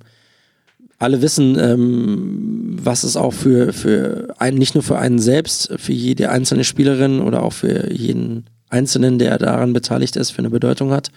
[0.98, 5.94] alle wissen, ähm, was es auch für, für einen, nicht nur für einen selbst, für
[5.94, 10.92] jede einzelne Spielerin oder auch für jeden Einzelnen, der daran beteiligt ist, für eine Bedeutung
[10.92, 11.10] hat,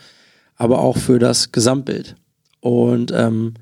[0.56, 2.16] aber auch für das Gesamtbild.
[2.60, 3.54] Und ähm,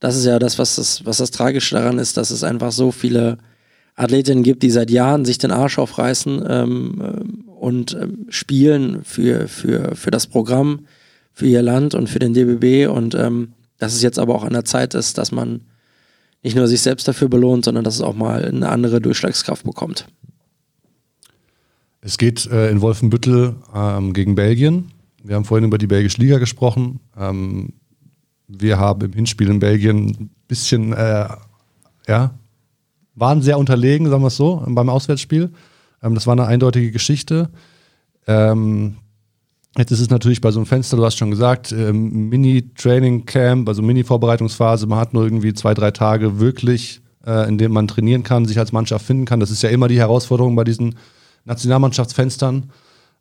[0.00, 2.92] das ist ja das was, das, was das Tragische daran ist, dass es einfach so
[2.92, 3.38] viele
[3.96, 9.48] Athletinnen gibt, die seit Jahren sich den Arsch aufreißen ähm, äh, und ähm, spielen für,
[9.48, 10.86] für, für das Programm,
[11.32, 14.52] für ihr Land und für den DBB und ähm, dass es jetzt aber auch an
[14.52, 15.62] der Zeit ist, dass man
[16.42, 20.06] nicht nur sich selbst dafür belohnt, sondern dass es auch mal eine andere Durchschlagskraft bekommt.
[22.00, 24.92] Es geht äh, in Wolfenbüttel ähm, gegen Belgien.
[25.24, 27.00] Wir haben vorhin über die belgische Liga gesprochen.
[27.18, 27.72] Ähm,
[28.46, 31.28] wir haben im Hinspiel in Belgien ein bisschen, äh,
[32.06, 32.34] ja,
[33.16, 35.50] waren sehr unterlegen, sagen wir es so, beim Auswärtsspiel.
[36.02, 37.50] Ähm, das war eine eindeutige Geschichte.
[38.28, 38.98] Ähm,
[39.78, 43.82] Jetzt ist es natürlich bei so einem Fenster, du hast schon gesagt, ähm, Mini-Training-Camp, also
[43.82, 44.86] Mini-Vorbereitungsphase.
[44.86, 48.58] Man hat nur irgendwie zwei, drei Tage wirklich, äh, in denen man trainieren kann, sich
[48.58, 49.38] als Mannschaft finden kann.
[49.38, 50.96] Das ist ja immer die Herausforderung bei diesen
[51.44, 52.70] Nationalmannschaftsfenstern.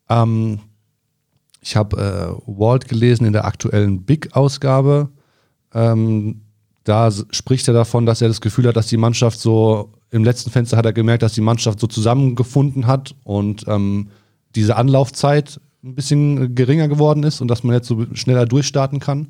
[0.10, 0.60] Ähm,
[1.60, 5.10] ich habe äh, Walt gelesen in der aktuellen Big-Ausgabe.
[5.74, 6.42] Ähm,
[6.86, 10.52] da spricht er davon, dass er das Gefühl hat, dass die Mannschaft so, im letzten
[10.52, 14.10] Fenster hat er gemerkt, dass die Mannschaft so zusammengefunden hat und ähm,
[14.56, 19.28] diese Anlaufzeit ein bisschen geringer geworden ist und dass man jetzt so schneller durchstarten kann.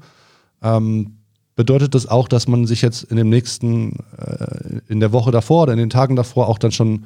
[0.64, 1.18] Ähm,
[1.56, 5.64] bedeutet das auch, dass man sich jetzt in dem nächsten, äh, in der Woche davor
[5.64, 7.06] oder in den Tagen davor auch dann schon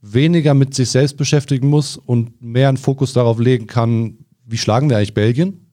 [0.00, 4.88] weniger mit sich selbst beschäftigen muss und mehr einen Fokus darauf legen kann, wie schlagen
[4.90, 5.66] wir eigentlich Belgien?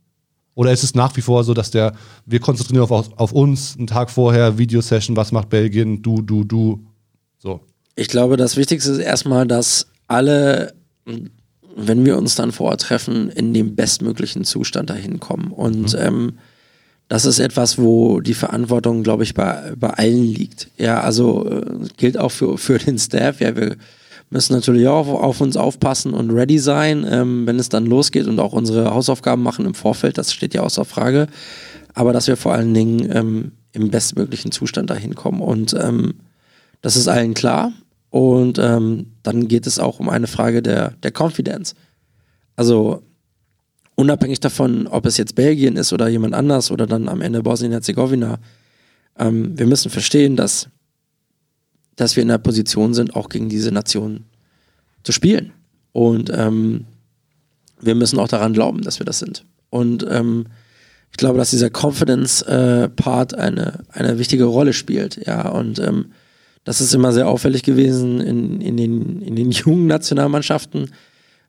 [0.55, 1.93] Oder ist es nach wie vor so, dass der,
[2.25, 6.85] wir konzentrieren auf, auf uns, einen Tag vorher, Videosession, was macht Belgien, du, du, du,
[7.37, 7.61] so?
[7.95, 10.73] Ich glaube, das Wichtigste ist erstmal, dass alle
[11.75, 15.51] wenn wir uns dann vor Ort treffen, in dem bestmöglichen Zustand dahin kommen.
[15.51, 15.99] Und mhm.
[15.99, 16.33] ähm,
[17.07, 20.69] das ist etwas, wo die Verantwortung, glaube ich, bei, bei allen liegt.
[20.77, 23.41] Ja, also äh, gilt auch für, für den Staff.
[23.41, 23.75] Ja, wir
[24.29, 28.27] müssen natürlich auch auf, auf uns aufpassen und ready sein, ähm, wenn es dann losgeht
[28.27, 30.17] und auch unsere Hausaufgaben machen im Vorfeld.
[30.17, 31.27] Das steht ja außer Frage.
[31.93, 35.41] Aber dass wir vor allen Dingen ähm, im bestmöglichen Zustand dahin kommen.
[35.41, 36.15] Und ähm,
[36.81, 37.73] das ist allen klar.
[38.15, 41.75] Und ähm, dann geht es auch um eine Frage der, der Confidence.
[42.55, 43.03] Also
[43.95, 48.39] unabhängig davon, ob es jetzt Belgien ist oder jemand anders oder dann am Ende Bosnien-Herzegowina,
[49.19, 50.69] ähm, wir müssen verstehen, dass,
[51.97, 54.23] dass wir in der Position sind, auch gegen diese Nation
[55.03, 55.51] zu spielen.
[55.91, 56.85] Und ähm,
[57.81, 59.43] wir müssen auch daran glauben, dass wir das sind.
[59.69, 60.45] Und ähm,
[61.11, 65.19] ich glaube, dass dieser Confidence-Part äh, eine, eine wichtige Rolle spielt.
[65.27, 66.13] Ja, und ähm,
[66.65, 70.91] das ist immer sehr auffällig gewesen in, in, den, in den jungen Nationalmannschaften.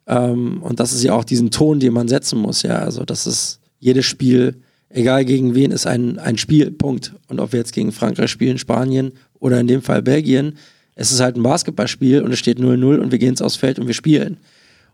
[0.07, 2.79] Ähm, und das ist ja auch diesen Ton, den man setzen muss, ja.
[2.79, 4.57] Also das ist jedes Spiel,
[4.91, 7.15] egal gegen wen, ist ein, ein Spiel, Punkt.
[7.29, 10.57] Und ob wir jetzt gegen Frankreich spielen, Spanien oder in dem Fall Belgien,
[10.95, 13.79] es ist halt ein Basketballspiel und es steht 0-0 und wir gehen ins aufs Feld
[13.79, 14.37] und wir spielen.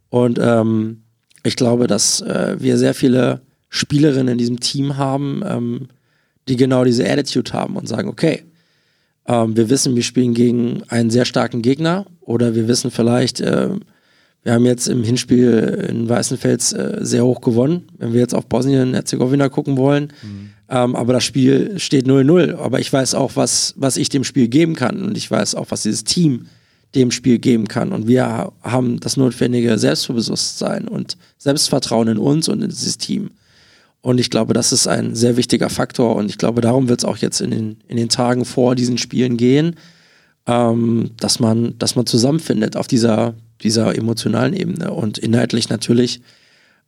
[0.08, 1.02] Und ähm,
[1.42, 5.88] ich glaube, dass äh, wir sehr viele Spielerinnen in diesem Team haben, ähm,
[6.48, 8.44] die genau diese Attitude haben und sagen, okay,
[9.26, 13.70] ähm, wir wissen, wir spielen gegen einen sehr starken Gegner oder wir wissen vielleicht, äh,
[14.42, 18.46] wir haben jetzt im Hinspiel in Weißenfels äh, sehr hoch gewonnen, wenn wir jetzt auf
[18.46, 20.12] Bosnien-Herzegowina gucken wollen.
[20.22, 20.50] Mhm.
[20.68, 22.56] Ähm, aber das Spiel steht 0-0.
[22.56, 25.66] Aber ich weiß auch, was, was ich dem Spiel geben kann und ich weiß auch,
[25.70, 26.46] was dieses Team
[26.94, 27.92] dem Spiel geben kann.
[27.92, 33.30] Und wir haben das notwendige Selbstbewusstsein und Selbstvertrauen in uns und in dieses Team.
[34.02, 36.16] Und ich glaube, das ist ein sehr wichtiger Faktor.
[36.16, 38.98] Und ich glaube, darum wird es auch jetzt in den, in den Tagen vor diesen
[38.98, 39.76] Spielen gehen,
[40.46, 44.92] ähm, dass, man, dass man zusammenfindet auf dieser, dieser emotionalen Ebene.
[44.92, 46.20] Und inhaltlich natürlich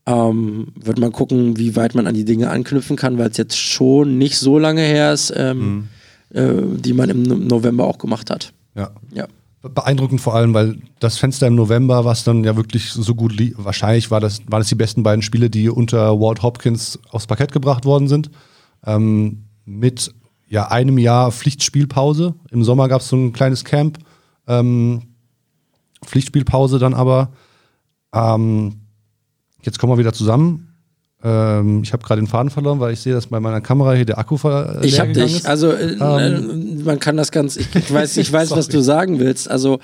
[0.07, 3.59] ähm, wird man gucken, wie weit man an die Dinge anknüpfen kann, weil es jetzt
[3.59, 5.89] schon nicht so lange her ist, ähm,
[6.31, 6.37] mhm.
[6.39, 8.53] äh, die man im November auch gemacht hat.
[8.75, 8.91] Ja.
[9.13, 9.29] ja
[9.73, 13.55] beeindruckend vor allem, weil das Fenster im November, was dann ja wirklich so gut lief,
[13.57, 17.53] wahrscheinlich war das, waren das die besten beiden Spiele, die unter Walt Hopkins aufs Parkett
[17.53, 18.31] gebracht worden sind.
[18.87, 20.15] Ähm, mit
[20.49, 22.35] ja, einem Jahr Pflichtspielpause.
[22.51, 23.99] Im Sommer gab es so ein kleines Camp.
[24.47, 25.03] Ähm,
[26.05, 27.33] Pflichtspielpause dann aber.
[28.15, 28.83] Ähm,
[29.63, 30.75] jetzt kommen wir wieder zusammen.
[31.25, 34.05] Ähm, ich habe gerade den Faden verloren, weil ich sehe, dass bei meiner Kamera hier
[34.05, 35.37] der Akku ver Ich habe dich.
[35.37, 35.47] Ist.
[35.47, 37.57] Also äh, ähm, man kann das ganz.
[37.57, 39.51] Ich, ich weiß, ich weiß, was du sagen willst.
[39.51, 39.81] Also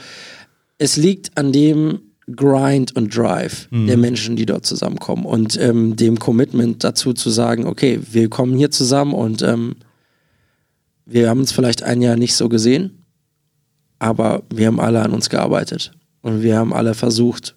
[0.79, 2.01] es liegt an dem
[2.37, 3.87] Grind und Drive mhm.
[3.87, 8.57] der Menschen, die dort zusammenkommen und ähm, dem Commitment dazu zu sagen, okay, wir kommen
[8.57, 9.77] hier zusammen und ähm,
[11.07, 13.05] wir haben uns vielleicht ein Jahr nicht so gesehen,
[13.99, 17.57] aber wir haben alle an uns gearbeitet und wir haben alle versucht,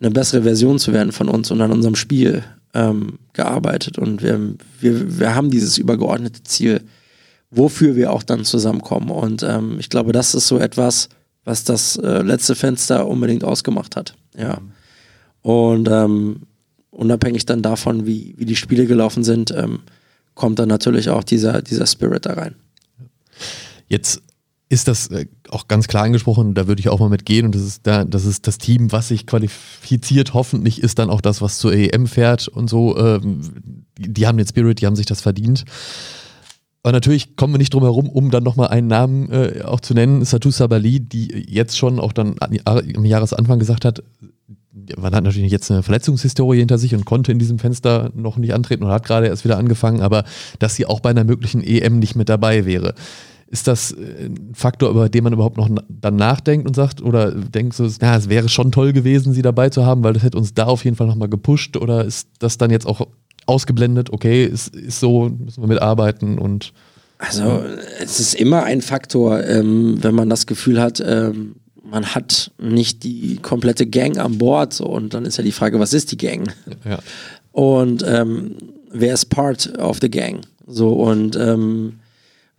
[0.00, 2.42] eine bessere Version zu werden von uns und an unserem Spiel
[2.74, 6.80] ähm, gearbeitet und wir, wir, wir haben dieses übergeordnete Ziel,
[7.50, 9.10] wofür wir auch dann zusammenkommen.
[9.10, 11.08] Und ähm, ich glaube, das ist so etwas,
[11.44, 14.14] was das äh, letzte Fenster unbedingt ausgemacht hat.
[14.36, 14.58] Ja.
[15.42, 16.42] Und ähm,
[16.90, 19.80] unabhängig dann davon, wie, wie die Spiele gelaufen sind, ähm,
[20.34, 22.54] kommt dann natürlich auch dieser, dieser Spirit da rein.
[23.88, 24.22] Jetzt
[24.68, 27.62] ist das äh, auch ganz klar angesprochen, da würde ich auch mal mitgehen und das
[27.62, 31.58] ist, da, das ist das Team, was sich qualifiziert, hoffentlich ist dann auch das, was
[31.58, 32.96] zur EM fährt und so.
[32.96, 35.64] Ähm, die haben den Spirit, die haben sich das verdient.
[36.82, 39.92] Aber natürlich kommen wir nicht drum herum, um dann nochmal einen Namen äh, auch zu
[39.92, 44.02] nennen, Satou Sabali, die jetzt schon auch dann am Jahresanfang gesagt hat,
[44.96, 48.54] man hat natürlich jetzt eine Verletzungshistorie hinter sich und konnte in diesem Fenster noch nicht
[48.54, 50.24] antreten und hat gerade erst wieder angefangen, aber
[50.58, 52.94] dass sie auch bei einer möglichen EM nicht mit dabei wäre.
[53.48, 57.32] Ist das äh, ein Faktor, über den man überhaupt noch dann nachdenkt und sagt, oder
[57.32, 60.38] denkst du, na, es wäre schon toll gewesen, sie dabei zu haben, weil das hätte
[60.38, 63.06] uns da auf jeden Fall nochmal gepusht, oder ist das dann jetzt auch
[63.50, 66.72] ausgeblendet, okay, ist, ist so, müssen wir mitarbeiten und.
[67.18, 67.62] Also,
[68.00, 71.56] es ist immer ein Faktor, ähm, wenn man das Gefühl hat, ähm,
[71.90, 75.78] man hat nicht die komplette Gang an Bord, so, und dann ist ja die Frage,
[75.78, 76.50] was ist die Gang?
[76.88, 76.98] Ja.
[77.52, 78.56] Und ähm,
[78.90, 80.40] wer ist part of the Gang?
[80.66, 82.00] So, und ähm,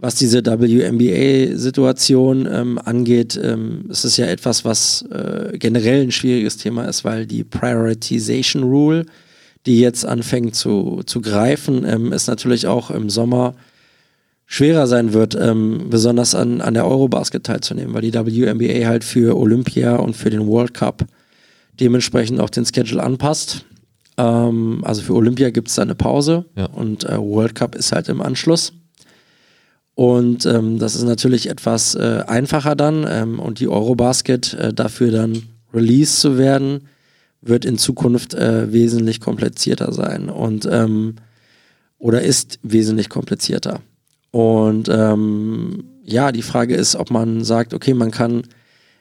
[0.01, 6.57] was diese WNBA-Situation ähm, angeht, ähm, ist es ja etwas, was äh, generell ein schwieriges
[6.57, 9.05] Thema ist, weil die Prioritization Rule,
[9.65, 13.55] die jetzt anfängt zu, zu greifen, ähm, ist natürlich auch im Sommer
[14.45, 19.38] schwerer sein wird, ähm, besonders an, an der Eurobasket teilzunehmen, weil die WNBA halt für
[19.38, 21.05] Olympia und für den World Cup
[21.79, 23.65] dementsprechend auch den Schedule anpasst.
[24.17, 26.65] Ähm, also für Olympia gibt es da eine Pause ja.
[26.65, 28.73] und äh, World Cup ist halt im Anschluss.
[29.95, 33.05] Und ähm, das ist natürlich etwas äh, einfacher dann.
[33.07, 35.43] Ähm, und die Eurobasket äh, dafür dann
[35.73, 36.88] released zu werden,
[37.41, 40.30] wird in Zukunft äh, wesentlich komplizierter sein.
[40.30, 41.15] Und ähm,
[41.97, 43.81] oder ist wesentlich komplizierter.
[44.31, 48.43] Und ähm, ja, die Frage ist, ob man sagt, okay, man kann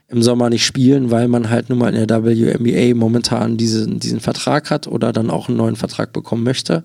[0.09, 4.21] im Sommer nicht spielen, weil man halt nun mal in der WNBA momentan diesen, diesen
[4.21, 6.85] Vertrag hat oder dann auch einen neuen Vertrag bekommen möchte.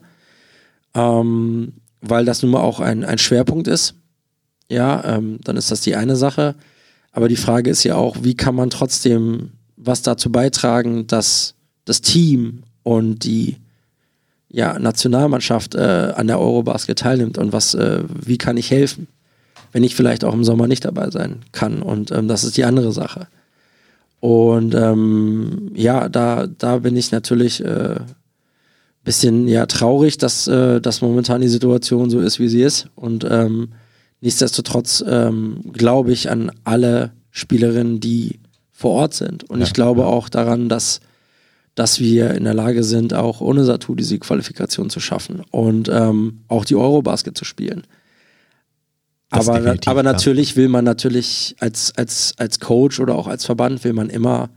[0.93, 3.95] Ähm, weil das nun mal auch ein, ein Schwerpunkt ist
[4.69, 6.55] ja, ähm, dann ist das die eine Sache.
[7.11, 9.51] Aber die Frage ist ja auch, wie kann man trotzdem
[9.85, 11.55] was dazu beitragen, dass
[11.85, 13.57] das Team und die
[14.49, 19.07] ja, Nationalmannschaft äh, an der Eurobasket teilnimmt und was, äh, wie kann ich helfen,
[19.71, 21.81] wenn ich vielleicht auch im Sommer nicht dabei sein kann.
[21.81, 23.27] Und ähm, das ist die andere Sache.
[24.19, 27.97] Und ähm, ja, da, da bin ich natürlich äh,
[29.03, 32.87] bisschen ja traurig, dass, äh, dass momentan die Situation so ist, wie sie ist.
[32.95, 33.69] Und ähm,
[34.25, 38.39] Nichtsdestotrotz ähm, glaube ich an alle Spielerinnen, die
[38.85, 39.49] vor Ort sind.
[39.49, 40.07] Und ja, ich glaube ja.
[40.07, 40.99] auch daran, dass
[41.73, 46.43] dass wir in der Lage sind, auch ohne Satu diese Qualifikation zu schaffen und ähm,
[46.47, 47.81] auch die Eurobasket zu spielen.
[49.31, 53.93] aber, aber natürlich will man natürlich als, als, als Coach oder auch als Verband will
[53.93, 54.51] man immer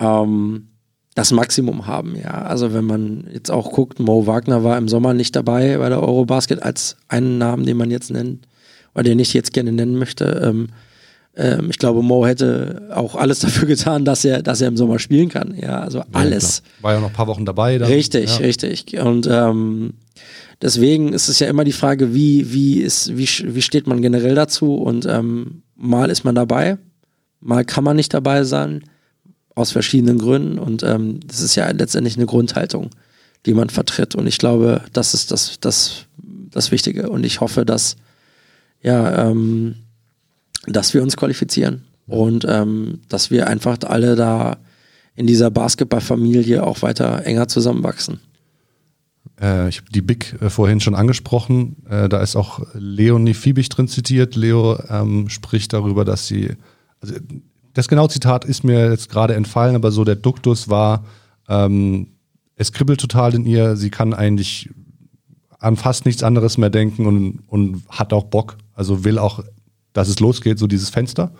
[0.00, 0.68] ähm,
[1.14, 2.30] das Maximum haben, ja.
[2.30, 6.02] Also wenn man jetzt auch guckt, Mo Wagner war im Sommer nicht dabei bei der
[6.02, 8.48] Eurobasket als einen Namen, den man jetzt nennt,
[8.94, 10.24] oder den ich jetzt gerne nennen möchte.
[10.42, 10.68] Ähm,
[11.36, 14.98] ähm, ich glaube, Mo hätte auch alles dafür getan, dass er, dass er im Sommer
[14.98, 15.54] spielen kann.
[15.60, 16.62] Ja, also alles.
[16.78, 17.78] Ja, War ja noch ein paar Wochen dabei.
[17.78, 17.88] Dann.
[17.90, 18.44] Richtig, ja.
[18.44, 18.98] richtig.
[18.98, 19.94] Und ähm,
[20.60, 24.34] deswegen ist es ja immer die Frage, wie, wie, ist, wie, wie steht man generell
[24.34, 24.74] dazu?
[24.74, 26.78] Und ähm, mal ist man dabei,
[27.40, 28.84] mal kann man nicht dabei sein,
[29.54, 30.58] aus verschiedenen Gründen.
[30.58, 32.90] Und ähm, das ist ja letztendlich eine Grundhaltung,
[33.46, 34.14] die man vertritt.
[34.14, 36.06] Und ich glaube, das ist das, das,
[36.50, 37.10] das Wichtige.
[37.10, 37.96] Und ich hoffe, dass
[38.82, 39.76] ja, ähm,
[40.66, 44.58] dass wir uns qualifizieren und ähm, dass wir einfach alle da
[45.14, 48.20] in dieser Basketballfamilie auch weiter enger zusammenwachsen.
[49.40, 51.76] Äh, ich habe die Big äh, vorhin schon angesprochen.
[51.88, 54.36] Äh, da ist auch Leonie Fiebig drin zitiert.
[54.36, 56.50] Leo ähm, spricht darüber, dass sie,
[57.00, 57.14] also
[57.74, 61.04] das genaue Zitat ist mir jetzt gerade entfallen, aber so der Duktus war,
[61.48, 62.08] ähm,
[62.56, 64.70] es kribbelt total in ihr, sie kann eigentlich
[65.58, 69.42] an fast nichts anderes mehr denken und, und hat auch Bock, also will auch
[69.92, 71.32] dass es losgeht, so dieses Fenster.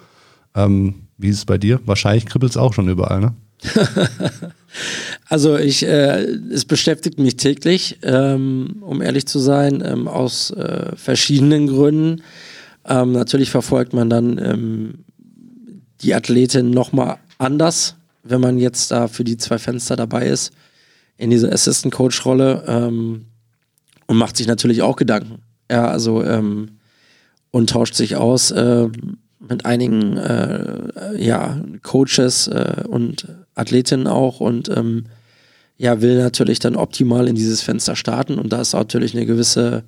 [0.54, 1.80] Ähm, wie ist es bei dir?
[1.84, 3.34] Wahrscheinlich kribbelt es auch schon überall, ne?
[5.28, 10.96] also ich, äh, es beschäftigt mich täglich, ähm, um ehrlich zu sein, ähm, aus äh,
[10.96, 12.22] verschiedenen Gründen.
[12.86, 15.04] Ähm, natürlich verfolgt man dann ähm,
[16.00, 20.52] die Athletin nochmal anders, wenn man jetzt da für die zwei Fenster dabei ist,
[21.16, 23.26] in dieser Assistant Coach Rolle ähm,
[24.06, 25.42] und macht sich natürlich auch Gedanken.
[25.70, 26.79] Ja, also ähm,
[27.50, 28.88] und tauscht sich aus äh,
[29.38, 35.06] mit einigen äh, ja, Coaches äh, und Athletinnen auch und ähm,
[35.76, 39.84] ja, will natürlich dann optimal in dieses Fenster starten und da ist natürlich eine gewisse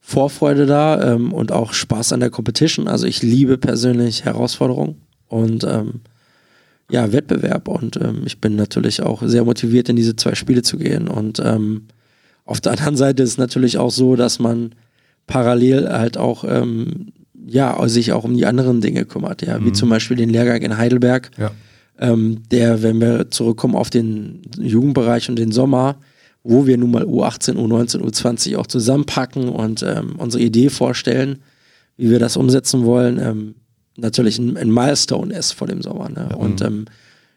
[0.00, 2.88] Vorfreude da ähm, und auch Spaß an der Competition.
[2.88, 6.00] Also ich liebe persönlich Herausforderungen und ähm,
[6.90, 10.76] ja, Wettbewerb und ähm, ich bin natürlich auch sehr motiviert, in diese zwei Spiele zu
[10.76, 11.08] gehen.
[11.08, 11.86] Und ähm,
[12.44, 14.74] auf der anderen Seite ist natürlich auch so, dass man
[15.26, 17.12] parallel halt auch ähm,
[17.46, 19.66] ja, sich auch um die anderen Dinge kümmert, ja, mhm.
[19.66, 21.50] wie zum Beispiel den Lehrgang in Heidelberg, ja.
[21.98, 25.96] ähm, der, wenn wir zurückkommen auf den Jugendbereich und den Sommer,
[26.44, 31.38] wo wir nun mal U18, U19, U20 auch zusammenpacken und ähm, unsere Idee vorstellen,
[31.96, 33.54] wie wir das umsetzen wollen, ähm,
[33.96, 36.08] natürlich ein, ein, Milestone ist vor dem Sommer.
[36.08, 36.28] Ne?
[36.30, 36.66] Ja, und mhm.
[36.66, 36.84] ähm,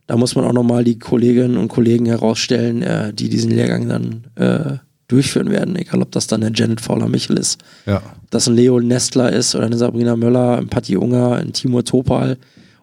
[0.07, 4.23] da muss man auch nochmal die Kolleginnen und Kollegen herausstellen, äh, die diesen Lehrgang dann
[4.35, 7.97] äh, durchführen werden, egal ob das dann eine Janet Fowler-Michel ist, ja.
[7.97, 11.83] ob das ein Leo Nestler ist oder eine Sabrina Möller, ein Patti Unger, ein Timur
[11.83, 12.37] Topal,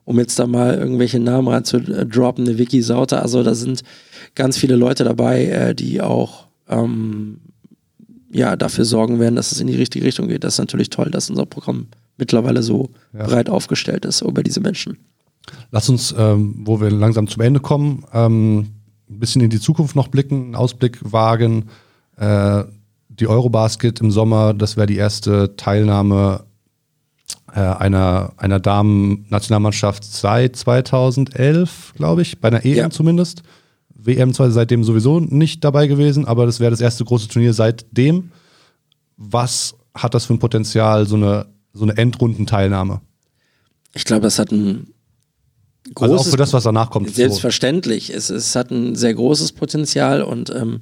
[0.05, 3.83] um jetzt da mal irgendwelche Namen reinzudroppen, eine Vicky Sauter, also da sind
[4.35, 7.39] ganz viele Leute dabei, äh, die auch ähm,
[8.33, 10.43] ja, dafür sorgen werden, dass es in die richtige Richtung geht.
[10.43, 13.25] Das ist natürlich toll, dass unser Programm mittlerweile so ja.
[13.25, 14.97] breit aufgestellt ist über diese Menschen.
[15.71, 18.69] Lass uns, ähm, wo wir langsam zum Ende kommen, ähm,
[19.11, 21.67] ein bisschen in die Zukunft noch blicken, einen Ausblick wagen.
[22.23, 22.65] Äh,
[23.09, 26.45] die Eurobasket im Sommer, das wäre die erste Teilnahme
[27.53, 32.91] äh, einer, einer Damen-Nationalmannschaft seit 2011, glaube ich, bei einer EM ja.
[32.91, 33.43] zumindest.
[33.95, 38.31] WM zwar seitdem sowieso nicht dabei gewesen, aber das wäre das erste große Turnier seitdem.
[39.17, 43.01] Was hat das für ein Potenzial, so eine, so eine Endrundenteilnahme?
[43.95, 44.95] Ich glaube, das hat ein
[45.93, 46.13] großes.
[46.13, 47.15] Also auch für das, was danach kommt.
[47.15, 48.11] Selbstverständlich.
[48.11, 50.81] Es, es hat ein sehr großes Potenzial und ähm,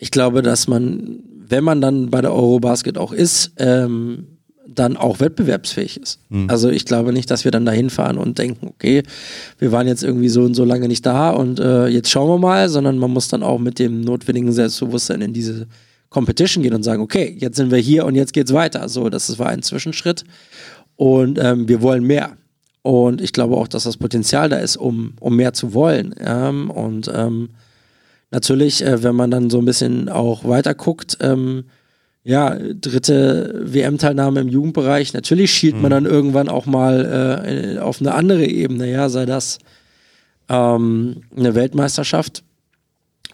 [0.00, 5.20] ich glaube, dass man, wenn man dann bei der Eurobasket auch ist, ähm, dann auch
[5.20, 6.20] wettbewerbsfähig ist.
[6.30, 6.48] Mhm.
[6.48, 9.02] Also ich glaube nicht, dass wir dann dahin fahren und denken, okay,
[9.58, 12.38] wir waren jetzt irgendwie so und so lange nicht da und äh, jetzt schauen wir
[12.38, 15.66] mal, sondern man muss dann auch mit dem notwendigen Selbstbewusstsein in diese
[16.08, 18.88] Competition gehen und sagen, okay, jetzt sind wir hier und jetzt geht's weiter.
[18.88, 20.24] So, das war ein Zwischenschritt
[20.96, 22.36] und ähm, wir wollen mehr.
[22.82, 26.14] Und ich glaube auch, dass das Potenzial da ist, um, um mehr zu wollen.
[26.18, 27.50] Ähm, und ähm,
[28.30, 31.64] natürlich, äh, wenn man dann so ein bisschen auch weiter guckt, ähm,
[32.22, 35.82] ja, dritte WM-Teilnahme im Jugendbereich, natürlich schielt mhm.
[35.82, 39.58] man dann irgendwann auch mal äh, auf eine andere Ebene, ja, sei das
[40.48, 42.44] ähm, eine Weltmeisterschaft,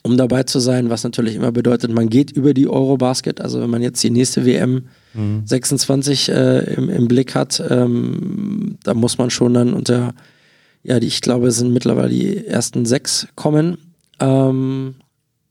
[0.02, 3.70] um dabei zu sein, was natürlich immer bedeutet, man geht über die Eurobasket, also wenn
[3.70, 5.42] man jetzt die nächste WM mhm.
[5.44, 10.14] 26 äh, im, im, Blick hat, ähm, da muss man schon dann unter,
[10.84, 13.78] ja, die, ich glaube, es sind mittlerweile die ersten sechs kommen
[14.20, 14.94] ähm,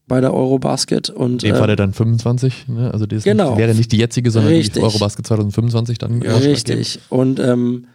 [0.08, 1.10] bei der Eurobasket.
[1.10, 2.92] Und, In dem äh, Fall dann 25, ne?
[2.92, 3.58] also das genau.
[3.58, 4.74] wäre nicht die jetzige, sondern Richtig.
[4.74, 6.22] die Eurobasket 2025 dann.
[6.22, 7.00] Ja, richtig.
[7.10, 7.88] Und ähm,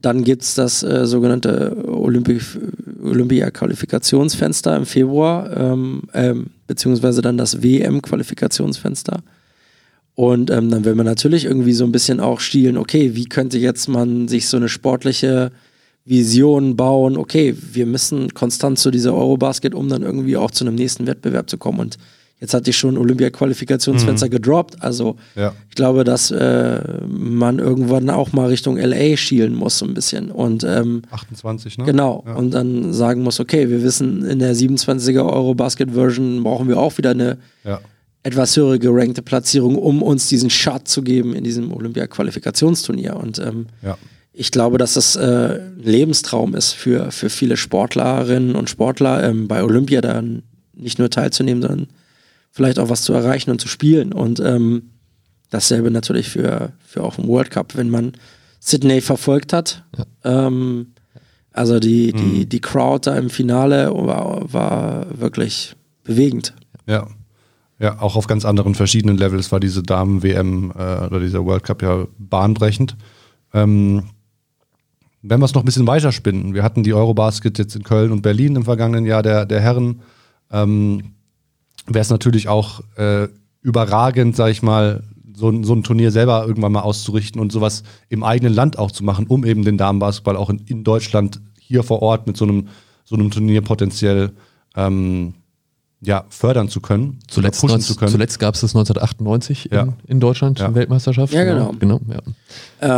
[0.00, 2.58] dann gibt es das äh, sogenannte Olympic,
[3.02, 9.22] Olympia-Qualifikationsfenster im Februar, ähm, ähm, beziehungsweise dann das WM-Qualifikationsfenster.
[10.14, 13.58] Und ähm, dann will man natürlich irgendwie so ein bisschen auch stielen, okay, wie könnte
[13.58, 15.50] jetzt man sich so eine sportliche
[16.04, 20.74] Vision bauen, okay, wir müssen konstant zu dieser Eurobasket, um dann irgendwie auch zu einem
[20.74, 21.80] nächsten Wettbewerb zu kommen.
[21.80, 21.98] Und
[22.40, 24.30] jetzt hatte ich schon Olympia-Qualifikationsfenster mhm.
[24.30, 24.82] gedroppt.
[24.82, 25.54] Also ja.
[25.68, 30.30] ich glaube, dass äh, man irgendwann auch mal Richtung LA schielen muss, so ein bisschen.
[30.30, 31.84] Und, ähm, 28, ne?
[31.84, 32.24] Genau.
[32.26, 32.34] Ja.
[32.34, 37.10] Und dann sagen muss, okay, wir wissen, in der 27er Eurobasket-Version brauchen wir auch wieder
[37.10, 37.80] eine ja
[38.22, 43.16] etwas höhere gerankte Platzierung, um uns diesen Shot zu geben in diesem Olympia-Qualifikationsturnier.
[43.16, 43.96] Und ähm, ja.
[44.32, 49.48] Ich glaube, dass das äh, ein Lebenstraum ist für, für viele Sportlerinnen und Sportler, ähm,
[49.48, 50.42] bei Olympia dann
[50.74, 51.88] nicht nur teilzunehmen, sondern
[52.50, 54.12] vielleicht auch was zu erreichen und zu spielen.
[54.12, 54.90] Und ähm,
[55.50, 58.12] dasselbe natürlich für, für auch im World Cup, wenn man
[58.60, 59.84] Sydney verfolgt hat.
[59.96, 60.46] Ja.
[60.46, 60.94] Ähm,
[61.52, 62.48] also die, die, mhm.
[62.48, 65.74] die Crowd da im Finale war, war wirklich
[66.04, 66.54] bewegend.
[66.86, 67.08] Ja.
[67.80, 71.80] Ja, auch auf ganz anderen verschiedenen Levels war diese Damen-WM äh, oder dieser World Cup
[71.82, 72.94] ja bahnbrechend.
[73.54, 74.04] Ähm,
[75.22, 78.22] wenn wir es noch ein bisschen weiterspinnen, wir hatten die Eurobasket jetzt in Köln und
[78.22, 80.00] Berlin im vergangenen Jahr der, der Herren,
[80.50, 81.14] ähm,
[81.86, 83.28] wäre es natürlich auch äh,
[83.62, 85.02] überragend, sag ich mal,
[85.34, 89.04] so, so ein Turnier selber irgendwann mal auszurichten und sowas im eigenen Land auch zu
[89.04, 92.68] machen, um eben den Damenbasketball auch in, in Deutschland hier vor Ort mit so einem,
[93.04, 94.32] so einem Turnier potenziell
[94.76, 95.34] ähm,
[96.02, 98.12] ja, fördern zu können, zuletzt, pushen 19, zu können.
[98.12, 99.82] Zuletzt gab es das 1998 ja.
[99.82, 100.74] in, in, Deutschland, ja.
[100.74, 101.32] Weltmeisterschaft.
[101.32, 101.74] Ja, genau.
[101.78, 102.20] genau, ja.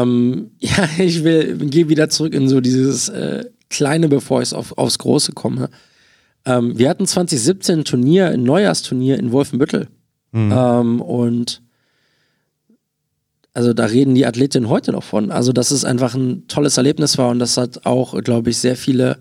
[0.03, 4.77] Ähm, ja, ich will, gehe wieder zurück in so dieses äh, Kleine, bevor ich auf,
[4.79, 5.70] aufs Große komme.
[6.45, 9.89] Ähm, wir hatten 2017 ein Turnier, ein Neujahrsturnier in Wolfenbüttel.
[10.31, 10.53] Mhm.
[10.55, 11.62] Ähm, und
[13.55, 15.31] also da reden die Athletinnen heute noch von.
[15.31, 18.77] Also, dass es einfach ein tolles Erlebnis war und das hat auch, glaube ich, sehr
[18.77, 19.19] viele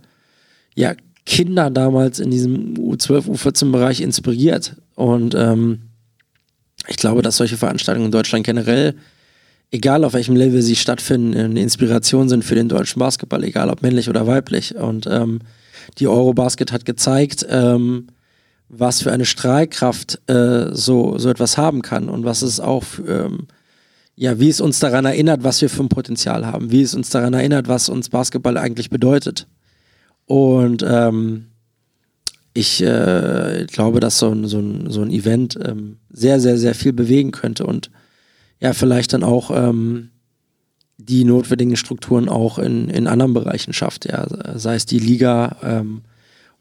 [0.76, 0.94] ja,
[1.26, 4.76] Kinder damals in diesem U12, U14-Bereich inspiriert.
[4.96, 5.84] Und ähm,
[6.88, 8.96] ich glaube, dass solche Veranstaltungen in Deutschland generell,
[9.70, 13.82] egal auf welchem Level sie stattfinden, eine Inspiration sind für den deutschen Basketball, egal ob
[13.82, 14.76] männlich oder weiblich.
[14.76, 15.40] Und ähm,
[16.00, 18.08] die Eurobasket hat gezeigt, ähm,
[18.74, 23.48] was für eine Strahlkraft äh, so, so etwas haben kann und was es auch, ähm,
[24.16, 27.10] ja, wie es uns daran erinnert, was wir für ein Potenzial haben, wie es uns
[27.10, 29.48] daran erinnert, was uns Basketball eigentlich bedeutet.
[30.32, 31.48] Und ähm,
[32.54, 36.74] ich äh, glaube, dass so ein, so ein, so ein Event ähm, sehr, sehr, sehr
[36.74, 37.92] viel bewegen könnte und
[38.62, 40.12] ja, vielleicht dann auch ähm,
[40.98, 44.26] die notwendigen Strukturen auch in, in anderen Bereichen schafft, ja,
[44.58, 46.04] sei es die Liga ähm,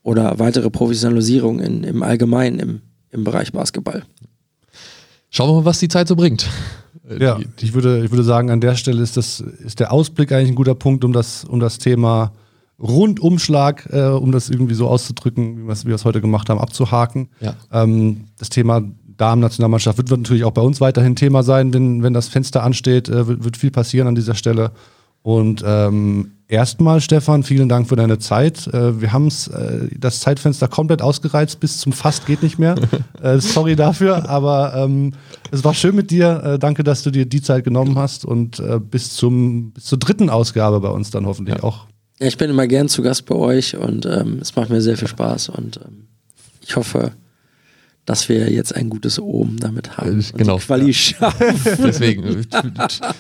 [0.03, 2.81] oder weitere Professionalisierung in, im Allgemeinen im,
[3.13, 4.03] im Bereich Basketball.
[5.31, 6.49] Schauen wir mal, was die Zeit so bringt.
[7.21, 10.49] Ja, ich würde, ich würde sagen, an der Stelle ist, das, ist der Ausblick eigentlich
[10.49, 12.33] ein guter Punkt, um das, um das Thema
[12.81, 17.29] Rundumschlag, äh, um das irgendwie so auszudrücken, wie wir es heute gemacht haben, abzuhaken.
[17.41, 17.55] Ja.
[17.73, 18.83] Ähm, das Thema
[19.17, 23.09] Damen-Nationalmannschaft wird, wird, natürlich auch bei uns weiterhin Thema sein, wenn, wenn das Fenster ansteht,
[23.09, 24.73] äh, wird, wird, viel passieren an dieser Stelle.
[25.23, 28.67] Und ähm, erstmal, Stefan, vielen Dank für deine Zeit.
[28.69, 32.77] Äh, wir haben äh, das Zeitfenster komplett ausgereizt, bis zum Fast geht nicht mehr.
[33.23, 35.13] äh, sorry dafür, aber ähm,
[35.51, 36.43] es war schön mit dir.
[36.43, 40.31] Äh, danke, dass du dir die Zeit genommen hast und bis, zum, bis zur dritten
[40.31, 41.65] Ausgabe bei uns dann hoffentlich ja.
[41.65, 41.90] auch
[42.21, 44.97] ja, ich bin immer gern zu Gast bei euch und ähm, es macht mir sehr
[44.97, 46.07] viel Spaß und ähm,
[46.61, 47.13] ich hoffe,
[48.05, 50.21] dass wir jetzt ein gutes Oben damit haben.
[50.21, 50.59] Äh, genau.
[50.59, 51.55] Quali schaffen.
[51.79, 52.45] Deswegen, äh,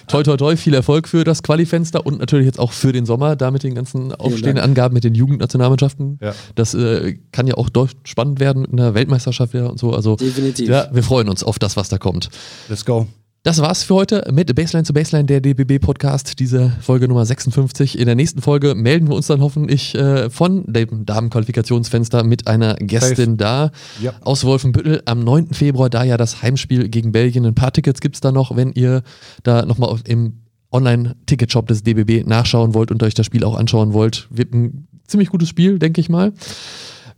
[0.08, 3.36] toi, toi, toi, viel Erfolg für das Qualifenster und natürlich jetzt auch für den Sommer,
[3.36, 6.18] da mit den ganzen aufstehenden Angaben mit den Jugendnationalmannschaften.
[6.20, 6.34] Ja.
[6.54, 7.68] Das äh, kann ja auch
[8.04, 9.92] spannend werden mit einer Weltmeisterschaft wieder und so.
[9.92, 10.68] Also, Definitiv.
[10.68, 12.28] Ja, wir freuen uns auf das, was da kommt.
[12.68, 13.06] Let's go.
[13.42, 17.98] Das war's für heute mit Baseline zu Baseline, der DBB-Podcast, diese Folge Nummer 56.
[17.98, 22.74] In der nächsten Folge melden wir uns dann hoffentlich äh, von dem Damenqualifikationsfenster mit einer
[22.74, 23.36] Gästin Safe.
[23.38, 23.70] da
[24.02, 24.12] ja.
[24.20, 25.54] aus Wolfenbüttel am 9.
[25.54, 27.46] Februar, da ja das Heimspiel gegen Belgien.
[27.46, 29.02] Ein paar Tickets gibt's da noch, wenn ihr
[29.42, 34.28] da nochmal im Online-Ticketshop des DBB nachschauen wollt und euch das Spiel auch anschauen wollt.
[34.28, 36.34] Wird ein ziemlich gutes Spiel, denke ich mal.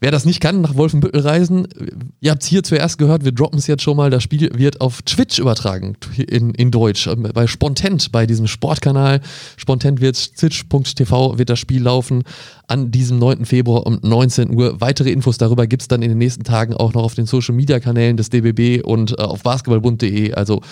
[0.02, 1.68] Wer das nicht kann, nach Wolfenbüttel reisen,
[2.20, 4.80] ihr habt es hier zuerst gehört, wir droppen es jetzt schon mal, das Spiel wird
[4.80, 9.20] auf Twitch übertragen, in, in Deutsch, ähm, bei Spontent, bei diesem Sportkanal.
[9.56, 12.24] Spontent wird twitch.tv wird das Spiel laufen
[12.66, 13.44] an diesem 9.
[13.44, 14.80] Februar um 19 Uhr.
[14.80, 17.54] Weitere Infos darüber gibt es dann in den nächsten Tagen auch noch auf den Social
[17.54, 20.32] Media Kanälen des DBB und äh, auf basketballbund.de.
[20.32, 20.62] Also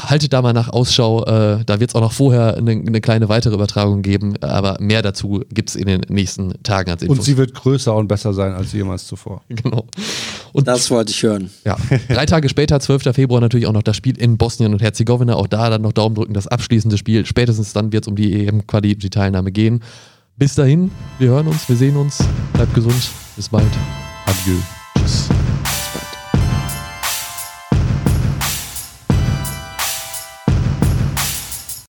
[0.00, 1.24] haltet da mal nach Ausschau.
[1.24, 5.02] Äh, da wird es auch noch vorher eine, eine, kleine weitere Übertragung geben, aber mehr
[5.02, 7.18] dazu gibt es in den nächsten Tagen als Infos.
[7.18, 9.42] Und sie wird größer und besser sein als jemals zuvor.
[9.64, 9.86] Genau.
[10.52, 11.50] Und das wollte ich hören.
[11.64, 11.76] Ja.
[12.08, 13.14] Drei Tage später, 12.
[13.14, 15.34] Februar, natürlich auch noch das Spiel in Bosnien und Herzegowina.
[15.34, 17.24] Auch da dann noch Daumen drücken, das abschließende Spiel.
[17.24, 19.80] Spätestens dann wird es um die EM-Quali, die Teilnahme gehen.
[20.36, 22.18] Bis dahin, wir hören uns, wir sehen uns.
[22.52, 23.10] Bleibt gesund.
[23.36, 23.70] Bis bald.
[24.26, 24.58] Adieu.